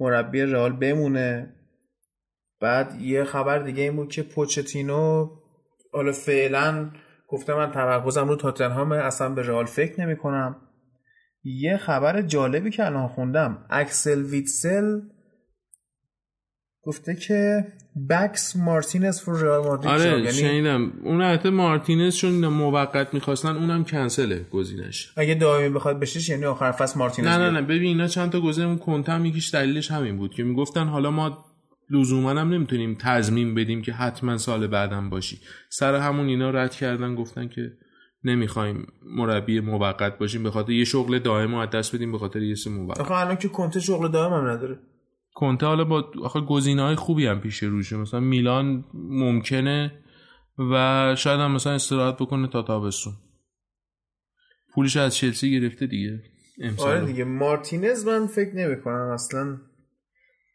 [0.00, 1.54] مربی رئال بمونه.
[2.60, 5.30] بعد یه خبر دیگه این بود که پوچتینو
[5.92, 6.90] حالا فعلا
[7.28, 10.56] گفته من تمرکزم رو تاتنهام اصلا به رئال فکر نمی کنم
[11.44, 15.00] یه خبر جالبی که الان خوندم اکسل ویتسل
[16.86, 17.66] گفته که
[18.10, 20.92] بکس مارتینز فور ریال مادرید آره یعنی شنیدم.
[21.04, 25.12] اون حتی مارتینز چون موقت می‌خواستن اونم کنسله گزینش.
[25.16, 27.50] اگه دائمی بخواد بشش یعنی آخر فصل مارتینز نه نه.
[27.50, 27.62] نه.
[27.62, 31.10] ببین اینا چند تا گزینه اون کنته هم یکیش دلیلش همین بود که می‌گفتن حالا
[31.10, 31.44] ما
[31.90, 35.38] لزوما هم نمی‌تونیم تضمین بدیم که حتما سال بعدم باشی.
[35.70, 37.72] سر همون اینا رد کردن گفتن که
[38.24, 38.86] نمی‌خوایم
[39.16, 42.54] مربی موقت باشیم به خاطر یه شغل دائم رو از دست بدیم به خاطر یه
[42.54, 43.00] سه موقت.
[43.00, 44.78] آخه الان که کنته شغل دائم هم نداره.
[45.34, 49.92] کنته حالا با آخه گزینه‌های خوبی هم پیش روشه مثلا میلان ممکنه
[50.58, 53.12] و شاید هم مثلا استراحت بکنه تا تابستون.
[54.74, 56.22] پولش از چلسی گرفته دیگه
[56.60, 56.96] امسال.
[56.96, 57.24] آره دیگه.
[57.24, 59.58] مارتینز من فکر نمی کنم اصلا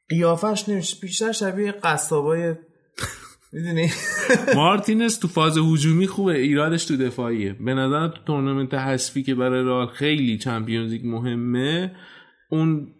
[0.09, 0.97] قیافش نمیشه.
[1.01, 2.55] بیشتر شبیه قصابای
[3.53, 3.89] می‌دونی؟
[4.55, 6.33] مارتینز تو فاز هجومی خوبه.
[6.33, 7.53] ایرادش تو دفاعیه.
[7.53, 11.95] به نظر تو تورنمنت حذفی که برای رئال خیلی چمپیونز لیگ مهمه
[12.49, 12.93] اون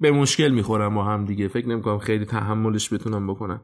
[0.00, 1.48] به مشکل می‌خورن با هم دیگه.
[1.48, 3.60] فکر نمی‌کنم خیلی تحملش بتونن بکنن.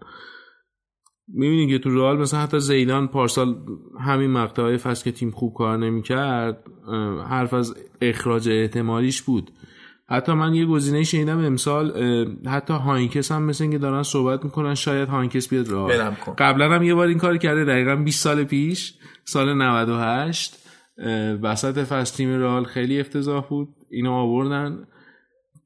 [1.28, 3.56] می‌بینی که تو رئال مثلا حتی زیدان پارسال
[4.00, 6.64] همین مقطعهای فصل که تیم خوب کار نمی‌کرد
[7.28, 9.50] حرف از اخراج احتمالیش بود.
[10.08, 11.92] حتی من یه گزینه شنیدم امسال
[12.46, 15.90] حتی هاینکس هم مثل اینکه دارن صحبت می‌کنن شاید هاینکس بیاد رئال.
[16.38, 18.94] قبلا هم یه بار این کار کرده دقیقا 20 سال پیش
[19.24, 20.66] سال 98
[20.98, 23.68] اه، وسط فصل تیم رئال خیلی افتضاح بود.
[23.90, 24.86] اینو آوردن.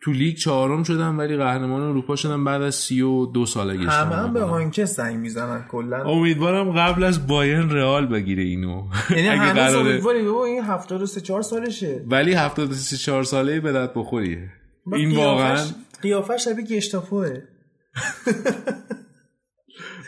[0.03, 4.41] تو لیگ چهارم شدن ولی قهرمان اروپا شدن بعد از 32 سالگی همه هم به
[4.43, 6.05] هانکه سنگ می‌زنن کلا.
[6.05, 8.87] امیدوارم قبل از بایرن رئال بگیره اینو.
[9.11, 12.05] یعنی اگه هنوز قراره- امیدواری بابا این 73 4 سالشه.
[12.07, 14.51] ولی 73 4 ساله به درد بخوریه.
[14.93, 15.65] این قیافش- واقعا
[16.03, 17.31] قیافش شبیه گشتاپوه.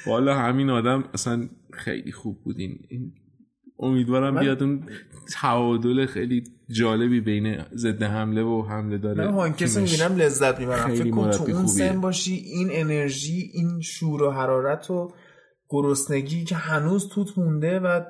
[0.06, 2.58] والا همین آدم اصلا خیلی خوب بود.
[2.58, 3.12] این, این
[3.82, 4.82] امیدوارم بیاد اون
[5.32, 9.76] تعادل خیلی جالبی بین ضد حمله و حمله داره من هانکس.
[9.76, 11.92] می‌بینم لذت می‌برم خیلی فکر کن تو اون خوبیه.
[11.92, 15.12] سن باشی این انرژی این شور و حرارت و
[15.68, 18.00] گرسنگی که هنوز توت مونده و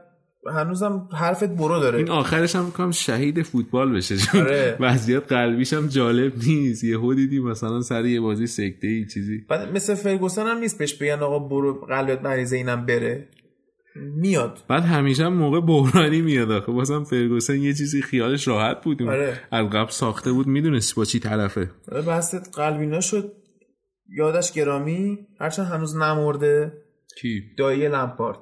[0.54, 4.76] هنوزم حرفت برو داره این آخرش هم می‌کنم شهید فوتبال بشه چون آره.
[4.80, 9.74] وضعیت قلبیش هم جالب نیست یه دیدی مثلا سر یه بازی سکته ای چیزی بعد
[9.74, 13.28] مثل فرگوسن هم نیست بهش بگن آقا برو قلبت مریضه اینم بره
[13.94, 14.59] میاد.
[14.69, 16.73] بعد همیشه هم موقع بحرانی میاد آخه.
[16.73, 19.02] بازم فرگوسن یه چیزی خیالش راحت بود.
[19.02, 19.40] آره.
[19.51, 21.70] از قبل ساخته بود می‌دونست با چی طرفه.
[21.93, 23.32] آره، بحثت قلبینا شد.
[24.09, 25.19] یادش گرامی.
[25.40, 26.73] هرچند هنوز نمرده.
[27.20, 28.39] کی؟ دایی لمپارد.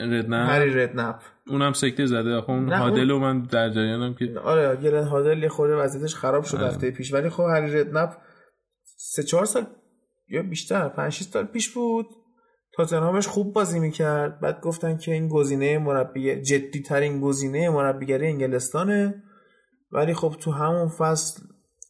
[0.00, 1.16] ردنه هری ردنپ
[1.46, 2.34] اونم سکته زده.
[2.34, 6.44] آخه اون حادل و من در جریانم که آره گرن هادل یه خورده وضعیتش خراب
[6.44, 7.12] شد هفته پیش.
[7.12, 8.10] ولی خب هری ردنپ
[8.96, 9.66] سه چهار سال
[10.28, 12.06] یا بیشتر پنج 6 سال پیش بود.
[12.76, 14.40] تاتنهامش خوب بازی می‌کرد.
[14.40, 19.22] بعد گفتن که این گزینه مربی جدی ترین گزینه مربیگری انگلستانه.
[19.92, 21.42] ولی خب تو همون فصل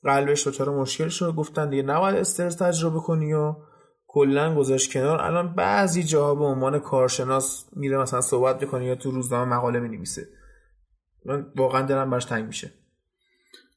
[0.02, 1.34] قلبش دچار مشکل شد.
[1.34, 3.54] گفتن دیگه نباید استرس تجربه کنی و
[4.06, 5.20] کلا گذاشت کنار.
[5.20, 10.22] الان بعضی جاها به عنوان کارشناس میره مثلا صحبت می‌کنه یا تو روزنامه مقاله می‌نویسه.
[11.26, 12.70] من واقعا دلم براش تنگ میشه.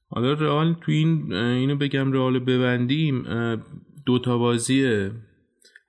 [0.09, 3.23] حالا رئال تو این اینو بگم رئال ببندیم
[4.05, 5.09] دو تا بازی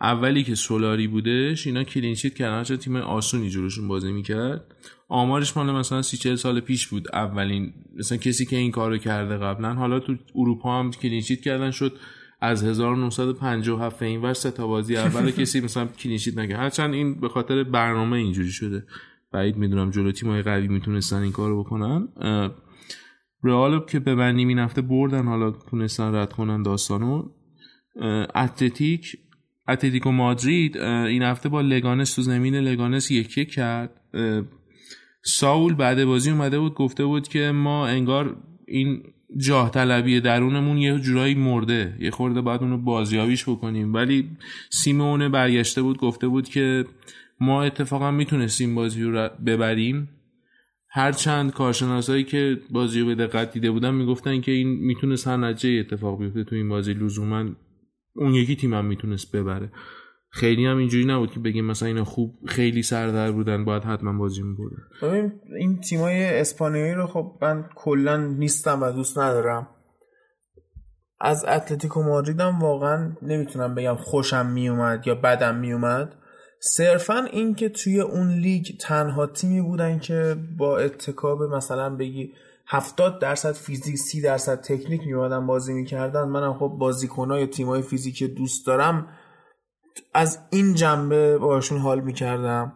[0.01, 4.75] اولی که سولاری بودش اینا clean sheet کردن چه تیم آسونی جلوشون بازی می‌کرد
[5.09, 9.37] آمارش مال مثلا سی چل سال پیش بود اولین مثلا کسی که این کارو کرده
[9.37, 9.75] قبلا.
[9.75, 11.93] حالا تو اروپا هم clean sheet کردن شد
[12.41, 16.61] از 1957 این ور سه تا بازی اول کسی مثلا clean sheet نکرد.
[16.61, 18.85] هرچند این به خاطر برنامه اینجوری شده.
[19.33, 22.09] بعید می‌دونم جلو تیمای قوی می‌تونستن این کارو بکنن.
[23.43, 27.29] رئال که ببندیم این هفته بردن حالا تونستن رد کنن داستانو.
[28.35, 29.17] اتلتیک
[29.69, 33.91] اتلتیکو مادرید این هفته با لگانس تو زمین لگانس یک یک کرد.
[35.25, 38.37] ساول بعد بازی اومده بود گفته بود که ما انگار
[38.67, 39.03] این
[39.37, 43.95] جاه طلبی درونمون یه جورایی مرده یه خورده باید اونو بازیابیش بکنیم.
[43.95, 44.29] ولی
[44.71, 46.85] سیمونه برگشته بود گفته بود که
[47.41, 50.09] ما اتفاقا می‌تونستیم بازی رو ببریم.
[50.91, 55.81] هرچند کارشناسایی که بازی رو به دقت دیده بودن می‌گفتن که این می‌تونست هر نتیجه
[55.81, 56.95] اتفاق بیفته تو این بازی.
[56.95, 57.45] لزوما
[58.17, 59.73] اون یکی تیم هم می‌تونست ببره.
[60.31, 64.43] خیلی هم اینجوری نبود که بگیم مثلا اینا خوب خیلی سردر بودن باید حتما بازی
[64.43, 69.69] میبردن ببین این تیمای اسپانیایی رو خب من کلا نیستم و دوست ندارم.
[71.21, 76.15] از اتلتیکو مادریدم واقعا نمی‌تونم بگم خوشم میومد یا بدم میومد
[76.61, 82.33] صرفا این که توی اون لیگ تنها تیمی بودن که با اتکاب مثلا بگی
[82.71, 86.25] 70 درصد فیزیک 30 درصد تکنیک میومدن بازی می‌کردن.
[86.25, 89.07] منم خب بازیکنای تیمای فیزیکی دوست دارم.
[90.15, 92.73] از این جنبه باشون حال می‌کردم.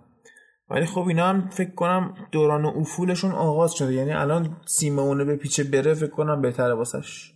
[0.70, 3.93] ولی خب اینا هم فکر کنم دوران افولشون آغاز شده.
[3.93, 7.31] یعنی الان سیمونه به پیچه بره فکر کنم بهتره واسش.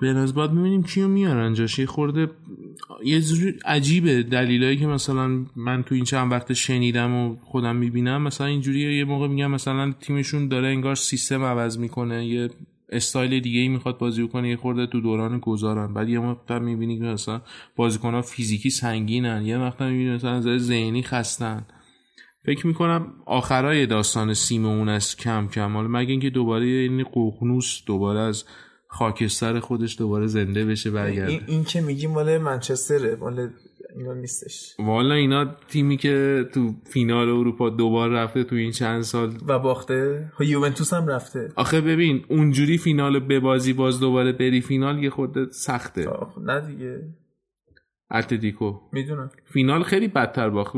[0.00, 1.54] به باید می‌بینیم کیو میارن.
[1.54, 2.30] جاش خورده
[3.04, 3.22] یه
[3.64, 8.22] عجیبه دلیلایی که مثلا من تو این چند وقت شنیدم و خودم می‌بینم.
[8.22, 12.50] مثلا اینجوری یه موقع میگم مثلا تیمشون داره انگار سیستم عوض می‌کنه یه
[12.88, 15.94] استایل دیگه ای می‌خواد بازی کنه یه خورده تو دوران گذارن.
[15.94, 17.42] بعد یه موقع می‌بینی که مثلا
[17.76, 21.66] بازیکن ها فیزیکی سنگینن یه وقت می‌بینی مثلا از ذهنی خستن.
[22.44, 25.72] فکر می‌کنم آخرای داستان سیمون است کم کم.
[25.72, 28.44] حالا مگه اینکه دوباره این قوقنوس دوباره از
[28.98, 31.32] خاکستر خودش دوباره زنده بشه برگرده.
[31.32, 33.50] این, این که میگیم مال منچستره؟ مال
[33.96, 34.74] اینا نیستش.
[34.78, 39.32] والا اینا تیمی که تو فینال اروپا دوبار رفته تو این چند سال.
[39.46, 40.32] و باخته.
[40.34, 41.52] ها یوونتوس هم رفته.
[41.56, 46.08] آخه ببین اونجوری فینال به بازی باز دوباره بری فینال یه خورده سخته.
[46.44, 47.02] نه دیگه.
[48.10, 48.74] اتلتیکو.
[48.92, 49.30] می‌دونم.
[49.44, 50.72] فینال خیلی بدتر باخت.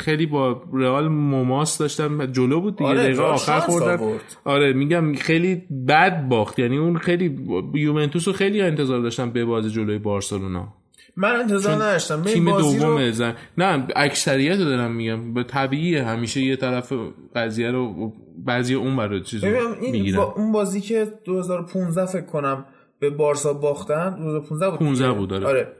[0.00, 2.32] خیلی با رئال مماس داشتن.
[2.32, 2.90] جلو بود دیگه.
[2.90, 4.18] آره آخر خوردن.
[4.44, 5.54] آره میگم خیلی
[5.88, 6.58] بد باخت.
[6.58, 7.38] یعنی اون خیلی
[7.74, 10.68] یوونتوس رو خیلی انتظار داشتن به بازی جلوی بارسلونا.
[11.16, 12.22] من انتظار نداشتم.
[12.22, 13.10] تیم دوم رو...
[13.10, 15.34] زن نه اکثریت رو دارم میگم.
[15.34, 16.04] به طبیعیه.
[16.04, 16.92] همیشه یه طرف
[17.36, 18.12] قضیه رو
[18.44, 22.64] بعضی اون برای چیز این با اون بازی که 2015 فکر کنم
[22.98, 24.78] به بارسا باختن 2015 بود.
[24.78, 25.46] 15 بود داره.
[25.46, 25.72] آره.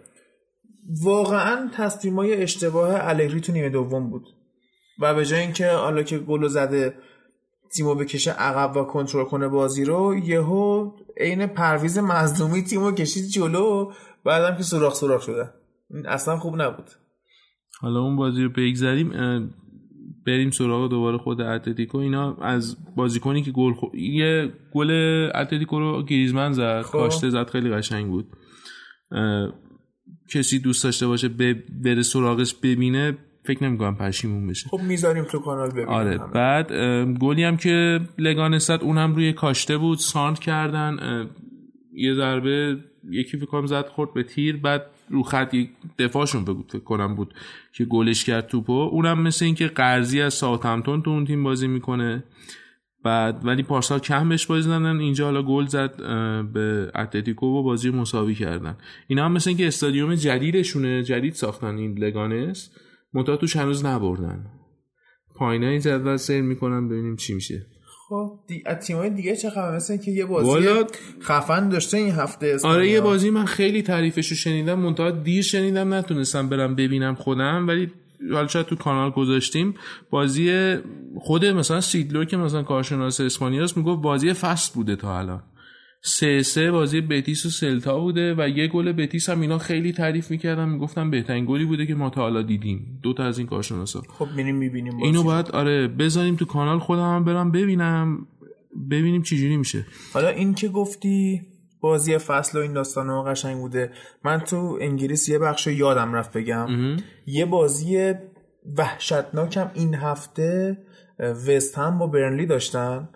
[1.03, 4.27] واقعا تصمیمای اشتباه الگری تو نیمه دوم بود.
[4.99, 6.95] و به جای اینکه حالا که گل زده
[7.77, 13.93] تیمو بکشه عقب و کنترل کنه بازی رو یهو عین پرویز مظلومی تیمو کشید جلو
[14.25, 15.51] بعدم که سوراخ سوراخ شده.
[16.09, 16.91] اصلا خوب نبود.
[17.81, 19.11] حالا اون بازی رو بگذریم
[20.27, 21.99] بریم سراغ دوباره خود اتلتیکو.
[21.99, 23.97] اینا از بازیکنی که گل خو...
[23.97, 24.91] یه گل
[25.35, 26.93] اتلتیکو رو گریزمن زد خب.
[26.93, 28.27] کاشته زد خیلی قشنگ بود.
[30.33, 31.29] کسی دوست داشته باشه
[31.85, 34.69] بره سراغش ببینه فکر نمی‌کنم پشیمون بشه.
[34.69, 35.89] خب می‌ذاریم تو کانال ببینیم.
[35.89, 36.73] آره بعد
[37.19, 40.97] گلی هم که لگانست اون هم روی کاشته بود ساند کردن
[41.95, 42.79] یه ضربه
[43.11, 45.57] یکی فکر کنم زد خورد به تیر بعد رو خط
[45.99, 47.35] دفاعشون بگو فکر کنم بود
[47.73, 48.73] که گلش کرد توپو.
[48.73, 52.25] اونم مثل اینکه قرضی از ساوثهمپتون تو اون تیم بازی می‌کنه.
[53.05, 55.97] بعد ولی پارسال کم بهش بازی دادن اینجا حالا گل زد
[56.53, 58.77] به اتلتیکو و بازی مساوی کردن.
[59.07, 62.71] اینا هم مثل اینکه استادیوم جدیدشونه جدید ساختن این لگانس.
[63.15, 64.47] منتها توش هنوز نبردن.
[65.37, 67.67] پایینه این جدول سیر می‌کنن ببینیم چی میشه.
[68.09, 68.63] خب دی...
[68.87, 70.85] تیمای دیگه چه خبر؟ مثل که یه بازی والا...
[71.23, 72.77] خفن داشته این هفته اسپانیا.
[72.77, 74.79] آره یه بازی من خیلی تعریفش رو شنیدم.
[74.79, 77.69] منتها دیر شنیدم نتونستم برم ببینم خودم.
[77.69, 77.93] ولی
[78.33, 79.75] حالا شاید تو کانال گذاشتیم
[80.11, 80.77] بازی
[81.17, 85.43] خود مثلا سیدلو که مثلا کارشناس اسپانیاست می‌گفت بازی فصل بوده تا الان.
[86.05, 90.31] سه سه بازی بتیس و سلتا بوده و یه گل بتیس هم اینا خیلی تعریف
[90.31, 93.01] می‌کردن می‌گفتم بهترین گلی بوده که ما تا حالا دیدیم.
[93.03, 94.03] دو تا از این کارشناسا.
[94.09, 98.27] خب میریم می‌بینیم اینو باید آره بذاریم تو کانال خودم هم برم ببینم
[98.91, 99.87] ببینیم چجوری میشه.
[100.15, 101.43] حالا این که گفتی
[101.83, 103.91] بازی فصل و این داستان ها قشنگ بوده.
[104.25, 106.69] من تو انگلیس یه بخش یادم رفت بگم.
[107.27, 108.15] یه بازی
[108.79, 110.79] وحشتناکم این هفته
[111.19, 113.09] وست هم با برنلی داشتن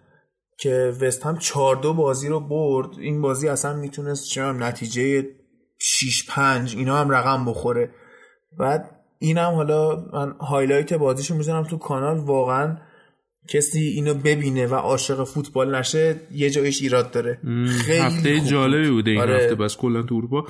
[0.58, 2.98] که وست هم 4 دو بازی رو برد.
[2.98, 5.26] این بازی اصلا می‌تونست چه نتیجه
[5.78, 7.90] 6 5 اینا هم رقم بخوره.
[8.58, 12.18] بعد اینم حالا من highlight بازیشو می‌ذارم تو کانال.
[12.18, 12.76] واقعا
[13.48, 17.38] کسی اینو ببینه و عاشق فوتبال نشه یه جایش ایراد داره.
[17.68, 19.36] خیلی هفته جالبی بوده این آره.
[19.36, 20.46] هفته بس کلا تو اروپا.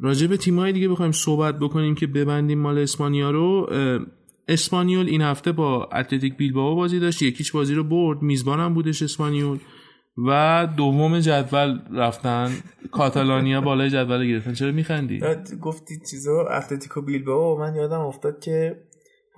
[0.00, 3.68] راجع به تیمای دیگه بخوایم صحبت بکنیم که ببندیم مال اسپانیا رو.
[4.48, 7.22] اسپانیول این هفته با اتلتیک بیلبائو بازی داشت.
[7.22, 8.22] یکیش بازی رو برد.
[8.22, 9.58] میزبانم بودش اسپانیول.
[10.26, 12.52] و دوم جدول رفتن.
[12.90, 14.52] کاتالانیا بالای جدول گرفتن.
[14.52, 15.20] چرا میخندی؟
[15.60, 17.58] گفتی چیزا اتلتیکو بیلبائو.
[17.58, 18.76] من یادم افتاد که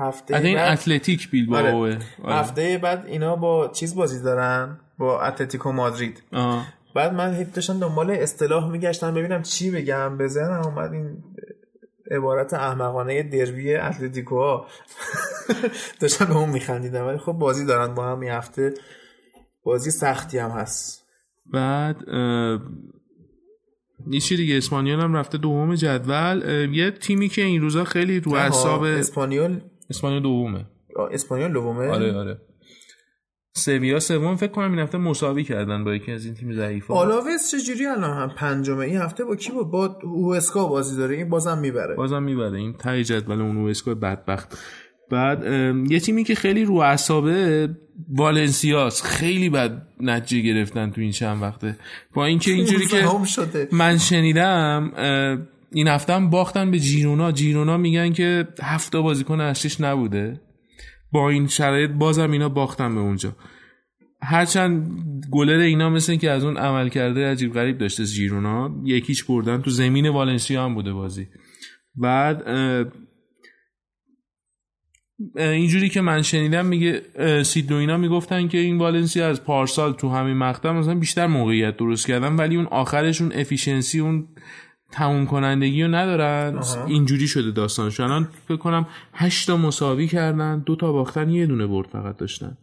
[0.02, 1.76] هفته بعد این اتلتیک بیلبائو.
[1.76, 1.98] آره.
[2.22, 2.34] آره.
[2.34, 6.22] هفته بعد اینا با چیز بازی دارن؟ با اتلتیکو مادرید.
[6.32, 6.66] آه.
[6.94, 10.18] بعد من هیچ داشتم دنبال اصطلاح میگشتم ببینم چی بگم.
[10.18, 11.24] بزنم اومد این
[12.10, 14.58] عبارت احمقانه دربی اتلتیکو.
[16.00, 17.06] داشتم به اون میخندیدم.
[17.06, 18.20] ولی خب بازی دارن با هم.
[18.20, 18.74] این هفته
[19.64, 21.06] بازی سختی هم هست.
[21.46, 21.96] بعد
[24.06, 26.68] نیچی دیگه؟ اسپانیول هم رفته دوم جدول.
[26.72, 29.60] یه تیمی که این روزا خیلی رو حساب اسپانیول
[29.90, 30.66] اسپانیول دومه.
[31.10, 32.40] اسپانیول دومه؟ آره آره.
[33.56, 36.94] سویا سوم فکر کنم این هفته مساوی کردن با یکی از این تیم ضعیفا.
[36.94, 41.28] آلاوس چجوری الان هم پنجمه؟ این هفته با کی با با اوسکا بازی داره؟ این
[41.28, 41.94] بازم می‌بره.
[41.94, 42.58] بازم می‌بره.
[42.58, 44.58] این تای جدول اون اوسکا بدبخت.
[45.10, 45.44] بعد
[45.90, 47.68] یه تیمی که خیلی رو اعصابه
[48.08, 49.02] والنسیاس.
[49.02, 51.76] خیلی بد نتیجه گرفتن تو این چند وقته.
[52.14, 53.04] با اینکه اینجوری که
[53.72, 54.92] من شنیدم
[55.74, 57.32] این هفته هم باختن به جیرونا.
[57.32, 60.40] جیرونا میگن که هفته بازیکن اصلیش نبوده.
[61.12, 63.36] با این شرایط بازم اینا باختن به اونجا.
[64.22, 64.90] هرچند
[65.30, 69.70] گلر اینا مثل که از اون عمل کرده عجیب غریب داشته جیرونا یکیچ بردن تو
[69.70, 71.28] زمین والنسیا هم بوده بازی.
[71.94, 72.42] بعد
[75.36, 77.02] اینجوری که من شنیدم میگه
[77.42, 82.06] سیدنو اینا می‌گفتن که این والنسیا از پارسال تو همین مقطع مثلا بیشتر موقعیت درست
[82.06, 84.28] کردن ولی اون آخرشون efficiency اون
[84.92, 86.60] تموم کنندگی رو ندارن.
[86.86, 88.00] اینجوری شده داستانش.
[88.00, 92.56] الان فکر کنم هشت تا مساوی کردن دو تا باختن یه دونه برد فقط داشتن.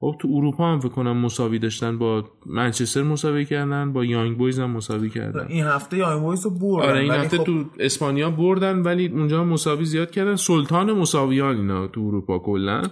[0.00, 4.58] خب تو اروپا هم فکر کنم مساوی داشتن با منچستر مساوی کردن با یانگ بویز
[4.58, 5.46] هم مساوی کردن.
[5.48, 7.44] این هفته یانگ بویز رو بردن آره این هفته خب...
[7.44, 10.36] تو اسپانیا بردن ولی اونجا مساوی زیاد کردن.
[10.36, 12.82] سلطان مساویان اینا تو اروپا کلا.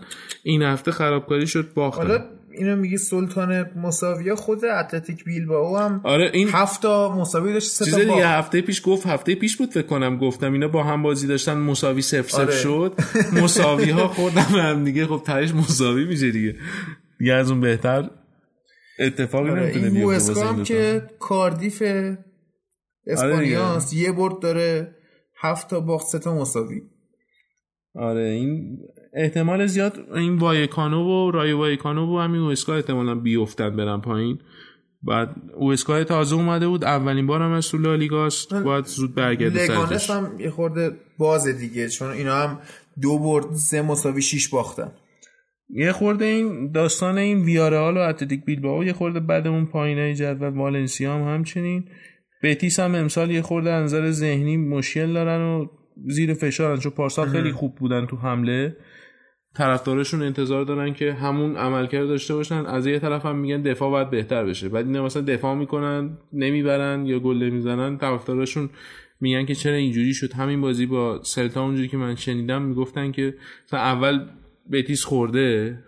[0.43, 2.25] این هفته خرابکاری شد باختن.
[2.59, 7.99] اینو میگی سلطان مساویا خود اتلتیک بیلبائو هم آره این هفت مساوی داشت سه تا
[7.99, 11.55] دیگه هفته پیش گفت هفته پیش بود فکر کنم گفتم اینا با هم بازی داشتن
[11.55, 12.57] مساوی صفر صفر آره.
[12.57, 12.95] شد
[13.43, 16.57] مساوی ها خوردن هم دیگه خب تهش مساوی میشه دیگه
[17.19, 18.11] دیگه از اون بهتر
[18.99, 19.63] اتفاقی آره.
[19.63, 21.83] نمی‌تونه بیفته هم که کاردیف
[23.07, 24.97] اسپانیاست آره یه برد داره
[25.41, 26.83] هفت تا باخت سه تا مساوی
[27.95, 28.79] آره این
[29.17, 34.39] احتمال زیاد این وایکانو و رای وایکانو و همین اوسکا احتمالا بیفتن برن پایین.
[35.03, 38.55] بعد اوسکا تازه اومده بود اولین بار هم از تو لالیگاست.
[38.55, 42.59] باید زود برگرده سرش هم یه خورده بازه دیگه چون اینا هم
[43.03, 44.93] دو برد سه مساوی شیش باختن.
[45.69, 50.49] یه خورده این داستان این ویارال و اتلتیک بیلبائو یه خورده بعد اون پایینای جدول
[50.49, 51.85] والنسیا هم همچنین.
[52.43, 55.67] بتیس هم امسال یه خورده نظر ذهنی مشکل دارن و
[56.07, 58.77] زیر فشارن چون پارسال خیلی خوب بودن تو حمله.
[59.55, 62.67] طرفدارشون انتظار دارن که همون عملکرد داشته باشن.
[62.67, 64.69] از یه طرف هم میگن دفاع باید بهتر بشه.
[64.69, 67.99] بعد اینا مثلا دفاع می‌کنن نمی‌برن یا گل نمی‌زنن.
[67.99, 68.71] طرفدارشون
[69.21, 73.35] میگن که چرا اینجوری شد؟ همین بازی با سلتا اونجوری که من شنیدم می‌گفتن که
[73.73, 74.27] اول
[74.73, 75.79] بتیس خورده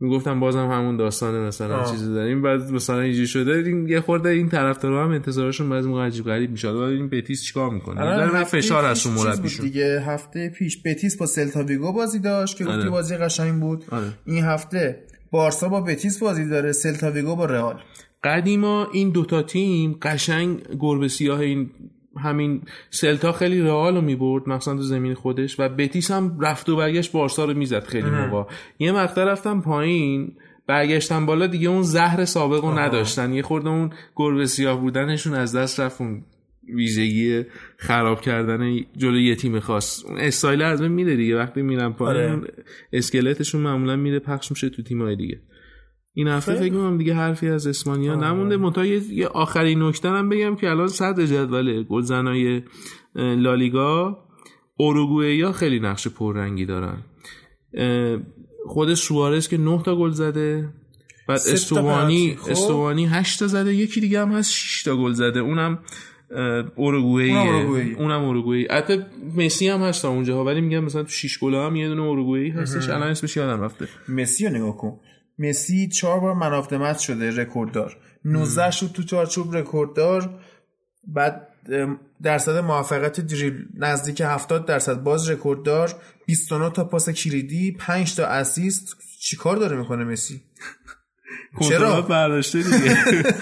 [0.00, 1.90] می‌گفتم بازم همون داستانه مثلا آه.
[1.90, 6.06] چیزی داریم بعد مثلا اینجوری شده این یه خورده این طرفدارا هم انتظارشون بعضی موقع
[6.06, 10.48] عجیب غریب میشه ولی این بتیس چیکار می‌کنه در فشار از اون مربیشون دیگه هفته
[10.48, 12.90] پیش بتیس با سلتا ویگو بازی داشت که گفتی آره.
[12.90, 14.12] بازی قشنگ بود آره.
[14.26, 17.80] این هفته بارسا با بتیس بازی داره سلتا ویگو با رئال
[18.24, 21.70] قدیما این دوتا تیم قشنگ گربه سیاه این
[22.22, 26.76] همین سلتا خیلی رئال رو می‌برد مثلا تو زمین خودش و بتیس هم رفت و
[26.76, 28.50] برگشت بارسا رو می‌زد خیلی موقع.
[28.78, 30.32] یه مقطع رفتم پایین
[30.66, 33.32] برگشتن بالا دیگه اون زهر سابق رو نداشتن.
[33.32, 36.24] یه خورده اون گربه سیاه بودنشون از دست رفت اون
[36.74, 37.42] ویژگی
[37.76, 40.04] خراب کردن جلو یه تیم خاص.
[40.04, 41.36] اون استایل از میره دیگه.
[41.36, 42.52] وقتی میرن پایین آره.
[42.92, 45.40] اسکلتشون معمولا میره پخش میشه تو تیمای دیگه.
[46.16, 48.56] این هفته فکر کنم دیگه حرفی از اسپانیا نمونده.
[48.56, 52.62] منتها یه آخرین نکته هم بگم که الان صدر جدول گلزنای
[53.14, 54.18] لالیگا
[54.76, 56.98] اوروگوئه خیلی نقش پررنگی دارن.
[58.66, 60.68] خود سوارز که 9 تا گل زده.
[61.28, 62.50] بعد استوانی خب.
[62.50, 63.74] استوانی 8 تا زده.
[63.74, 65.40] یکی دیگه هم هست 6 تا گل زده.
[65.40, 65.78] اونم
[66.76, 67.30] اوروگوئه
[67.98, 70.44] اونم اوروگوئه البته مسی هم هست اونجا.
[70.44, 72.88] ولی میگم مثلا تو 6 گل هم یه دونه اوروگوئه هستش.
[72.88, 73.88] الان اسمش یادم رفته.
[74.08, 75.00] مسی رو نگاه کن.
[75.38, 77.96] مسی چهار بار من شده رکورددار.
[78.24, 80.40] 19 شد تو چارچوب رکورددار
[81.06, 81.48] بعد
[82.22, 85.94] درصد موفقیت دریبل نزدیک 70 درصد باز رکورددار
[86.26, 88.96] 29 تا پاس کلیدی 5 تا اسیست.
[89.20, 90.42] چیکار داره می‌کنه مسی؟
[91.68, 92.96] چرا؟ برداشته دیگه.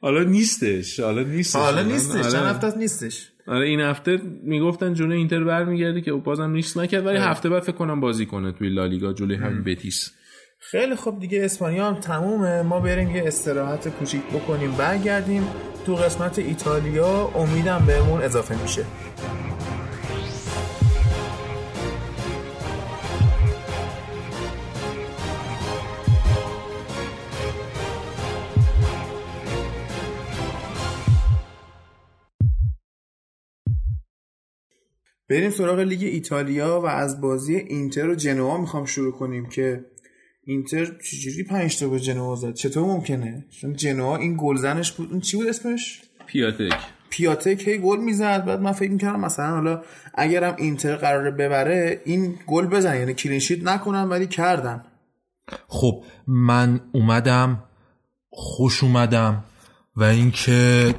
[0.00, 1.60] حالا نیستش حالا نیستش.
[1.60, 2.48] حالا نیستش چند آره.
[2.48, 3.28] هفته نیستش.
[3.46, 7.26] آره این هفته می‌گفتن جلوی اینتر برمیگرده که بازم نیست نکرد ولی آره.
[7.26, 10.12] هفته بعد فکر کنم بازی کنه توی لالیگا جلوی همین بتیس.
[10.60, 12.62] خیلی خوب دیگه اسپانیا هم تمومه.
[12.62, 15.48] ما بریم یه استراحت کوچیک بکنیم برگردیم.
[15.86, 18.84] تو قسمت ایتالیا امیدم بهمون اضافه میشه.
[35.30, 39.84] بریم سراغ لیگ ایتالیا و از بازی اینتر و جنوا می‌خوام شروع کنیم که
[40.48, 45.10] اینتر چجوری 5 تا به جنوا زد؟ چطور ممکنه؟ چون جنوا این گلزنش بود.
[45.10, 46.72] اون چی بود اسمش؟ پیاتک.
[47.10, 48.44] پیاتک هی گل می‌زد.
[48.44, 49.82] بعد من فکر می‌کردم مثلا حالا
[50.14, 54.84] اگرم اینتر قراره ببره این گل بزن یعنی کلینشیت نکنن ولی کردن.
[55.68, 57.64] خب من اومدم
[58.30, 59.44] خوش اومدم
[59.96, 60.94] و اینکه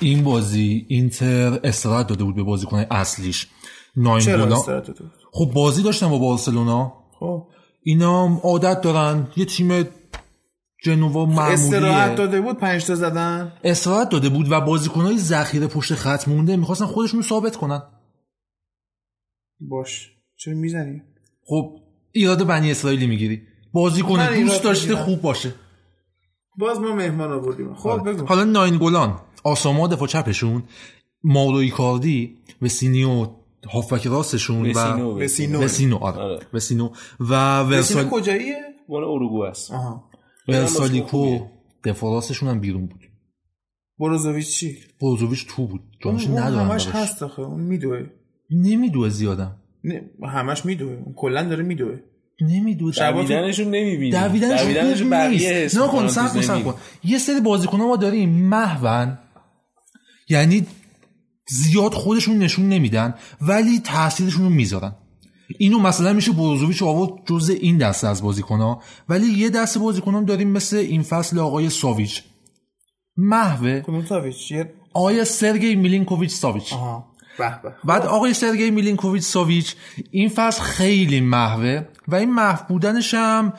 [0.00, 3.48] این بازی اینتر استراحت داده بود به بازیکن اصلیش.
[3.96, 4.62] ناین گلا
[5.32, 6.92] خب بازی داشتم با بارسلونا.
[7.18, 7.48] خب.
[7.88, 9.28] اینا عادت دارن.
[9.36, 9.88] یه تیم
[10.84, 11.52] جنوا معمولیه.
[11.52, 16.56] استراحت داده بود پنج تا زدن؟ استراحت داده بود و بازیکنهای ذخیره پشت خط مونده.
[16.56, 17.82] می‌خواستن خودشون ثابت کنن.
[19.60, 20.10] باش.
[20.36, 21.02] چرا می‌زنی؟
[21.44, 21.76] خب
[22.12, 23.42] ایراد بنی اسرائیلی می‌گیری.
[23.72, 25.54] بازیکن دوست داشته خوب باشه.
[26.58, 27.74] باز ما مهمان آوردیم.
[27.74, 28.26] خب بگو.
[28.26, 29.20] حالا ناینگولان.
[29.44, 30.62] آساما دفاع چپشون.
[31.24, 33.26] ماورو ایکاردی وسینیو
[33.72, 36.18] هافبک راستشون و وسینو وسینو وسینو آره.
[36.18, 36.40] آره.
[36.52, 36.90] وسینو
[37.20, 38.56] و وسینو ورسال کجاییه؟
[38.88, 39.72] مال اروگو است.
[39.72, 40.10] آها.
[40.48, 41.38] ورسالیکو
[41.84, 43.00] دفاع راستشون هم بیرون بود.
[43.98, 45.80] بروزوویچ چی؟ بروزوویچ تو بود.
[46.04, 46.86] جانشین ندارم همش.
[46.86, 48.06] هست آخه اون میدوه
[48.50, 49.56] نمیدوه زیادم.
[49.84, 52.00] نه همش میدوه کلا داره میدوه
[52.40, 54.10] نمیدوه دویدنشون نمی‌بینی.
[54.10, 54.60] دویدنش
[55.00, 56.64] خوب بقیه نه کن می‌کنن سب تو کن سب زمین.
[56.64, 56.74] کن
[57.04, 58.28] یه سری بازیکن ما داریم.
[58.48, 59.18] محون
[60.28, 60.66] یعنی
[61.48, 64.94] زیاد خودشون نشون نمیدن ولی تاثیرشون رو می‌ذارن.
[65.58, 68.78] اینو مثلا میشه بروزوویچ آورد جز این دسته از بازیکن
[69.08, 72.22] ولی یه دسته بازیکن هم داریم مثل این فصل آقای ساویچ.
[74.50, 76.74] یه آقای سرگی میلینکوویچ ساویچ.
[77.84, 79.74] بعد آقای سرگی میلینکوویچ ساویچ
[80.10, 83.52] این فصل خیلی محوه و این محو بودنش هم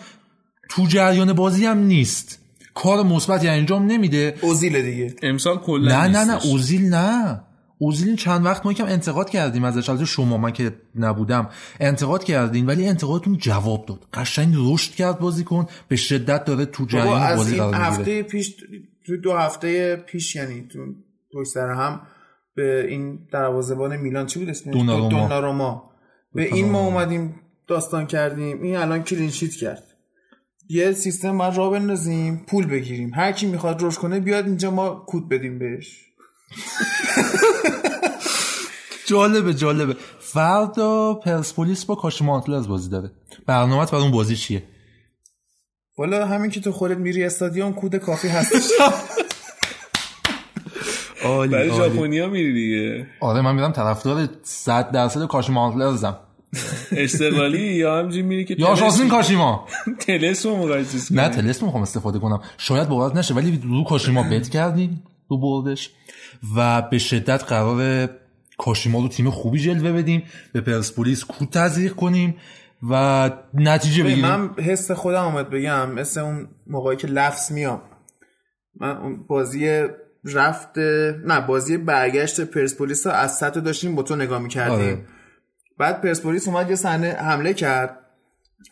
[0.70, 2.40] تو جریان بازی هم نیست.
[2.74, 4.38] کار مثبتی انجام نمیده.
[4.42, 5.16] اوزیل دیگه.
[5.24, 6.46] امسال کلا نه نه نه.
[6.46, 7.42] اوزیل نه.
[7.80, 9.90] اوزیل چند وقت ما یکم انتقاد کردیم ازش.
[9.90, 11.50] البته شما من که نبودم
[11.80, 14.00] انتقاد کردیم ولی انتقادتون جواب داد.
[14.14, 15.66] قشنگ رشد کرد بازیکن.
[15.88, 18.00] به شدت داره تو جریان از بازی این قرار می‌گیره.
[18.00, 18.56] هفته پیش
[19.06, 20.80] تو دو هفته پیش یعنی تو
[21.34, 22.02] پشت سر هم
[22.56, 25.10] به این دروازه‌بان میلان چی بود اسمش؟ دوناروما.
[25.10, 25.92] دوناروما.
[26.34, 27.36] به این ما اومدیم
[27.68, 28.62] داستان کردیم.
[28.62, 29.84] این الان کلینشیت کرد.
[30.70, 33.12] یه سیستم باید راه بندازیم پول بگیریم.
[33.14, 36.07] هر کی می‌خواد رشد کنه بیاد اینجا ما کود بدیم بهش.
[39.10, 39.96] جالبه جالبه.
[40.20, 43.12] فردا پرسپولیس با کاشیما آنتلرز بازی داره.
[43.46, 44.64] برنامه‌ت برای اون بازی چیه؟
[45.98, 48.64] والا همین که تو خودت میری استادیوم کود کافی هستش
[51.26, 51.72] عالی برای.
[51.72, 53.08] ژاپنیا میری دیگه.
[53.20, 56.18] آره من میرم طرفدار 100 درصد کاشیما آنتلرزم
[56.92, 59.68] استقلالی یا همجی میری که یا شاسین کاشیما.
[60.08, 62.42] تلسمو کنی نه تلسم می‌خوام استفاده کنم.
[62.58, 65.90] شاید باورت نشه ولی رو کاشیما بت کردیم رو بردش.
[66.56, 68.10] و به شدت قرار
[68.58, 70.24] کاشیما رو تیم خوبی جلوه بدیم
[70.54, 72.36] به پرسپولیس کود تزریق کنیم
[72.90, 74.26] و نتیجه بگیریم.
[74.26, 77.82] من حس خودم آمد بگم مثل اون موقعی که لفظ میام.
[78.80, 79.88] من اون بازی
[80.26, 80.78] رفت
[81.26, 84.76] نه بازی برگشت پرسپولیس رو از سطح داشتیم با تو نگاه می‌کردیم.
[84.76, 85.06] آره.
[85.78, 87.98] بعد پرسپولیس اومد یه صحنه حمله کرد.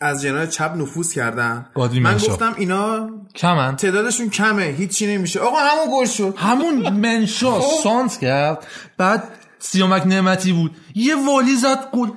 [0.00, 1.66] از جناح چپ نفوذ کردن.
[2.02, 2.14] من.
[2.14, 5.40] گفتم اینا کمن؟ تعدادشون کمه هیچی نمیشه.
[5.40, 6.34] آقا همون گل شد.
[6.36, 7.82] همون منشا خب.
[7.82, 8.66] سانت کرد.
[8.96, 10.76] بعد سیامک نعمتی بود.
[10.94, 12.08] یه والی زد گل.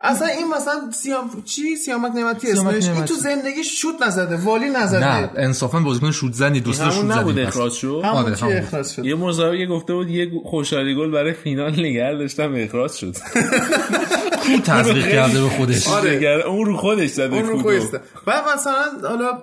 [0.00, 3.04] اصلا این مثلا سیام چی؟ سیامک نعمتی اسمش؟ این.
[3.04, 5.20] تو زندگی شوت نزده والی نزده.
[5.20, 8.44] نه انصافا بازیکن شوت زنی دوست شوت همون نبود اخراج شد؟ آره،.
[8.44, 9.04] اخراج شد.
[9.04, 13.16] یه مسابقه گفته بود یه خوشحالی گل برای فینال نگه داشتم اخراج شد.
[14.46, 16.16] کو تزریق کرده به خودش؟ آره.
[16.16, 17.58] نگر- اون رو خودش زده اون رو.
[17.62, 19.42] خویسته بعد مثلا حالا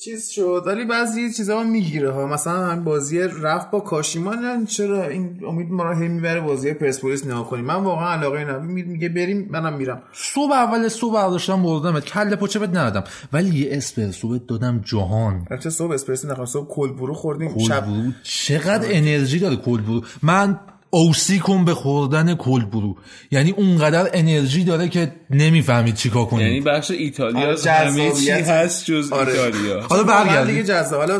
[0.00, 2.26] چیز شد ولی بعضی چیزا هم می‌گیره ها.
[2.26, 6.72] مثلا هم بازی رفت با کاشیمان یعنی چرا؟ این امید ما رو هی می‌بره بازی
[6.72, 7.64] پرسپولیس نگاه کنیم.
[7.64, 8.66] من واقعا علاقه ندارم.
[8.66, 10.02] می- میگه بریم منم میرم.
[10.12, 12.04] صبح اول صبح برداشتم بردمت.
[12.04, 13.04] کله پاچه بهت ندادم.
[13.32, 15.46] ولی یه اسپرسو بهت دادم جهان.
[15.50, 17.58] البته صبح اسپرسو نخواست صبح کلبرو خوردیم.
[17.58, 17.84] شب
[18.22, 20.02] چقدر انرژی داره کلبرو.
[20.22, 20.60] من
[20.96, 22.96] اوسی کن به خوردن کلبرو
[23.30, 26.64] یعنی اونقدر انرژی داره که نمی‌فهمید چیکار یعنی کنید.
[26.64, 28.30] بخش ایتالیا آره، همه چی.
[28.30, 29.32] هست جز آره.
[29.32, 29.80] ایتالیا.
[29.90, 31.00] حالا واقعا دیگه جذاب.
[31.00, 31.18] حالا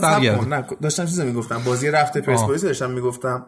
[0.82, 1.62] داشتم چیزی می‌گفتم.
[1.66, 3.46] بازی رفته پرسپولیس داشتم می‌گفتم.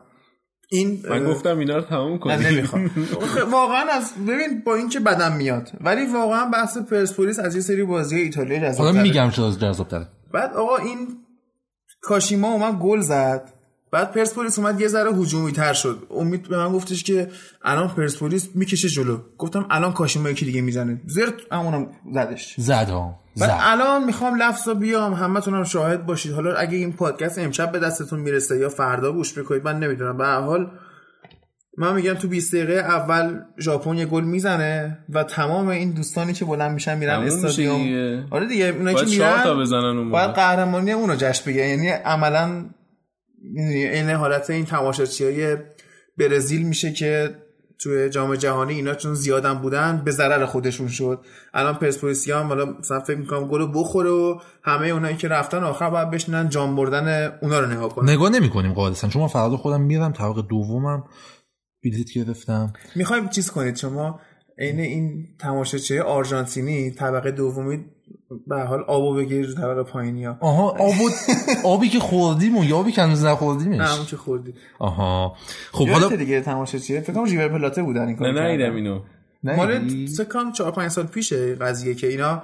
[0.71, 2.91] این من گفتم اینا رو تموم نه کنیم نمی‌خوام
[3.53, 5.71] واقعا از ببین با اینکه بدم میاد.
[5.81, 9.89] ولی واقعا بحث پرسپولیس از یه سری بازی ایتالیا جذاب حالا میگم چرا جذاب
[10.35, 11.09] بعد آقا این
[12.01, 13.58] کاشیما اومد گل زد.
[13.93, 16.07] بعد پرسپولیس اومد یه ذره هجومی تر شد.
[16.11, 17.29] امید به من گفتش که
[17.65, 19.19] الان پرسپولیس می‌کشه جلو.
[19.39, 21.01] گفتم الان کاشیما یکی دیگه می‌زنه.
[21.07, 22.55] زرت همونم زدش.
[22.59, 23.59] زد بعد زد.
[23.61, 25.15] الان می‌خوام لفظا بیام.
[25.15, 26.33] همتون هم شاهد باشید.
[26.33, 30.17] حالا اگه این پادکست امشب به دستتون می‌رسه یا فردا گوش بکنید من نمی‌دونم.
[30.17, 30.71] به هر حال
[31.79, 36.45] من میگم تو 20 دقیقه اول ژاپن یه گل می‌زنه و تمام این دوستانی که
[36.45, 38.27] بلند میشن میرن استادیوم.
[38.31, 41.69] آره دیگه اونایی که تا میرن بزنن اون باید قهرمانی اونو جشن بگیرن.
[41.69, 42.65] یعنی عملا
[43.43, 45.57] این حالت این تماشاچی های
[46.19, 47.35] برزیل میشه که
[47.79, 51.25] توی جام جهانی اینا چون زیادم بودن به ضرر خودشون شد.
[51.55, 55.91] الان پرسپولیسی هم حالا مثلا فکر می‌کنم گل بخوره و همه اونایی که رفتن آخر
[55.91, 58.11] باید بشنن جام بردن اونا رو نگاه کنن.
[58.11, 59.09] نگاه نمی کنیم قاعدتا.
[59.09, 61.05] چون من فردا خودم میرم طبق دومم
[61.85, 62.73] بلیت گرفتم.
[62.97, 64.21] می‌خوایم چیز کنید شما؟
[64.59, 67.85] عین این تماشاچی آرژانتینی طبقه دومی
[68.47, 70.37] به حال آبو بگیر طبقه پایینی ها.
[70.41, 71.11] آها آبو
[71.65, 73.81] آبی که خوردیم و یا آبی که هنوز نخوردیمش.
[73.81, 74.55] همون که خوردی.
[74.79, 75.37] آها.
[75.73, 78.77] خب حالا دیگه تماشاچیه فکر کنم ریور پلاته بودن این نه کارو نیدم کردن.
[78.77, 79.01] اینو
[79.43, 82.43] مال ندیدی؟ سه کام 4 5 سال پیشه قضیه که اینا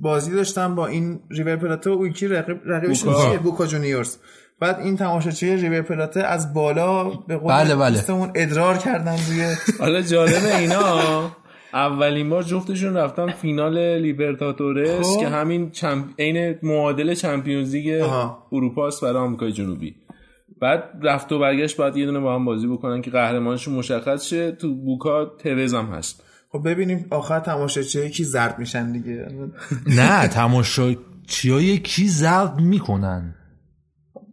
[0.00, 3.28] بازی داشتن با این ریور پلاته و یکی رقیب رقیبشون بوکا.
[3.28, 4.16] چیه؟ بوکا جونیورز.
[4.60, 8.02] بعد این تماشاچی ریور پلاته از بالا به قول بله، بله.
[8.34, 11.36] ادرار کردن روی حالا جالب اینا.
[11.76, 15.20] اولین بار جفتشون رفتن فینال لیبرتاتورس خب.
[15.20, 16.04] که همین چمپ...
[16.18, 18.46] عین معادل چمپیونز لیگ آها.
[18.52, 19.94] اروپاست برای آمریکای جنوبی.
[20.60, 24.52] بعد رفت و برگشت بعد یه دونه با هم بازی بکنن که قهرمانشون مشخص شه.
[24.52, 26.22] تو بوکا ترز هم هست.
[26.52, 29.28] خب ببینیم آخر تماشاچی کی زرد میشن دیگه.
[29.86, 33.34] نه تماشاچیای کی زرد می‌کنن.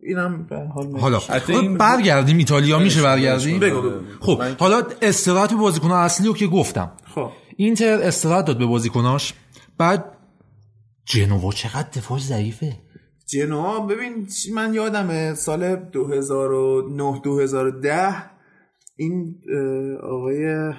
[0.05, 3.91] اینم به حال حالا حتی این- برگردیم ایتالیا میشه برگردیم؟ بگو.
[4.19, 6.91] خب حالا استراحت به بازیکن‌ها اصلی رو که گفتم.
[7.15, 7.29] خب.
[7.57, 9.33] اینتر استراحت داد به بازیکناش
[9.77, 10.05] بعد
[11.05, 12.73] جنوا چقدر دفاع ضعیفه.
[13.27, 18.15] جنوا ببین من یادمه سال 2009 2010
[18.95, 19.35] این
[20.03, 20.71] آقای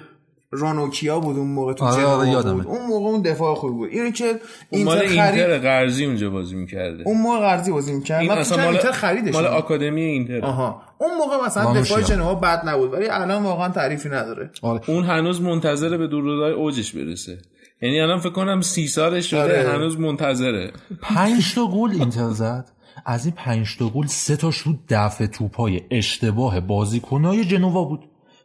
[0.58, 2.52] رانوکیا بود اون موقع تو آره، جنوا آره،.
[2.52, 2.66] بود.
[2.66, 3.88] اون موقع اون دفاع خوبی بود.
[3.92, 4.24] اینو که
[4.72, 7.02] مال اینتر خرید اینتر قرضی اونجا بازی می‌کرده.
[7.06, 8.20] اون موقع قرضی بازی می‌کرد.
[8.20, 10.40] این من اصلا مال, اینتر خریدش مال آکادمی اینتر.
[10.44, 10.82] آها.
[10.98, 11.72] اون موقع مثلا.
[11.72, 14.50] دفاع جنوا بد نبود ولی الان واقعا تعریفی نداره.
[14.62, 14.80] آره.
[14.88, 17.38] اون هنوز منتظره به دورودای اوجش برسه.
[17.82, 19.68] یعنی الان فکر کنم سی سالش شده آره.
[19.72, 20.72] هنوز منتظره.
[21.02, 22.70] پنج تا گل اینتر زد.
[23.06, 28.00] از این پنج تا گل سه تاش رو دفع توپای اشتباه بازیکنای جنوا بود.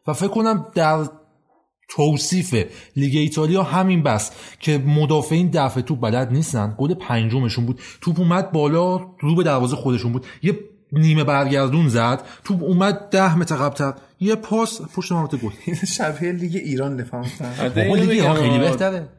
[0.07, 1.05] و فکر کنم در
[1.89, 2.55] توصیف
[2.95, 6.75] لیگ ایتالیا همین بس که مدافعین دفع توپ بلد نیستن.
[6.77, 7.81] گل پنجمشون بود.
[8.01, 10.25] توپ اومد بالا رو به دروازه خودشون بود.
[10.43, 10.59] یه
[10.91, 12.23] نیمه برگردون زد.
[12.43, 13.93] توپ اومد ده متر قبلتر.
[14.19, 15.49] یه پاس پشت محوطه گل.
[15.97, 17.25] شبیه لیگ ایران نفهم
[17.57, 19.09] حتی بابا اینو لیگ ایران خیلی بهتره.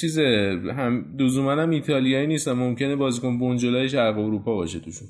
[0.00, 2.52] چیز هم دوزومن هم ایتالیایی نیستن.
[2.52, 5.08] ممکنه بازیکن بنجلای شرق اروپا باشه توشون.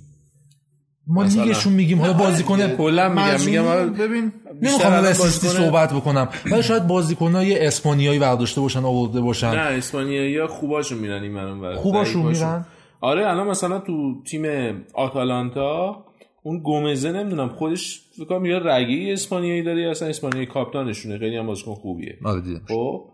[1.06, 1.22] ما.
[1.22, 4.32] لیگشون میگیم حالا بازیکن کلا میگم میگم آره، ببین
[4.62, 10.98] نمی‌خوام بازیکن- صحبت بکنم ولی شاید بازیکنای اسپانیایی برداشته باشن آورده باشن نه اسپانیایی خوباشون
[10.98, 12.26] میرن این ور خوباشون.
[12.26, 12.66] میرن؟
[13.01, 14.44] آره الان مثلا تو تیم
[14.94, 16.05] آتالانتا
[16.43, 21.36] اون گومزه نمی‌دونم خودش فکر کنم یه رگی اسپانیایی داره یا اصلا اسپانیایی کاپتانشونه خیلی
[21.36, 23.05] هم بازیکن خوبیه آره دیدم خب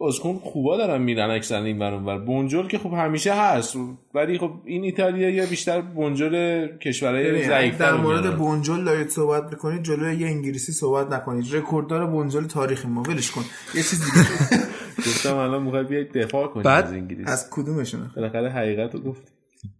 [0.00, 2.18] بازیکن خوبا دارن میرن اکثر این ور ور.
[2.18, 3.76] بونجل که خب همیشه هست.
[4.14, 10.16] ولی خب این ایتالیا بیشتر بونجل کشورهای ضعیف در مورد بونجل دارید صحبت می‌کنید جلوی
[10.16, 11.54] یه انگلیسی صحبت نکنید.
[11.54, 13.02] رکورددار بونجل تاریخ ما.
[13.02, 13.44] ولش کن.
[13.74, 14.26] یه چیز دیگه.
[15.06, 17.28] گفتم الان می‌خوای بیای دفاع کنی بعد از انگلیس.
[17.28, 19.22] از کدومشون؟ بالاخره حقیقت رو گفت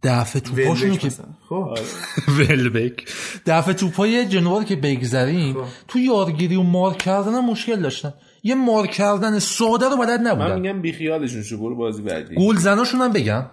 [0.03, 1.11] دفع توپاشونو که.
[1.49, 1.79] خب.
[2.39, 3.09] ولبک.
[3.47, 5.65] دفع توپای جنوا رو که بگذریم خب.
[5.89, 8.13] تو یارگیری و مارک کردن مشکل داشتن.
[8.43, 10.61] یه مارک کردن ساده رو بلد من نبودن.
[10.61, 12.35] میگم بیخیالشون شو برو بازی بعدی.
[12.35, 13.47] گلزناشون هم بگم.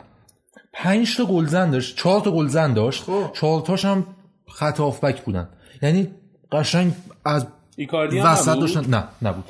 [0.74, 3.04] پنج تا گلزن داشت چهار تا گلزن داشت.
[3.04, 3.30] خب.
[3.34, 4.08] چهار تاش هم
[4.48, 5.50] خط هافبک بودن.
[5.82, 6.12] یعنی
[6.52, 6.94] قشنگ
[7.26, 9.44] از ایکاردی هم وسط نبود؟ داشتن نه نبود.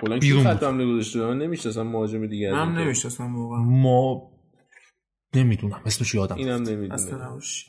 [0.00, 0.68] کلا کی بیرون خط بود.
[0.68, 2.74] حمله گذاشته؟ من نمی‌شناسم مهاجم دیگه من.
[2.74, 3.62] نمی‌شناسم واقعا.
[3.62, 4.30] ما
[5.34, 6.64] نمی‌دونم اسمش یادم اینم.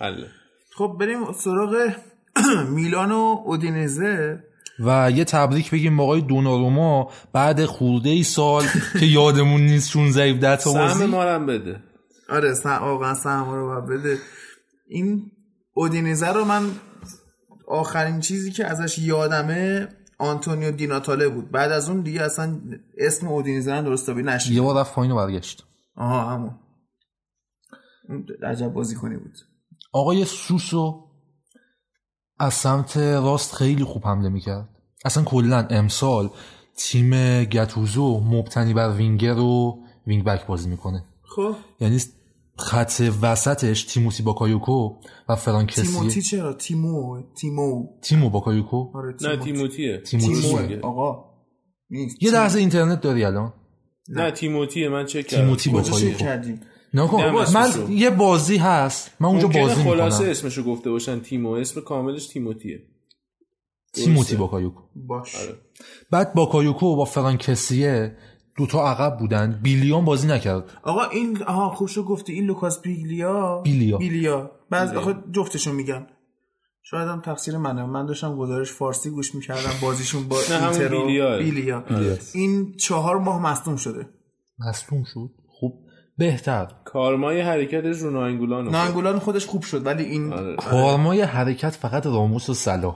[0.02, 0.28] حله.
[0.76, 1.92] خب بریم سراغ
[2.76, 4.44] میلان و اودینزه.
[4.80, 8.64] و یه تبریک بگیم آقای دوناروما بعد خورده ای سال
[9.00, 11.06] که یادمون نیست چون ضعیف ده تا سهم بازی.
[11.06, 11.84] ما رو هم بده.
[12.30, 14.18] آره سم- واقعا سهم رو بده.
[14.90, 15.32] این
[15.74, 16.72] اودینزه رو من
[17.68, 19.88] آخرین چیزی که ازش یادمه
[20.18, 21.52] آنتونیو دیناتاله بود.
[21.52, 22.60] بعد از اون دیگه اصلا
[22.98, 24.52] اسم اودینزه درست تابی نشد.
[24.52, 25.64] یه بار رفت پایین و برگشت.
[25.96, 26.52] آها همون.
[28.44, 29.34] عجب بازی کنی بود.
[29.94, 31.05] آقای سوسو
[32.40, 34.70] از سمت راست خیلی خوب حمله می‌کرد.
[35.06, 36.30] اصلا کلا امسال
[36.78, 41.04] تیم گتوزو مبتنی بر وینگر و wing back بازی می‌کنه.
[41.36, 41.56] خب.
[41.80, 42.00] یعنی
[42.58, 44.90] خط وسطش تیموتی باکایوکو
[45.30, 47.88] و فرانکسی تیموتی چرا؟ تیمو تیمو.
[48.02, 48.92] تیمو باکایوکو.
[48.98, 49.44] آره نه تیمو.
[49.44, 50.42] تیموتیه تیموتی.
[50.42, 51.26] تیمو آقا
[51.90, 52.24] نیست.
[52.24, 53.54] یه لحظه اینترنت داری الان؟
[54.10, 55.44] نه تیموتیه من چک کردم.
[55.44, 56.26] تیموتی باکایوکو
[56.96, 57.90] نکن نه، من اسمشو.
[57.90, 59.12] یه بازی هست.
[59.20, 61.20] من اونجا بازی خلاصه می‌کنم اسمشو گفته باشن.
[61.20, 61.52] تیمو.
[61.52, 62.84] اسم کاملش تیموتیه.
[63.94, 64.36] تیموتی.
[64.36, 64.82] باکایوکو.
[64.96, 65.36] باش.
[65.36, 65.56] آره.
[66.12, 68.18] بعد باکایوکو با فرانکسیه
[68.58, 69.60] دوتا عقب بودن.
[69.64, 70.64] بیلیا بازی نکرد.
[70.84, 72.34] آقا این آها خوب شو گفتی.
[72.34, 73.98] این لوکاس بیگلیا؟ بیلیا.
[73.98, 74.52] بیلیا.
[74.70, 75.02] بعض بیلیا.
[75.02, 76.08] آخه جفتشون میگن.
[76.84, 77.86] شاید هم تقصیر منه.
[77.86, 79.72] من داشتم گزارش فارسی گوش می‌کردم.
[79.82, 80.88] بازیشون با اینتر.
[81.38, 81.84] بیلیا.
[81.90, 82.20] آره.
[82.34, 84.10] این چهار ماه مصدوم شده.
[84.60, 85.45] مصدوم شد؟ خب
[86.18, 86.68] بهتر.
[86.86, 90.56] کارمای حرکتش رو ناینگولانو نانگولان خودش خوب شد ولی این آره.
[90.56, 92.96] کارمای حرکت فقط راموس و صلاح.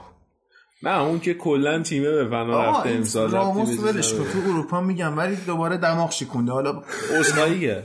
[0.82, 5.36] نه اون که کلا تیمه به فنا رفته امسال راموس ولش تو اروپا میگم ولی
[5.36, 6.52] دوباره دماغ شکونده.
[6.52, 7.82] حالا حال-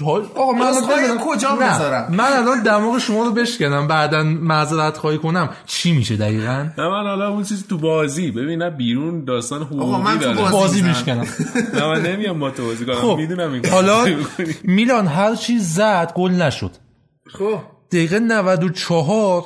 [0.00, 3.88] آقا من الان کجا نه، بذارم؟ من الان دماغ شما رو بشکنم.
[3.88, 5.50] بعدا معذرت خواهی کنم.
[5.66, 8.30] چی میشه دقیقا؟ نه من حالا اون چیز تو بازی.
[8.30, 10.82] ببین نه بیرون داستان آقا، من حقوقی تو بازی.
[10.82, 11.26] میشکنم.
[11.74, 12.94] نه من نمیام با تو بازی کنم.
[12.94, 14.06] خب می‌دونم این حالا.
[14.64, 16.70] میلان هر چی زد گل نشد.
[17.26, 17.58] خب.
[17.92, 19.44] دقیقه 94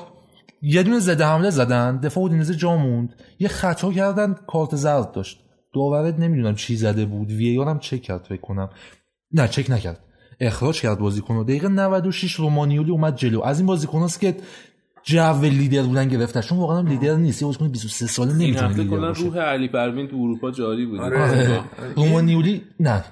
[0.63, 2.01] یه دونه زده حمله زدن.
[2.01, 3.15] دفاع اودینزه جا موند.
[3.39, 5.41] یه خطا کردن کارت زرد داشت.
[5.75, 7.31] داورت نمی‌دونم چی زده بود.
[7.31, 8.71] وی هم چک کرد فکر کنم.
[9.33, 10.06] نه چک نکرد.
[10.41, 11.45] اخراج کرد بازیکن رو.
[11.45, 13.43] دقیقه 96 رومانیولی اومد جلو.
[13.43, 14.37] از این بازیکناست که
[15.03, 16.41] جو لیدر بودن گرفتن.
[16.41, 17.43] چون واقعا هم لیدر نیست.
[17.43, 19.23] یه بازیکن 23 ساله نمی‌تونه لیدر کلا باشه.
[19.25, 21.01] روح علی پروین تو اروپا جاری بود.
[21.01, 21.21] آره.
[21.21, 21.61] آره.
[21.97, 23.05] رومانیولی نه.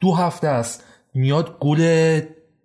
[0.00, 0.84] دو هفته است.
[1.14, 1.78] میاد گل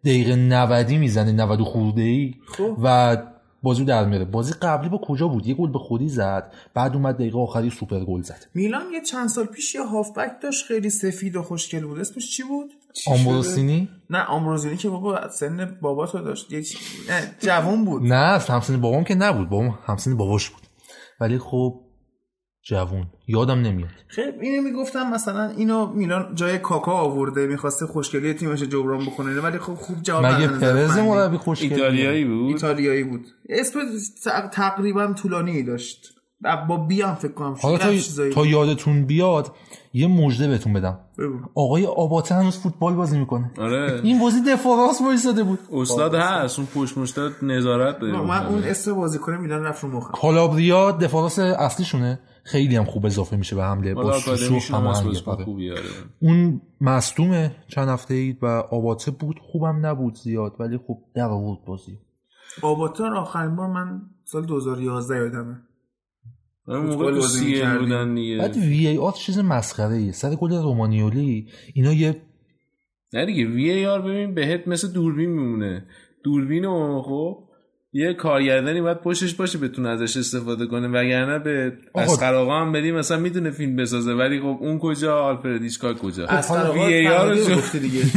[0.06, 1.32] دقیقه 90 می‌زنه.
[1.32, 2.34] 90 خورده ای.
[2.48, 2.78] خب.
[2.84, 3.18] و
[3.66, 4.26] بازی رو در میاره.
[4.26, 8.00] بازی قبلی با کجا بود؟ یه گل به خودی زد بعد اومد دقیقه آخری سوپر
[8.00, 8.46] گل زد.
[8.54, 12.00] میلان یه چند سال پیش یه هافبک داشت خیلی سفید و خوشگل بود.
[12.00, 12.72] اسمش چی بود؟
[13.08, 16.52] آمبروسینی شده؟ نه آمبروزینی که بابا سن بابا تو داشت.
[16.52, 16.64] یه
[17.10, 18.04] نه جوان بود.
[18.04, 19.50] نه همسن بابام که نبود.
[19.50, 20.62] بابام همسن باباش بود.
[21.20, 21.82] ولی خب
[22.68, 23.06] جوون.
[23.28, 23.90] یادم نمیاد.
[24.08, 29.60] خیلی اینو می‌گفتم مثلا اینو میلان جای کاکا آورده می‌خواسته خوشگلی تیمش جبران بکنه ولی
[29.60, 30.60] خب خوب جواب مگه نداد.
[30.60, 31.10] پرز فنی.
[31.10, 33.26] مربی خوشگل ایتالیایی بود؟ ایتالیایی بود.
[33.50, 33.80] اسم
[34.52, 36.12] تقریبا طولانی داشت.
[36.70, 39.52] با بی هم فکر کنم حالا تا, تا یادتون بیاد
[39.94, 41.00] یه مژده بهتون بدم.
[41.18, 41.40] بگو.
[41.56, 43.52] آقای آباته هنوز فوتبال بازی می‌کنه.
[43.58, 44.02] آره.
[44.04, 45.60] این بازی دفاع راست وایساده بود.
[45.74, 48.22] استاد هست اون پشت مشتاد نظارت داره.
[48.22, 50.12] من اون اسم بازیکن میلان رفت رو مخم.
[50.12, 52.20] کالابریا دفاع راست اصلیشونه.
[52.46, 54.88] خیلی هم خوب اضافه میشه به حمله با سوسو هم
[56.20, 61.66] اون مصدومه چند هفته اید و آباته بود خوبم نبود زیاد ولی خب در آورد
[61.66, 62.00] بازی.
[62.62, 65.62] آباتار آخرین بار من سال 2011 یادمه.
[66.68, 67.62] اون موقع سی.
[67.80, 68.38] بودن دیگه.
[68.38, 72.22] بعد وی ای آر چیز مسخره ایه سر گل رومانیولی اینا یه
[73.14, 75.86] نه دیگه وی ای آر ببین بهت مثل دوربین میمونه.
[76.24, 77.45] دوربین رو خب؟
[77.96, 81.74] یه کارگردانی باید پشتش باشه بتونه ازش استفاده کنه وگرنه به.
[81.96, 86.26] اسقر آقا هم بدی مثلا می‌تونه فیلم بسازه ولی خب اون کجا؟ آلفرد هیچکاک کجا؟
[86.26, 88.02] از وی ای آر رو گفتی دیگه.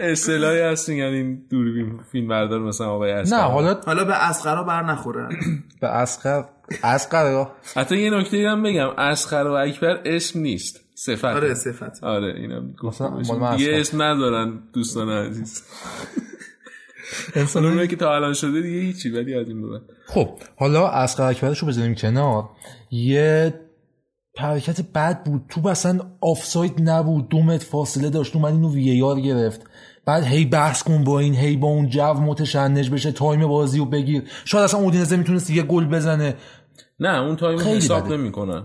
[0.00, 4.62] اصطلاحی هست میگن این دوربین فیلم بردار مثلا آقای اسقر نه حالا حالا به اسقرا
[4.62, 5.28] بر نخوره.
[5.80, 6.44] به اسقر
[6.84, 12.34] اسقر حتی یه نکته هم بگم اسخر و اکبر اسم نیست صفت آره صفت آره
[12.36, 13.74] اینم گفتم اصغر.
[13.74, 15.62] اسم ندارن دوستان عزیز.
[17.34, 19.82] انسان اونایی که تا الان شده دیگه هیچی ولی از این بعد.
[20.06, 22.44] خب حالا اصغر اکبرش رو بذاریم کنار.
[22.90, 23.54] یه
[24.38, 25.42] حرکت بد بود.
[25.48, 27.28] تو اصلا آفساید نبود.
[27.28, 28.36] دو متر فاصله داشت.
[28.36, 29.60] اومد اینو وی گرفت.
[30.06, 33.84] بعد هی بحث کن با این هی با اون جو متشنج بشه time بازی رو
[33.84, 34.22] بگیر.
[34.44, 36.34] شاید اصلا اودینزه می‌تونست یه گل بزنه.
[37.00, 38.12] نه اون time خیلی حساب.
[38.12, 38.62] نمی‌کنن.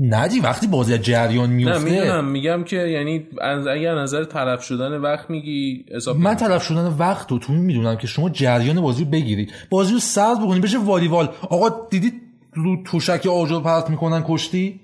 [0.00, 1.84] ندی وقتی بازی از جریان نه میفته.
[1.84, 6.34] می‌دونم میگم که یعنی از اگر نظر طرف شدن وقت میگی حساب من.
[6.34, 9.48] طرف شدن وقت رو تو می‌دونم که شما جریان بازی رو بگیری.
[9.70, 11.28] بازی رو سرد بکنی بشه والیبال.
[11.42, 12.12] آقا دیدی
[12.54, 14.80] رو توشک آجر پرت می‌کنن کشتی؟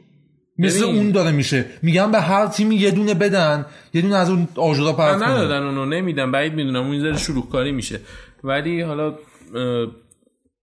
[0.58, 0.96] مثل ببین.
[0.96, 1.64] اون داره میشه.
[1.82, 5.30] میگم به هر تیمی یه دونه بدن یه دونه از اون آجرها پرت نه کنن.
[5.30, 8.00] ندادن اونو نمیدم بعید می‌دونم اون ذره شروع کاری میشه.
[8.44, 9.14] ولی حالا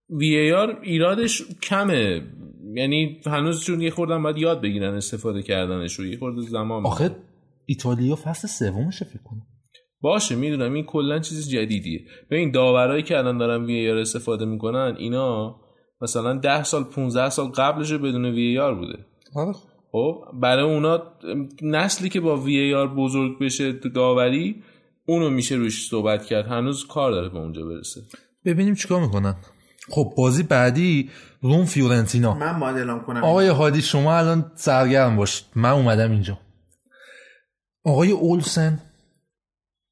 [0.09, 2.21] وی ای آر ایرادش کمه.
[2.75, 6.85] یعنی هنوز چون یه خوردم باید یاد بگیرن استفاده کردنش رو یه خورده زمان.
[6.85, 7.15] آخه
[7.65, 9.47] ایتالیا فصل سومشه فکر کنم.
[10.01, 10.73] باشه می‌دونم.
[10.73, 12.05] این کلا چیز جدیدیه.
[12.31, 15.55] ببین داورایی که الان دارن وی آر استفاده می‌کنن اینا
[16.01, 19.05] مثلا 10 سال 15 سال قبلش بدون وی آر بوده.
[19.35, 19.53] آره
[19.91, 20.23] خب.
[20.41, 21.03] برای اونا
[21.61, 24.63] نسلی که با وی آر بزرگ بشه تو داوری
[25.05, 26.47] اونو میشه روش صحبت کرد.
[26.47, 28.01] هنوز کار داره به اونجا برسه.
[28.45, 29.35] ببینیم چیکار می‌کنن.
[29.89, 31.09] خب بازی بعدی
[31.43, 35.45] روم فیورنتینا من باید اعلام کنم آقای هادی شما الان سرگرم باش.
[35.55, 36.39] من اومدم اینجا.
[37.85, 38.79] آقای اولسن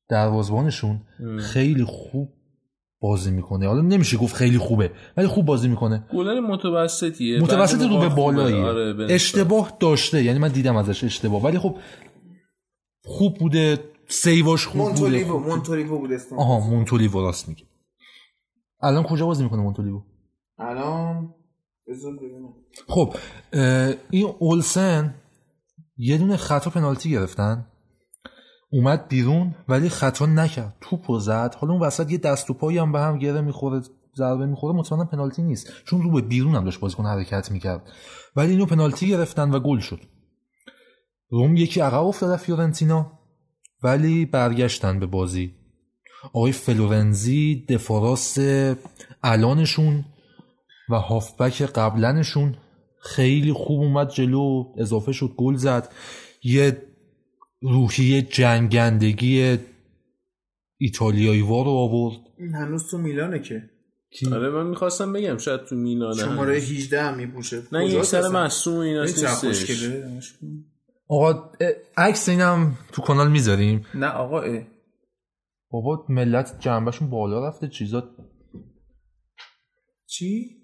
[0.09, 1.01] دروازبانشون
[1.39, 2.29] خیلی خوب
[3.01, 3.67] بازی می‌کنه.
[3.67, 6.07] حالا نمیشه گفت خیلی خوبه ولی خوب بازی می‌کنه.
[6.13, 7.39] گلر متوسطیه.
[7.41, 8.09] متوسط رو به.
[8.09, 9.07] بالاییه آره،.
[9.09, 10.23] اشتباه داشته.
[10.23, 11.43] یعنی من دیدم ازش اشتباه.
[11.43, 11.77] ولی خب
[13.05, 13.79] خوب بوده.
[14.07, 14.89] سیواش خوب بوده.
[15.01, 17.65] مونتولیو خوب- مونتولیو بود آها مونتولیو راست میگه.
[18.81, 20.01] الان کجا بازی می‌کنه مونتولیو؟
[20.59, 21.35] الان
[22.87, 23.15] خب
[24.09, 25.15] این اولسن
[25.97, 27.67] یه دونه خطا پنالتی گرفتن.
[28.71, 30.77] اومد بیرون ولی خطا نکرد.
[30.81, 31.55] توپ زد.
[31.59, 33.81] حالا اون وسط یه دست و پایی هم به هم گره می‌خوره
[34.17, 35.71] ضربه می‌خوره مطمئنا پنالتی نیست.
[35.85, 37.91] چون رو به بیرون هم داشت بازیکن حرکت می‌کرد.
[38.35, 39.99] ولی اینو پنالتی گرفتن و گل شد.
[41.29, 43.11] روم یکی عقب افتاد فیورنتینا
[43.83, 45.55] ولی برگشتن به بازی.
[46.33, 48.37] آقای فلورنزی دفاراس
[49.23, 50.05] الانشون
[50.89, 52.55] و هافبک قبلنشون
[53.03, 55.93] خیلی خوب اومد جلو اضافه شد گل زد.
[56.43, 56.81] یه
[57.61, 59.57] روحیه جنگندگی
[60.77, 62.17] ایتالیایی وار رو آورد.
[62.53, 63.69] هنوز تو میلانه که.
[64.31, 66.71] آره من می‌خواستم بگم شاید تو میلانه شماره هنوز.
[66.71, 67.61] 18 هم میپوشه.
[67.71, 70.35] نه یک سر مصوم اینا این نیستش.
[71.07, 71.51] آقا
[71.97, 74.63] عکس اینم تو کانال می‌ذاریم؟ نه آقا اه.
[75.69, 78.15] بابا ملت جنبشون بالا رفته چیزا
[80.05, 80.60] چی؟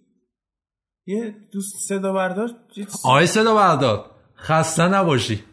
[1.07, 2.49] یه دوست صدا بردار
[3.03, 4.11] آقای صدا بردار.
[4.37, 5.43] خسته نباشی.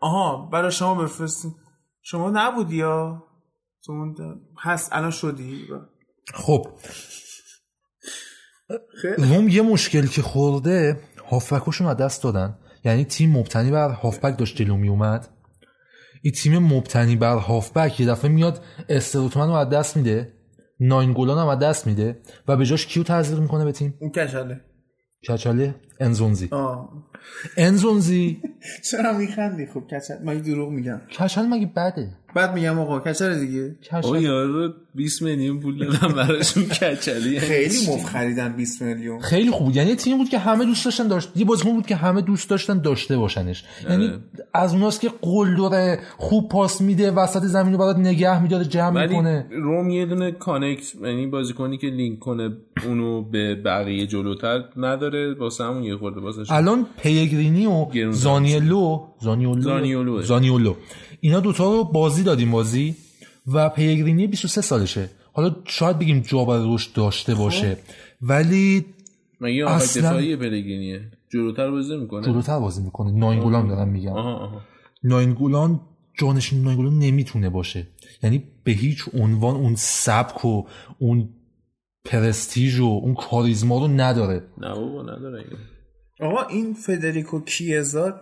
[0.00, 1.54] آها برای شما بفرستیم.
[2.02, 3.22] شما نبودی یا؟
[3.84, 4.14] تو
[4.58, 5.66] هست الان شدی؟
[6.34, 6.66] خب.
[9.18, 11.00] روم یه مشکل که خورده
[11.30, 12.58] هافبکاشون از دست دادن.
[12.84, 15.28] یعنی تیم مبتنی بر هافبک داشت جلو می اومد
[16.22, 20.32] این تیم مبتنی بر هافبک یه دفعه میاد استروتمن رو از دست میده.
[20.80, 22.22] ناین گلان هم از دست میده.
[22.48, 24.60] و به جاش کیو تزریق می‌کنه به تیم؟ اون کشله.
[25.24, 26.48] کچله انزونزی.
[26.50, 26.92] آه.
[27.56, 28.42] انزونزی؟
[28.90, 31.00] چرا میخندی؟ خب کچل من دروغ میگم.
[31.18, 36.14] کچل مگه بده؟ بعد میگم آقا کچل دیگه؟ آقا کچل یارو 20 میلیون پول دادم
[36.14, 37.40] براشون کچلی.
[37.50, 39.20] خیلی مفت خریدن 20 میلیون.
[39.20, 39.76] خیلی خوب بود.
[39.76, 42.50] یعنی یه تیمی بود که همه دوست داشتن داشت یه بازیکن بود که همه دوست
[42.50, 43.64] داشتن داشته باشنش.
[43.90, 44.10] یعنی
[44.54, 49.06] از اوناست که قول داره خوب پاس میده وسط زمین رو برات نگه میداره جمع
[49.06, 49.46] می‌کنه.
[49.50, 52.50] روم یه دونه connect یعنی بازیکنی که لینک کنه
[52.86, 60.22] اونو به بقیه جلوتر نداره واسه همون یه خورده واسه الان پیگرینی و زانیلو زانیولو.
[60.22, 60.74] زانیولو.
[61.20, 62.94] اینا دوتا رو بازی دادیم بازی
[63.46, 65.10] و پیگرینی 23 سالشه.
[65.32, 67.76] حالا شاید بگیم جا برای رشد داشته باشه.
[68.22, 68.84] ولی
[69.40, 71.00] مگه اصلا- دفاعی پلگرینیه
[71.32, 73.12] جلوتر بازی می‌کنه؟ جلوتر بازی می‌کنه.
[73.12, 74.14] ناینگولان دارم میگم.
[75.04, 75.80] ناینگولان
[76.18, 77.86] جانشین ناینگولان نمی‌تونه باشه.
[78.22, 80.62] یعنی به هیچ عنوان اون سبک و
[80.98, 81.28] اون
[82.04, 84.42] پرستیژ و اون کاریزما رو نداره.
[84.58, 85.44] نه بابا نداره.
[86.20, 88.14] آقا این فدریکو کیزا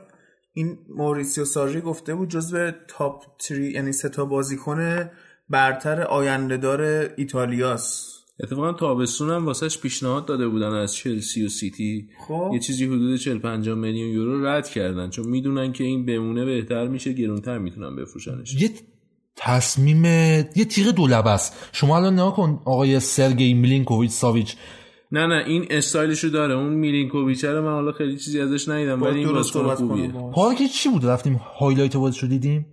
[0.56, 5.10] این موریسیو ساری گفته بود جزو top three یعنی سه تا بازیکن
[5.48, 8.10] برتر آینده دار ایتالیاس
[8.40, 12.08] اتفاقا تابستون هم واسهش پیشنهاد داده بودن از چلسی و سیتی.
[12.28, 12.50] خب.
[12.52, 16.88] یه چیزی حدود 40 50 میلیون یورو رد کردن چون می‌دونن که این بمونه بهتر
[16.88, 18.54] میشه گرونتر می‌تونن بفروشنش.
[18.54, 18.70] یه
[19.36, 20.04] تصمیم
[20.56, 21.68] یه تیغ دولبه است.
[21.72, 24.56] شما الان نگاه کن آقای سرگئی میلینکوویچ ساویچ.
[25.14, 26.54] نه نه این استایلشو داره.
[26.54, 30.12] اون میلینکوویچ رو من حالا خیلی چیزی ازش ندیدم ولی این بازیکن خوبیه.
[30.34, 32.66] پارک چی بود؟ رفتیم highlight بازی رو دیدیم؟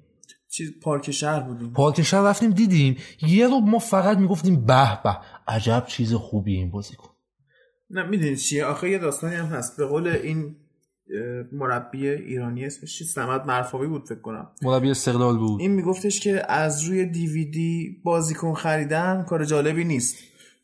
[0.51, 2.97] چیز پارک شهر بودیم پارک شهر رفتیم دیدیم.
[3.27, 5.17] یه رو ما فقط می‌گفتیم به به.
[5.47, 7.09] عجب چیز خوبی این بازی کن
[7.89, 9.77] نه می‌دونی چیه؟ آخه یه داستانی هم هست.
[9.77, 10.55] به قول این
[11.51, 14.47] مربی ایرانی اسمش چی؟ سمت مرفاوی بود فکر کنم.
[14.61, 15.61] مربی استقلال بود.
[15.61, 20.15] این میگفتش که از روی دیویدی بازیکن خریدن کار جالبی نیست.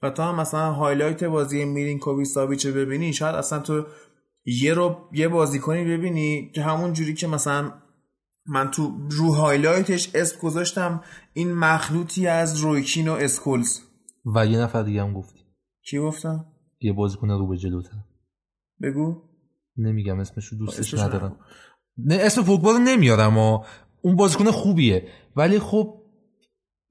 [0.01, 3.85] و تا هم مثلا highlight بازی میلینکوویچ ساویچ رو ببینی شاید اصلا تو
[4.45, 7.71] یه رو یه بازیکنی ببینی که همون جوری که مثلا
[8.45, 11.03] من تو رو highlight ش اسم گذاشتم
[11.33, 13.79] این مخلوطی از رویکین و اسکولز.
[14.35, 15.39] و یه نفر دیگه هم گفتی.
[15.89, 16.45] کی گفتم؟
[16.79, 17.97] یه بازیکن رو به جلوتر
[18.81, 19.21] بگو.
[19.77, 21.39] نمیگم اسمش رو دوستش ندارم.
[21.97, 23.63] نه اسم رو نمیارم و
[24.01, 25.07] اون بازیکن خوبیه.
[25.35, 25.96] ولی خب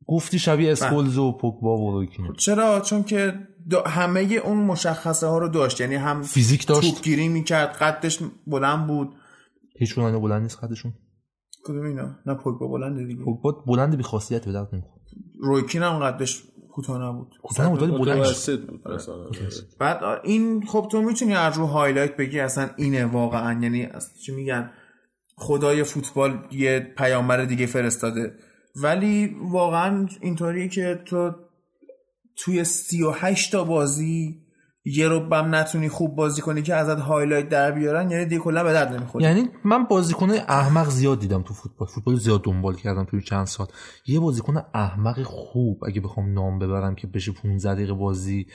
[0.07, 2.07] گفتی شبیه اسکولز و پوگبا و
[2.39, 3.35] چرا؟ چون که
[3.87, 5.81] همه اون مشخصه ها رو داشت.
[5.81, 6.95] یعنی هم فیزیک داشت.
[6.95, 9.09] توپگیری می‌کرد قدش بلند بود.
[9.79, 10.95] هیچ کدوم بلند نیست قدشون.
[11.65, 13.25] کدوم اینا نه پوگبا بلنده دیگه.
[13.25, 15.03] پوگبا بلند بی خاصیت به درد نمی‌خوره.
[15.41, 16.43] رویکین هم قدش
[16.73, 17.29] کوتاه نبود.
[17.43, 18.21] کوتاه نبود ولی بلند شد.
[18.23, 18.89] متوسط بود.
[18.89, 19.17] مثلا
[19.79, 23.63] بعد این خب تو می‌تونی از رو highlight بگی اصلا اینه واقعا.
[23.63, 23.89] یعنی
[24.27, 24.71] چی میگن؟
[25.37, 28.33] خدای فوتبال یه پیامبر دیگه فرستاده.
[28.83, 31.33] ولی واقعا اینطوریه که تو
[32.37, 34.47] توی 38 تا بازی
[34.85, 38.65] یه رو بم نتونی خوب بازی کنی که ازت highlight در بیارن یعنی دیگه کلا
[38.65, 41.89] به درد نمی‌خوری یعنی من بازیکنای احمق زیاد دیدم تو فوتبال.
[41.89, 43.67] فوتبال زیاد دنبال کردم توی چند سال.
[44.07, 48.47] یه بازیکن احمق خوب اگه بخوام نام ببرم که بشه 15 دقیقه بازی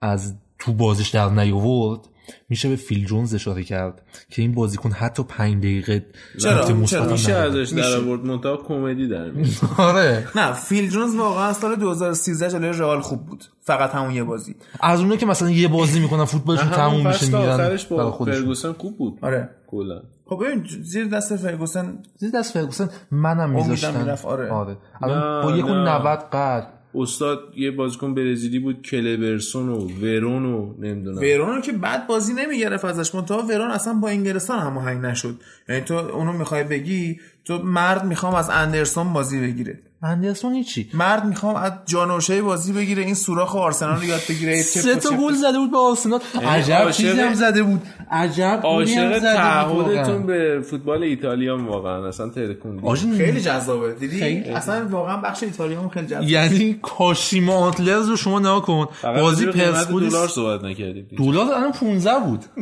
[0.00, 2.00] از تو بازیش در نیاورد
[2.48, 6.06] میشه به فیل جونز اشاره کرد که این بازیکن حتی 5 دقیقه
[6.42, 7.32] چرا؟ چرا؟ میشه.
[7.32, 9.50] ازش در آورد؟ منتها کمدی در میاد.
[9.78, 10.28] آره.
[10.36, 13.44] نه فیل جونز واقعا سال 2013 جلوی رئال خوب بود.
[13.60, 14.56] فقط همون یه بازی.
[14.80, 18.40] از اونها که مثلا یه بازی می‌کنن فوتبالشون تموم میشه میرن آخرش برای با خودشون.
[18.40, 19.18] فرگوسن خوب بود.
[19.22, 19.50] آره.
[19.66, 20.02] کلا.
[20.28, 24.16] خب ببین زیر دست فرگوسن زیر دست فرگوسن منم میذاشتم.
[24.24, 24.50] آره.
[24.50, 24.76] آره.
[25.02, 25.98] الان با یک و نه.
[25.98, 31.18] 90 قد استاد یه بازیکن برزیلی بود کلبرسون و ورون و نمی‌دونم.
[31.18, 35.34] ورون رو که بعد بازی نمی‌گرفت ازش منتها ورون اصلا با انگلستان هماهنگ نشد.
[35.68, 39.78] یعنی تو اونو می‌خوای بگی تو مرد می‌خوام از اندرسون بازی بگیره.
[40.02, 44.96] اندرسون چی؟ مرد می‌خوام از جانوشه بازی بگیره این سوراخ آرسنال رو یاد بگیره سه
[44.96, 46.20] تا گل زده بود به آرسنال.
[46.46, 47.82] عجب چیزی هم زده بود.
[48.10, 53.16] عجب عاشق تعهدتون به فوتبال ایتالیا واقعا اصلا ترکوندی.
[53.16, 53.94] خیلی جذابه.
[53.94, 54.48] دیدی؟ خیلی.
[54.50, 56.26] اصلا واقعا بخش ایتالیا هم خیلی جذابه.
[56.26, 58.88] یعنی کاشیما آنتلرز رو شما نگاه کن.
[59.02, 62.44] بازی پرسپولیس دلار صحبت نکردید دلار الان 15 بود.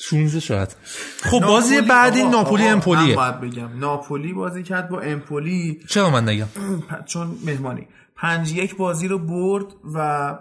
[0.00, 0.76] 16 شاید.
[1.22, 3.16] خب بازی بعدی ناپولی امپولیه.
[3.16, 3.78] باید بگم.
[3.78, 5.80] ناپولی بازی کرد با امپولی.
[5.88, 6.48] چرا من نگم؟
[7.06, 7.88] چون مهمانی.
[8.16, 10.38] پنج یک بازی رو برد و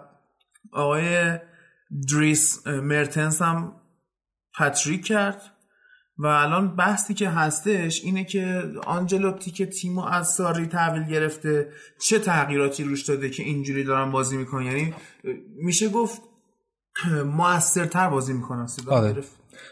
[0.74, 1.40] آقای
[2.12, 3.74] دریس مرتنس هم
[4.60, 5.42] پتریک کرد.
[6.20, 11.72] و الان بحثی که هستش اینه که آنجلوتی که تیمو از ساری تحویل گرفته
[12.02, 14.94] چه تغییراتی روش داده که اینجوری دارن بازی می‌کنن؟ یعنی
[15.64, 16.22] میشه گفت
[17.26, 19.24] موثرتر بازی می‌کنن آره.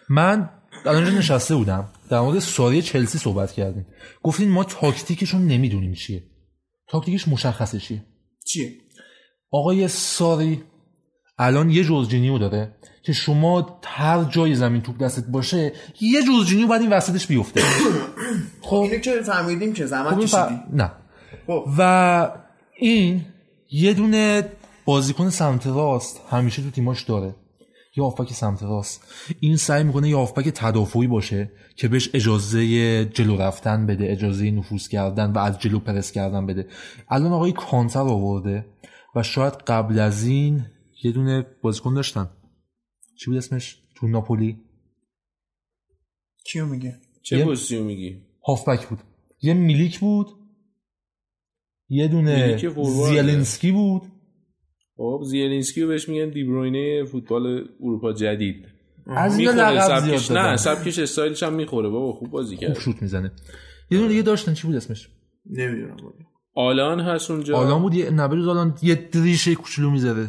[0.09, 0.49] من
[0.85, 3.87] الان نشسته بودم در مورد ساری چلسی صحبت کردیم.
[4.23, 6.23] گفتین ما تاکتیکشون نمی‌دونیم چیه.
[6.87, 8.03] تاکتیکش مشخصه چیه.
[8.45, 8.73] چیه؟
[9.51, 10.63] آقای ساری
[11.37, 16.81] الان یه جورجینیو داره که شما هر جای زمین توپ دستت باشه یه جورجینیو باید
[16.81, 17.61] این وسطش بیفته.
[18.61, 18.75] خب.
[18.75, 20.91] اینو که فهمیدیم که زمان کشیدی نه.
[21.47, 21.65] خب.
[21.77, 22.31] و
[22.79, 23.25] این
[23.71, 24.49] یه دونه
[24.85, 27.35] بازیکن سمت راست همیشه تو تیماش داره.
[27.97, 29.07] یه آفبک سمت راست.
[29.39, 34.87] این سعی می‌کنه یه آفبک تدافعی باشه که بهش اجازه جلو رفتن بده اجازه نفوذ
[34.87, 36.67] کردن و از جلو پرس کردن بده.
[37.09, 38.65] الان آقای کانتر آورده
[39.15, 40.65] و شاید قبل از این
[41.03, 42.29] یه دونه بازیکن داشتن.
[43.19, 44.57] چی بود اسمش؟ تو ناپولی.
[46.45, 48.99] کیو میگه چه پستیو میگی؟ هافبک بود.
[49.41, 50.27] یه میلیک بود.
[51.89, 52.57] یه دونه
[53.07, 54.01] زیلنسکی بود.
[54.97, 58.65] خب زیلینسکی رو بهش میگن دیبروینه فوتبال اروپا جدید.
[59.07, 61.89] از این لقب نه سبکش استایلش هم می‌خوره.
[61.89, 62.73] بابا خوب بازی کرد.
[62.73, 63.31] خوب شوت می‌زنه.
[63.91, 64.53] یه دونه دیگه داشتن.
[64.53, 65.09] چی بود اسمش؟
[65.49, 65.97] نمی‌دونم.
[66.55, 67.57] آلان هست اونجا.
[67.57, 68.77] آلان بود یه نبرز آلان.
[68.81, 70.27] یه دریشه کوچولو می‌ذاره.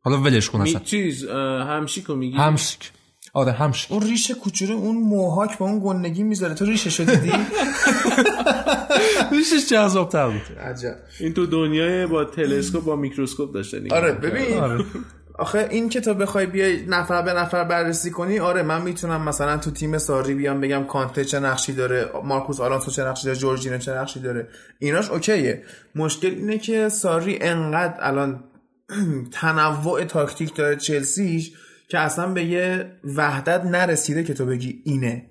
[0.00, 0.80] حالا ولش کن اصلا.
[0.80, 2.92] چیز همشیکو میگی؟ همشیک.
[3.36, 3.86] آره همش.
[3.90, 6.54] اون ریش کوچولو اون موهاک با اون گندگی می‌ذاره.
[6.54, 7.32] تو ریشش دیدی؟
[9.32, 10.58] ریشش جذاب تر بود.
[10.58, 10.96] عجب.
[11.20, 14.58] این تو دنیای با تلسکوپ با میکروسکوپ داشته آره ببین.
[14.58, 14.84] آره.
[15.38, 19.56] آخه این که تا بخوای بیای نفر به نفر بررسی کنی آره من می‌تونم مثلا
[19.56, 23.78] تو تیم ساری بیام بگم کانته چه نقشی داره مارکوس آلانسو چه نقشی داره جورجینو
[23.78, 24.48] چه نقشی داره.
[24.78, 25.62] ایناش OK یه.
[25.94, 28.44] مشکل اینه که ساری انقدر الان
[29.40, 31.52] تنوع تاکتیک داره چلسیش
[31.88, 35.26] که اصلا به یه وحدت نرسیده که تو بگی اینه.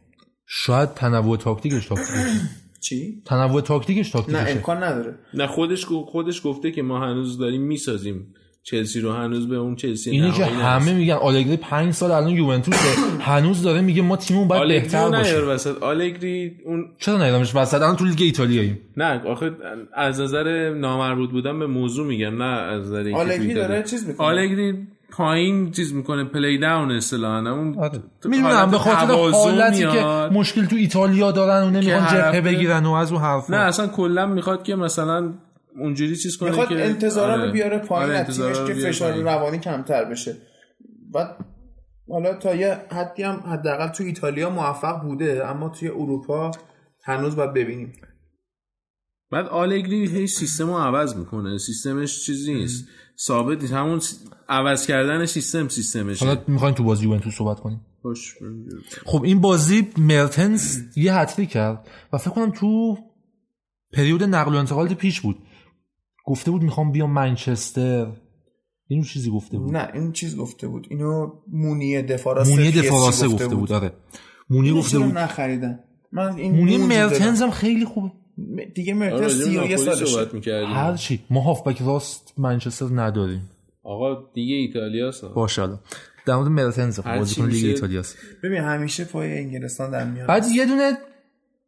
[0.45, 2.41] شاید تنوع تاکتیکش تاکتیکش
[2.85, 5.15] چی؟ تنوع تاکتیکش تاکتیکشه نه امکان نداره.
[5.33, 8.33] نه خودش خودش گفته که ما هنوز داریم می‌سازیم.
[8.63, 12.75] چلسی رو هنوز به اون چلسی اینی که همه میگن آلگری 5 سال الان یوونتوس
[13.19, 15.39] هنوز داره میگه ما تیممون باید بهتر باشه.
[15.39, 15.83] وسط.
[15.83, 18.79] آلگری اون چرا نیارمش وسط؟ الان تو لیگ ایتالیاییم.
[18.97, 19.51] نه آخه
[19.93, 24.87] از نظر نامربوط بودن به موضوع میگن نه از نظر آلگری داره چیز می‌کنه؟ آلگری
[25.17, 27.51] پایین چیز می‌کنه پلی داون اصطلاحا.
[27.51, 28.03] اون آره.
[28.25, 33.11] می‌دونم به خاطر حالتی که مشکل تو ایتالیا دارن و نمی‌خوان جبهه بگیرن و از
[33.11, 33.53] اون حرفا.
[33.53, 35.33] نه اصلا کلا می‌خواد که مثلا
[35.79, 37.45] اونجوری چیز کنه می‌خواد که انتظارا آره.
[37.45, 40.35] رو بیاره پایین آره تیمش که فشار روانی کمتر بشه.
[41.13, 41.37] بعد
[42.09, 46.51] حالا تا یه حدی هم حداقل تو ایتالیا موفق بوده اما توی اروپا
[47.03, 47.93] هنوز باید ببینیم.
[49.31, 51.57] بعد آلگری هی سیستم رو عوض می‌کنه.
[51.57, 52.87] سیستمش چیزی نیست.
[53.19, 53.73] ثابت نیست.
[53.73, 54.01] همون
[54.49, 57.81] عوض کردن سیستم سیستمش حالا می‌خواین تو بازی یوونتوس صحبت کنیم.
[58.01, 58.35] خوش
[59.05, 62.97] خب این بازی مرتنس یه حتری کرد و فکر کنم تو
[63.93, 65.37] پریود نقل و انتقالات پیش بود.
[66.25, 68.07] گفته بود می‌خوام بیام منچستر.
[68.87, 70.87] اینو چیزی گفته بود؟ نه این چیز گفته بود.
[70.89, 73.71] اینو مونی دفاراسه مونی دفاراسه گفته, گفته بود.
[73.71, 73.91] آره.
[74.49, 75.17] مونی گفته بود.
[75.17, 75.79] نخریدن؟
[76.11, 78.11] من این مونی مرتنز هم خیلی خوبه
[78.73, 80.65] دیگه سی و یه سالشه.
[80.65, 81.19] هر چی.
[81.29, 83.49] ما هافبک راست منچستر نداریم.
[83.83, 85.25] آقا دیگه ایتالیاست.
[85.25, 85.69] باشه
[86.25, 88.17] در مورد مرتنز بازیکن لیگ ایتالیاست.
[88.43, 90.27] ببین همیشه پای انگلستان در میاد.
[90.27, 90.97] بعد یه دونه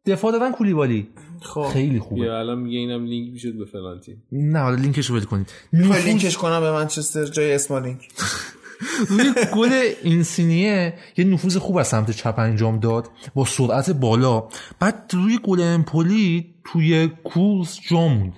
[0.06, 1.08] دفاع دادن کولیبالی.
[1.40, 1.68] خب.
[1.72, 2.20] خیلی خوبه.
[2.20, 5.52] یا الان میگه اینم لینک می‌شد به فلانتی نه حالا لینکش رو ول کنید.
[5.72, 7.98] لینکش کنم به منچستر جای اسمالینگ
[9.08, 14.48] روی گل اینسینیه یه نفوذ خوب از سمت چپ انجام داد با سرعت بالا.
[14.80, 18.32] بعد روی گل امپولی توی کورس جا موند.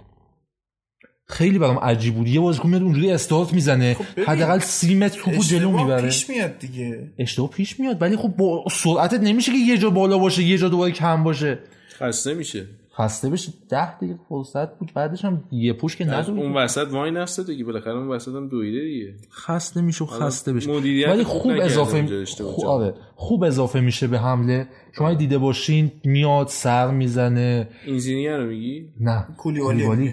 [1.27, 2.29] خیلی برام عجیب بود.
[2.29, 3.95] یه بازیکن میاد اونجوری استارت می‌زنه.
[3.95, 6.03] خب حداقل سی متر توپو جلو می‌بره.
[6.03, 7.13] پیش میاد دیگه.
[7.19, 10.69] اشتباه پیش میاد ولی خب با سرعتت نمیشه که یه جا بالا باشه یه جا
[10.69, 11.59] دوباره کم باشه.
[12.01, 12.67] خسته میشه.
[12.99, 14.93] خسته بشه ده دقیقه فرصت بود.
[14.95, 17.65] بعدش هم یه پوش که ندوید اون وسط وای نسته دیگه.
[17.65, 19.15] بالاخره اون وسط هم دویده دیگه.
[19.33, 22.67] خسته میشه و خسته بشه ولی خوب اضافه خوب.
[22.67, 22.95] آره.
[23.15, 24.69] خوب اضافه میشه به حمله.
[24.93, 27.69] شما دیده باشین میاد سر می‌زنه.
[27.87, 29.27] اینزینیر رو میگی؟ نه.
[29.39, 30.11] گل.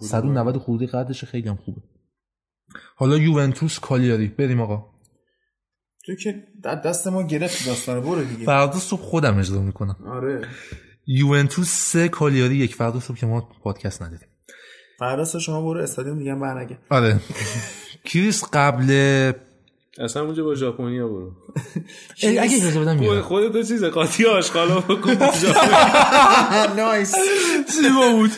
[0.00, 1.80] 190 خورده قدش خیلی هم خوبه.
[2.96, 4.28] حالا یوونتوس کالیاری.
[4.28, 4.84] بریم آقا.
[6.06, 8.44] تو که دست ما گرفت داستانه برو دیگه.
[8.44, 9.96] فردا صبح خودم اجرا می‌کنم.
[10.06, 10.42] آره.
[11.06, 14.28] یوونتوس سه کالیاری یک فردا صبح که ما پادکست نداریم
[14.98, 16.78] فردا شما برو استادیوم دیگه برنگه.
[16.90, 17.20] آره.
[18.04, 19.32] کریس قبل
[19.98, 21.32] اصلا اونجا با ژاپنیا برو.
[22.22, 25.10] اگه اجازه بدم خود- میرم خودت چیز قاطی آشغالا بکن
[26.76, 27.14] نایس
[27.82, 28.30] زیبا بود.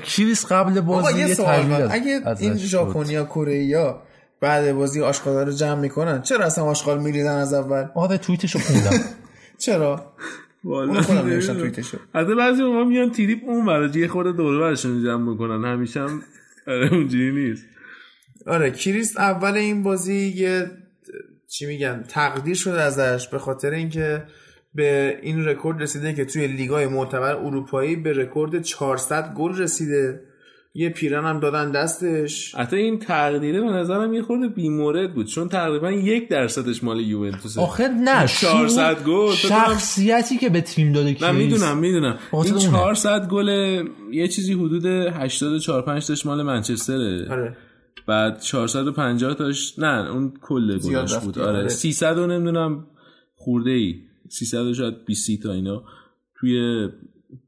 [0.00, 2.56] کریس قبل بازی یه سوال اگه این.
[2.56, 3.94] ژاپنیا کره
[4.40, 9.00] بعد بازی آشغالا رو جمع می‌کنن چرا اصلا آشغال میریزن از اول؟ آره توییتشو خوندم.
[9.58, 10.12] چرا؟
[10.64, 15.04] من خودم نوشتم توییتشو حتی بعضی ما میان تریپ اون برای یه خورده دوره برشون
[15.04, 16.22] جمع بکنن همیشه هم
[16.66, 17.64] آره اونجوری نیست.
[18.46, 20.70] آره کریس اول این بازی یه
[21.48, 24.22] چی میگن تقدیر شده ازش به خاطر اینکه
[24.74, 30.20] به این رکورد رسیده که توی لیگای معتبر اروپایی به رکورد 400 گل رسیده.
[30.76, 32.54] یه پیرن هم دادن دستش.
[32.54, 35.26] حتی این تقدیره به نظرم یه خورده بیمورد بود.
[35.26, 37.60] چون تقریبا یک درصدش مال یوونتوسه.
[37.60, 42.18] آخر نه 400 شروع- گل، شخصیتی که به تیم داده نه کریس می‌دونم می‌دونم.
[42.32, 42.58] این اونه.
[42.58, 43.48] 400 گل
[44.12, 47.26] یه چیزی حدود 84 5 تاش مال منچستره.
[47.30, 47.56] آره.
[48.06, 51.38] بعد 450 تاش نه اون کل گلش بود.
[51.38, 51.58] آره.
[51.58, 51.68] آره.
[51.68, 52.86] 300 و نمی‌دونم
[53.34, 53.94] خورده ای
[54.28, 55.82] 300 و شاید 20 تا اینا.
[56.40, 56.88] توی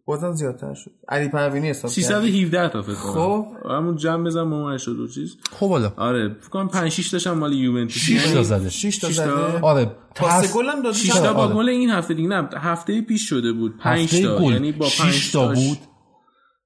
[0.07, 0.91] بازم زیادتر شد.
[1.09, 2.05] علی پروینی حساب کرد.
[2.05, 3.12] 317 تا فکر کنم.
[3.15, 3.47] خب.
[3.70, 5.37] همون جمع بزن با اون 80 و چیز.
[5.51, 5.93] خب حالا.
[5.97, 8.03] آره فکر کنم 5 6 تاش هم مال یوونتوس.
[8.03, 8.70] 6 تا زده.
[8.70, 9.24] 6 تا شش تا.
[9.24, 9.61] زده.
[9.61, 11.55] آره پاس پس گل هم داده 6 تا با آره.
[11.55, 13.78] گل این هفته دیگه نه هفته پیش شده بود.
[13.78, 14.43] 5 هفته تا.
[14.43, 15.78] یعنی با 6 5 تا بود.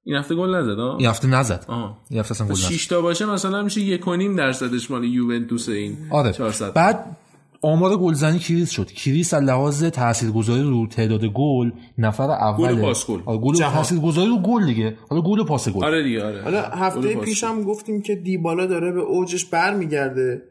[0.05, 1.65] این هفته گل نزد ها این هفته نزد.
[1.69, 2.69] آها این هفته اصلا گل نزد.
[2.71, 6.33] 6 تا باشه مثلا میشه 1 و نیم درصدش مال یوونتوس این آره.
[6.33, 7.17] 400 بعد
[7.63, 8.87] آمار گلزنی کریس شد.
[8.87, 13.21] کریس از لحاظ تاثیرگذاری رو تعداد گل نفر اول گل پاس گل.
[13.27, 13.59] آره.
[13.59, 14.97] تاثیرگذاری رو گل دیگه.
[15.09, 15.85] حالا گل پاس گل.
[15.85, 16.43] آره دیگه آره.
[16.43, 17.45] حالا هفته پیش.
[17.45, 20.43] هم گفتیم که دیبالا داره به اوجش برمیگرده.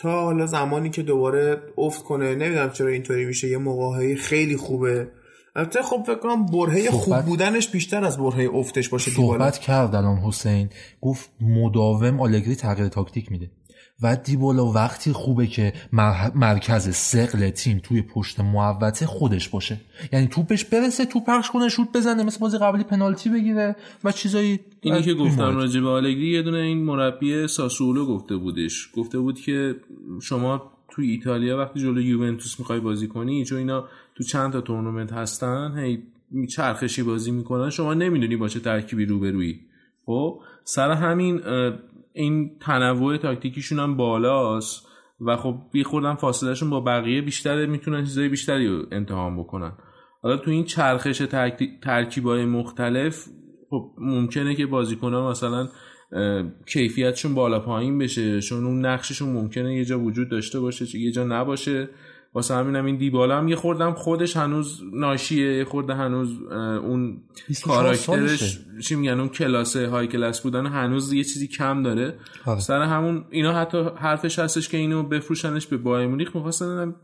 [0.00, 3.48] تا حالا زمانی که دوباره افت کنه نمی‌دونم چرا اینطوری میشه.
[3.48, 5.08] یه موقعی خیلی خوبه.
[5.56, 9.38] البته خب فکر کنم برهه خوب بودنش بیشتر از برهه افتش باشه دیبالا.
[9.38, 10.68] صحبت کرد الان حسین.
[11.00, 13.50] گفت مداوم آلگری تغییر تاکتیک میده.
[14.02, 19.80] و دیبالا وقتی خوبه که مر- مرکز سقل تیم توی پشت محوطه خودش باشه.
[20.12, 24.60] یعنی توپش برسه توپ پخش کنه شوت بزنه مثل بازی قبلی پنالتی بگیره و چیزایی
[24.80, 25.56] اینی که گفتم.
[25.56, 28.88] راجع به آلگری یه دونه این مربی ساسولو گفته بودش.
[28.94, 29.74] گفته بود که
[30.22, 33.84] شما تو ایتالیا وقتی جلو یوونتوس می‌خوای بازی کنی چون اینا
[34.14, 36.02] تو چند تا تورنمنت هستن هی
[36.46, 39.60] چرخشی بازی می‌کنن شما نمی‌دونی با چه ترکیبی روبرویی.
[40.06, 41.40] خب سر همین
[42.12, 44.86] این تنوع تاکتیکیشون هم بالاست
[45.20, 49.72] و خب بی خوردن فاصلهشون با بقیه بیشتره می‌تونن چیزای بیشتری رو امتحان بکنن.
[50.22, 53.24] حالا تو این چرخش ترک- ترکیبای مختلف
[53.70, 55.68] خب ممکنه که بازیکنان مثلا
[56.66, 61.24] کیفیتشون بالا پایین بشه چون اون نقششون ممکنه یه جا وجود داشته باشه یه جا
[61.24, 61.88] نباشه.
[62.34, 63.94] واسه همینم این دیبالا هم یه خوردم.
[63.94, 66.42] خودش هنوز ناشیه یه خورده هنوز
[66.82, 68.58] اون 24 کاراکترش.
[68.84, 72.18] چی میگن؟ اون کلاس های کلاس بودن هنوز یه چیزی کم داره.
[72.46, 72.60] آره.
[72.60, 76.36] سر همون اینا حتی حرفش هستش که اینو بفروشنش به بایر مونیخ.
[76.36, 76.94] می‌خواستن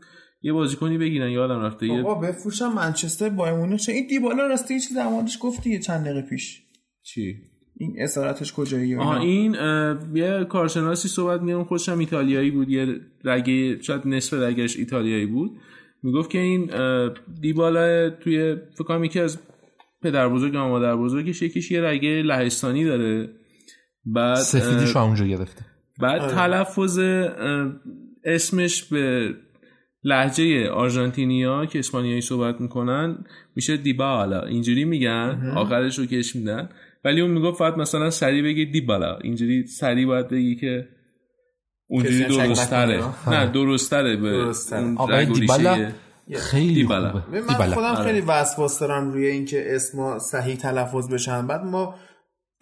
[0.41, 2.01] یه بازیکنی بگیرن یادم رفته.
[2.01, 3.81] آقا بفروشم منچستر بایر مونیخ.
[3.87, 6.61] این دیبالا راستی یه چیز در موردش گفتی یه چند دقیقه پیش.
[7.03, 7.35] چی؟
[7.77, 9.19] این اسارتش کجاییه و آها.
[9.19, 9.55] این
[10.13, 12.87] یه کارشناسی صحبت میگه اون خودش هم ایتالیایی بود یه
[13.23, 15.51] رگه شاید نصف رگش ایتالیایی بود.
[16.03, 16.71] می‌گفت که این
[17.41, 19.39] دیبالا توی فکر کنم یکی از
[20.01, 23.29] پدر بزرگ و مادر بزرگش یکیش یه رگه لهستانی داره.
[24.05, 25.65] بعد سفیدیش اونجا گرفته.
[26.01, 26.31] بعد آره.
[26.31, 27.71] تلفظ اه،
[28.23, 29.35] اسمش به
[30.03, 33.25] لحجه آرژانتینیا که اسپانیایی صحبت می‌کنن
[33.55, 34.41] میشه دیبالا.
[34.41, 36.69] اینجوری میگن آخرش رو کش میدن.
[37.05, 40.87] ولی اون می‌گفت فقط مثلا سری بگی دیبالا اینجوری سری باید بگی که
[41.87, 43.39] اونجوری کسی هم شک درست تره نکنه.
[43.39, 44.53] نه درست تره به
[44.97, 46.39] آقای دیبالا ریشه.
[46.39, 47.11] خیلی دیبالا.
[47.11, 47.75] خوبه من دیبالا.
[47.75, 48.03] خودم آره.
[48.03, 51.95] خیلی وسواس دارم روی اینکه اسما صحیح تلفظ بشن بعد ما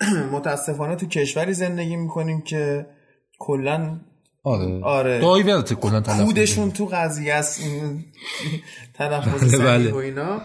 [0.34, 2.86] متاسفانه تو کشوری زندگی می‌کنیم که
[3.40, 3.99] کلا
[4.44, 5.20] آره آره.
[5.20, 7.61] دایورت کلا تلفظ کودشون تو قضیه است
[8.98, 9.91] تلفظ بله، صحیح بله.
[9.91, 10.41] و اینا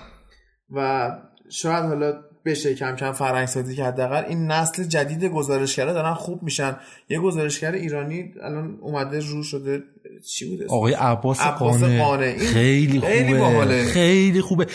[0.70, 1.10] و
[1.50, 6.42] شاید حالا بشه کم کم فرهنگ سازی که حداقل این نسل جدید گزارشگرا دارن خوب
[6.42, 6.76] میشن
[7.08, 9.82] یه گزارشگر ایرانی الان اومده رو شده
[10.30, 12.22] چی بود اسمش؟ آقای عباس, عباس قانع قانع.
[12.22, 13.84] این خیلی خوبه خیلی باحاله.
[13.84, 14.66] خیلی خوبه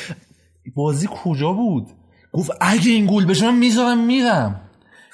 [0.76, 1.88] بازی کجا بود
[2.34, 4.62] گفت اگه این گل بشه من می‌ذارم میرم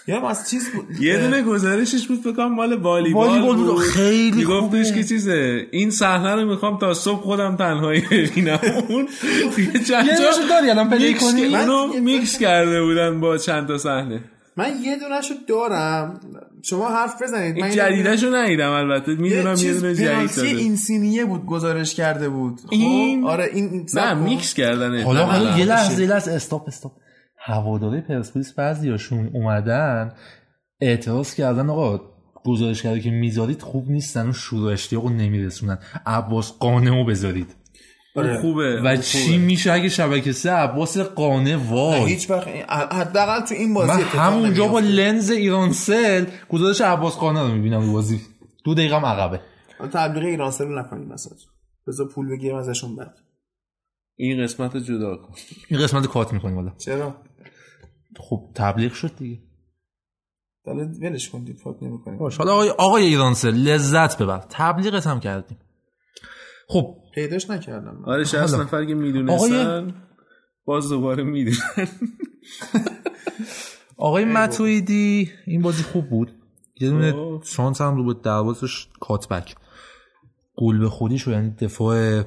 [0.10, 1.02] یا از چیز بود.
[1.02, 3.80] یه دونه گزارشش بود فکر کنم مال والیبال والیبال بود.
[3.80, 4.84] خیلی خوبه.
[4.84, 8.60] که چیزه این صحنه رو می‌خوام تا صبح خودم تنهایی ببینم.
[8.90, 9.08] اون
[9.58, 10.08] یه چند
[10.50, 14.20] داری الان play کنی؟ اونو میکس کرده بودن با چند تا صحنه.
[14.58, 16.20] من یه دونهشو دارم.
[16.64, 17.58] شما حرف بزنید.
[17.58, 19.16] من این جدیدشو ندیدم البته.
[19.16, 22.60] می‌دونم یه چیز دونه جدید داده اینسینیه بود گزارش کرده بود.
[22.60, 24.14] خب، این؟ آره این این نه.
[24.14, 25.58] میکس کردن حالا.
[25.58, 26.92] یه لحظه یه لحظه استاپ استاپ.
[27.50, 30.14] هواداری پرسپولیس بعضیاشون اومدن
[30.82, 32.02] اعتراض کردن آقا
[32.46, 35.78] گزارش کرده که می‌ذارید خوب نیستن و شروع اشتیاق رو نمیرسونن.
[36.06, 37.56] عباس قانه رو بذارید.
[38.16, 39.38] اون خوبه و چی خوبه.
[39.38, 42.48] میشه اگه شبکه سه عباس قانه وای؟ هیچ وقت
[42.92, 44.80] حداقل تو این بازی من همونجا با.
[44.80, 48.22] لنز ایرانسل گزارش عباس قانه رو می‌بینم رو بازی.
[48.66, 49.42] دو دقیقه هم عقبه.
[49.94, 51.38] تبلیغ ایرانسل رو نکنیم مثلا
[51.88, 53.14] بذار پول بگیرم ازشون بعد.
[54.16, 55.34] این قسمت رو جدا کن.
[55.70, 57.16] این قسمت رو کات می‌کنیم والا چرا؟
[58.18, 59.42] خب تبلیغ شد دیگه.
[60.66, 62.18] حالا ولش کن دیگه فاک نمی‌کنیم.
[62.20, 62.38] باش.
[62.38, 64.46] حالا آقای, آقای ایرانسل لذت ببر.
[64.50, 65.58] تبلیغت هم کردیم.
[66.68, 66.96] خب.
[67.16, 67.98] پیداش نکردم.
[67.98, 68.06] من.
[68.14, 68.64] آره 60 حالا.
[68.64, 69.94] نفر که می‌دونستن
[70.66, 71.58] باز دوباره می‌دونن.
[73.98, 76.32] آقای ای متویدی این بازی خوب بود.
[76.82, 77.42] یه دونه خب.
[77.46, 79.56] شانس هم رو بود دروازش کاتبک
[80.58, 82.24] گل به خودی شد یعنی دفاع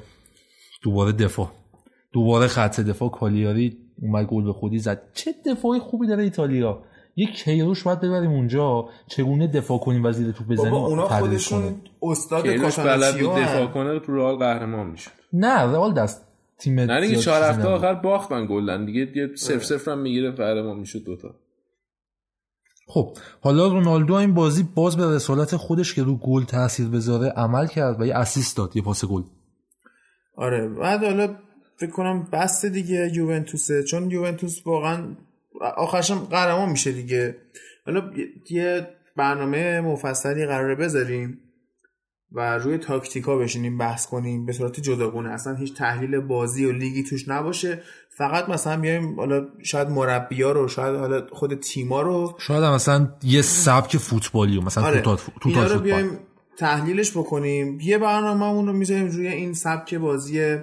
[0.82, 1.50] دوباره دفاع.
[2.12, 3.10] دوباره خط دفاع.
[3.10, 5.02] کالیاری اومد گل به خودی زد.
[5.14, 6.82] چه دفاعی خوبی داره ایتالیا.
[7.16, 8.88] یک کیروش باید ببریم اونجا.
[9.06, 11.74] چگونه دفاع کنیم و زیر توپ بزنیم؟ بابا اونا خودشون.
[12.02, 13.66] استاد کیروش بلد بود دفاع.
[13.66, 15.10] کنه تو رئال قهرمان می‌شد.
[15.32, 16.24] نه رئال دست
[16.58, 17.68] تیم نه دیگه چهار هفته.
[17.68, 21.34] آخر باختن گلن دیگه یه صفر صفر هم می‌گیره قهرمان می‌شد دوتا.
[22.86, 27.66] خب حالا رونالدو این بازی باز به رسالت خودش که رو گل تاثیر بذاره عمل
[27.66, 29.22] کرد و یه اسیست داد یه پاس گل.
[30.36, 31.34] آره بعد حالا
[31.82, 35.16] فکر کنم بس دیگه یوونتوسه چون یوونتوس واقعا
[35.76, 37.36] آخرش هم قهرمان میشه دیگه.
[37.86, 38.10] حالا
[38.50, 41.38] یه برنامه مفصلی قراره بذاریم
[42.32, 45.30] و روی تاکتیکا بشینیم بحث کنیم به صورت جداگونه.
[45.30, 47.82] اصلا هیچ تحلیل بازی و لیگی توش نباشه.
[48.18, 52.34] فقط مثلا بیایم حالا شاید مربیا رو شاید حالا خود تیما رو.
[52.38, 55.00] شاید هم مثلا یه سبک فوتبالی و مثلا آره.
[55.00, 55.78] توتال رو فوتبال.
[55.78, 56.18] بیایم
[56.56, 57.80] تحلیلش بکنیم.
[57.80, 60.58] یه برنامه رو می‌ذاریم روی این سبک بازی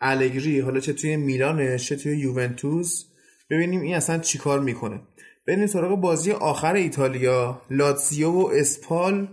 [0.00, 3.04] الگری حالا چه توی میلانه چه توی یوونتوس.
[3.50, 5.00] ببینیم این اصلا چیکار می‌کنه.
[5.46, 7.62] بریم سراغ بازی آخر ایتالیا.
[7.70, 9.28] لاتزیو و اسپال.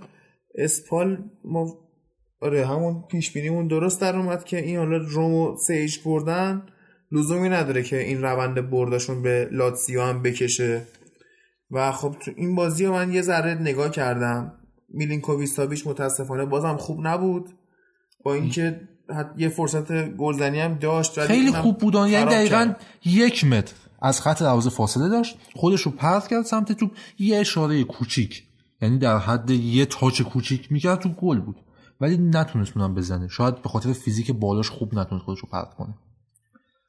[0.56, 1.78] اسپال ما
[2.42, 6.66] آره همون پیش بینیمون درست در اومد که این حالا رومو سیج بردن.
[7.12, 10.82] لزومی نداره که این روند برداشون به لاتزیو هم بکشه.
[11.72, 14.60] و خب تو این بازی من یه ذره نگاه کردم.
[14.90, 17.50] میلینکوویچ ساویچ متاسفانه بازم خوب نبود.
[18.24, 18.82] با اینکه
[19.38, 22.86] یه فرصت گلزنی هم داشت خیلی خوب بودن یعنی دقیقا کرد.
[23.06, 25.38] یک متر از خط دروازه فاصله داشت.
[25.56, 26.92] خودش رو پرت کرد سمت توپ.
[27.20, 28.44] یه اشاره کوچیک.
[28.82, 31.56] یعنی در حد یه تاچ کوچیک می‌کرد تو گل بود.
[32.02, 33.28] ولی نتونست اونم بزنه.
[33.28, 35.94] شاید به خاطر فیزیک بالاش خوب نتونست خودش رو پرت کنه.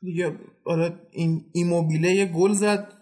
[0.02, 0.36] دیگه
[0.66, 2.92] حالا این ایموبیله یه گل زد.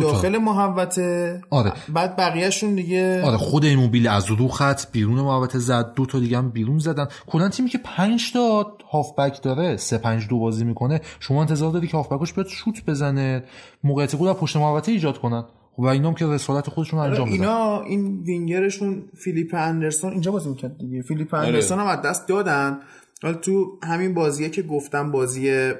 [0.00, 1.40] داخل محوطه.
[1.50, 1.72] آره.
[1.88, 6.20] بعد بقیهشون دیگه آره خود این موبیل از رو خط بیرون محوطه زد دو تا
[6.20, 7.06] دیگه هم بیرون زدن.
[7.26, 11.86] کلا تیمی که 5 تا هافبک داره 3 5 2 بازی می‌کنه شما انتظار داری
[11.86, 13.44] که هافبکش بیاد شوت بزنه
[13.84, 15.44] موقعیت گل از پشت محوطه ایجاد کنن.
[15.72, 17.42] خب و اینام که رسالت خودشون رو انجام دادن.
[17.42, 21.02] اینا این وینگرشون فیلیپ اندرسون اینجا بازی می‌کرد دیگه.
[21.02, 21.46] فیلیپ آره.
[21.46, 22.78] اندرسون هم از دست دادن.
[23.22, 25.72] حالا تو همین بازیه که گفتم بازی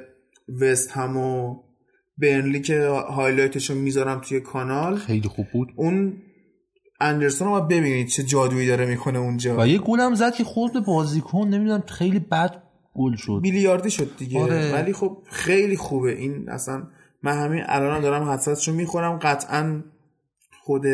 [0.61, 1.57] وست هم و
[2.19, 4.97] برنلی که highlight شو می‌ذارم توی کانال.
[4.97, 5.73] خیلی خوب بود.
[5.77, 6.13] اون
[7.01, 9.57] اندرسون رو ببینید چه جادویی داره می‌کنه اونجا.
[9.61, 12.63] و یه گل هم زد که خورد به بازیکن نمی‌دونم خیلی بد
[12.95, 13.41] گل شد.
[13.43, 14.41] بیلیاردی شد دیگه.
[14.41, 14.73] آره.
[14.73, 16.13] ولی خب خیلی خوبه.
[16.13, 16.83] این اصلا
[17.23, 19.19] من همین الانم دارم حسرتشو می‌خورم.
[19.19, 19.83] قطعا
[20.63, 20.87] خود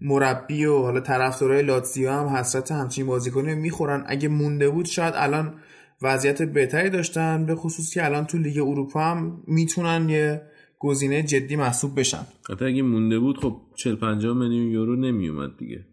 [0.00, 4.04] مربی و حالا طرفدارای لاتزیو هم حسرت همچین بازیکنی رو می‌خورن.
[4.06, 5.54] اگه مونده بود شاید الان
[6.02, 10.42] وضعیت بهتری داشتن به خصوص که الان تو لیگ اروپا هم می‌تونن یه
[10.78, 12.26] گزینه جدی محسوب بشن.
[12.50, 15.86] حتی اگه مونده بود خب 40 50 میلیون یورو نمیومد دیگه.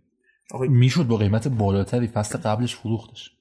[0.70, 3.32] می‌شد با قیمت بالاتری فصل قبلش فروختش.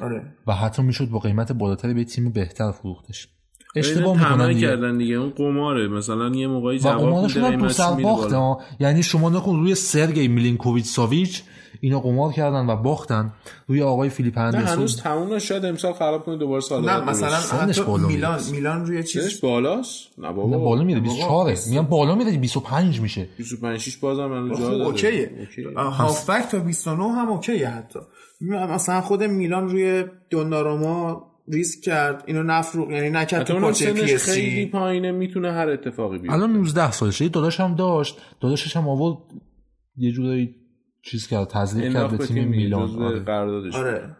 [0.00, 0.34] آره.
[0.46, 3.28] و حتی می‌شد با قیمت بالاتری به تیم بهتر فروختش.
[3.76, 4.60] اشتباه می‌کنن دیگه.
[4.60, 5.88] کردن دیگه اون قماره.
[5.88, 8.64] مثلا یه موقعی و جواب میده قمارشون هم تو قیمتش سر میره باخته.
[8.80, 11.42] یعنی شما نکن روی سرگی میلینکوویچ ساویچ
[11.80, 13.32] اینا قمار کردن و باختن
[13.66, 17.00] روی آقای فیلیپ نه اندرسون هنوز تموم نشد شاید امسال خراب کنه دوباره سال نه
[17.00, 17.30] مثلا.
[17.30, 18.40] سنش حتی بالا میلان.
[18.52, 20.50] میلان روی چیز بالاست؟ نه بابا.
[20.50, 23.28] نه بالا میره بابا، 24 میگم بالا میره 25 میشه.
[23.38, 25.30] 25 6 بازم الان خب جا داره اوکیه.
[25.76, 27.98] هافبک تا 29 هم اوکیه حتی.
[28.40, 32.24] مثلا خود میلان روی دوناروما ریسک کرد.
[32.26, 36.34] اینو نفروخ یعنی نکرد تو پاچه پی خیلی پایینه می‌تونه هر اتفاقی بیفته.
[36.34, 38.18] الان 19 سالشه یه داداش هم داشت.
[38.40, 39.18] داداشش هم آورد
[39.96, 40.54] یه جورایی
[41.10, 43.20] چیز کرد تزریق کرد به تیم میلان آره.
[43.20, 44.16] قراردادش آره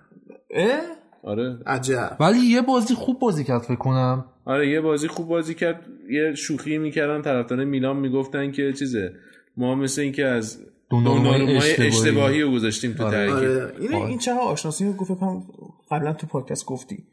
[0.51, 0.81] اه
[1.23, 5.55] آره عجب ولی یه بازی خوب بازی کرد فکر کنم آره یه بازی خوب بازی
[5.55, 9.13] کرد یه شوخی می‌کردن طرفدار میلان می‌گفتن که چیزه
[9.57, 10.59] ما مثل اینکه از
[10.91, 11.89] دونارومای اشتباهی.
[11.89, 13.29] اشتباهی رو گذاشتیم تو آره.
[13.29, 15.43] ترکیب آره این این چقدر آشناسی رو گفت فکر کنم
[15.91, 17.05] قبلا تو پادکست گفتی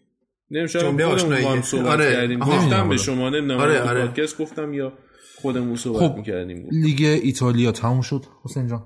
[0.52, 1.62] جمله خودمون.
[1.62, 2.14] صحبت آره.
[2.14, 2.40] کردیم.
[2.40, 4.06] گفتم به شما نمی‌دونم آره، آره آره.
[4.06, 4.94] پادکست گفتم یا
[5.42, 6.18] خودمون صحبت خب.
[6.18, 8.84] می‌کردیم لیگ ایتالیا تموم شد حسین جان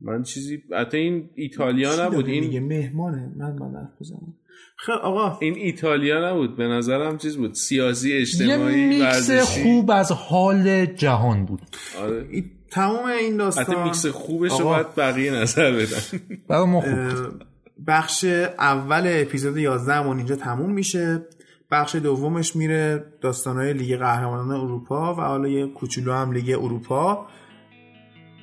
[0.00, 4.34] من چیزی حتی این ایتالیا نبود این میگه مهمانه من من حرف بزنم.
[4.76, 5.38] خیلی آقا.
[5.40, 9.62] این ایتالیا نبود به نظرم چیز بود سیاسی یه اجتماعی میکس ورزشی.
[9.62, 11.60] خوب از حال جهان بود.
[12.00, 12.26] آره.
[12.30, 14.64] این تمام این حتی داستان میکس خوبش رو آقا.
[14.64, 16.20] باید بقیه نظر بدن.
[16.48, 17.42] برای ما خوب
[17.86, 18.24] بخش
[18.58, 21.22] اول اپیزود 11 همون اینجا تموم میشه.
[21.70, 27.26] بخش دومش میره داستانهای لیگ قهرمانان اروپا و حالا یه کوچولو هم لیگ اروپا.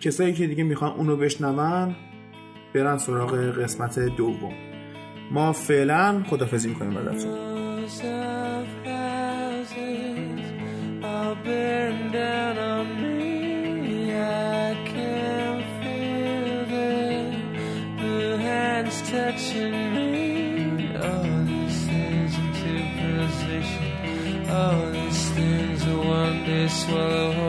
[0.02, 1.96] کسایی که دیگه می‌خوان اونو بشنون
[2.76, 4.54] برن سراغ قسمت دوم
[5.32, 7.46] ما فعلا خدافظی می‌کنیم بردتون
[20.98, 23.92] Oh, this is a position.
[24.62, 24.92] Oh,
[25.36, 27.45] things one day swallow.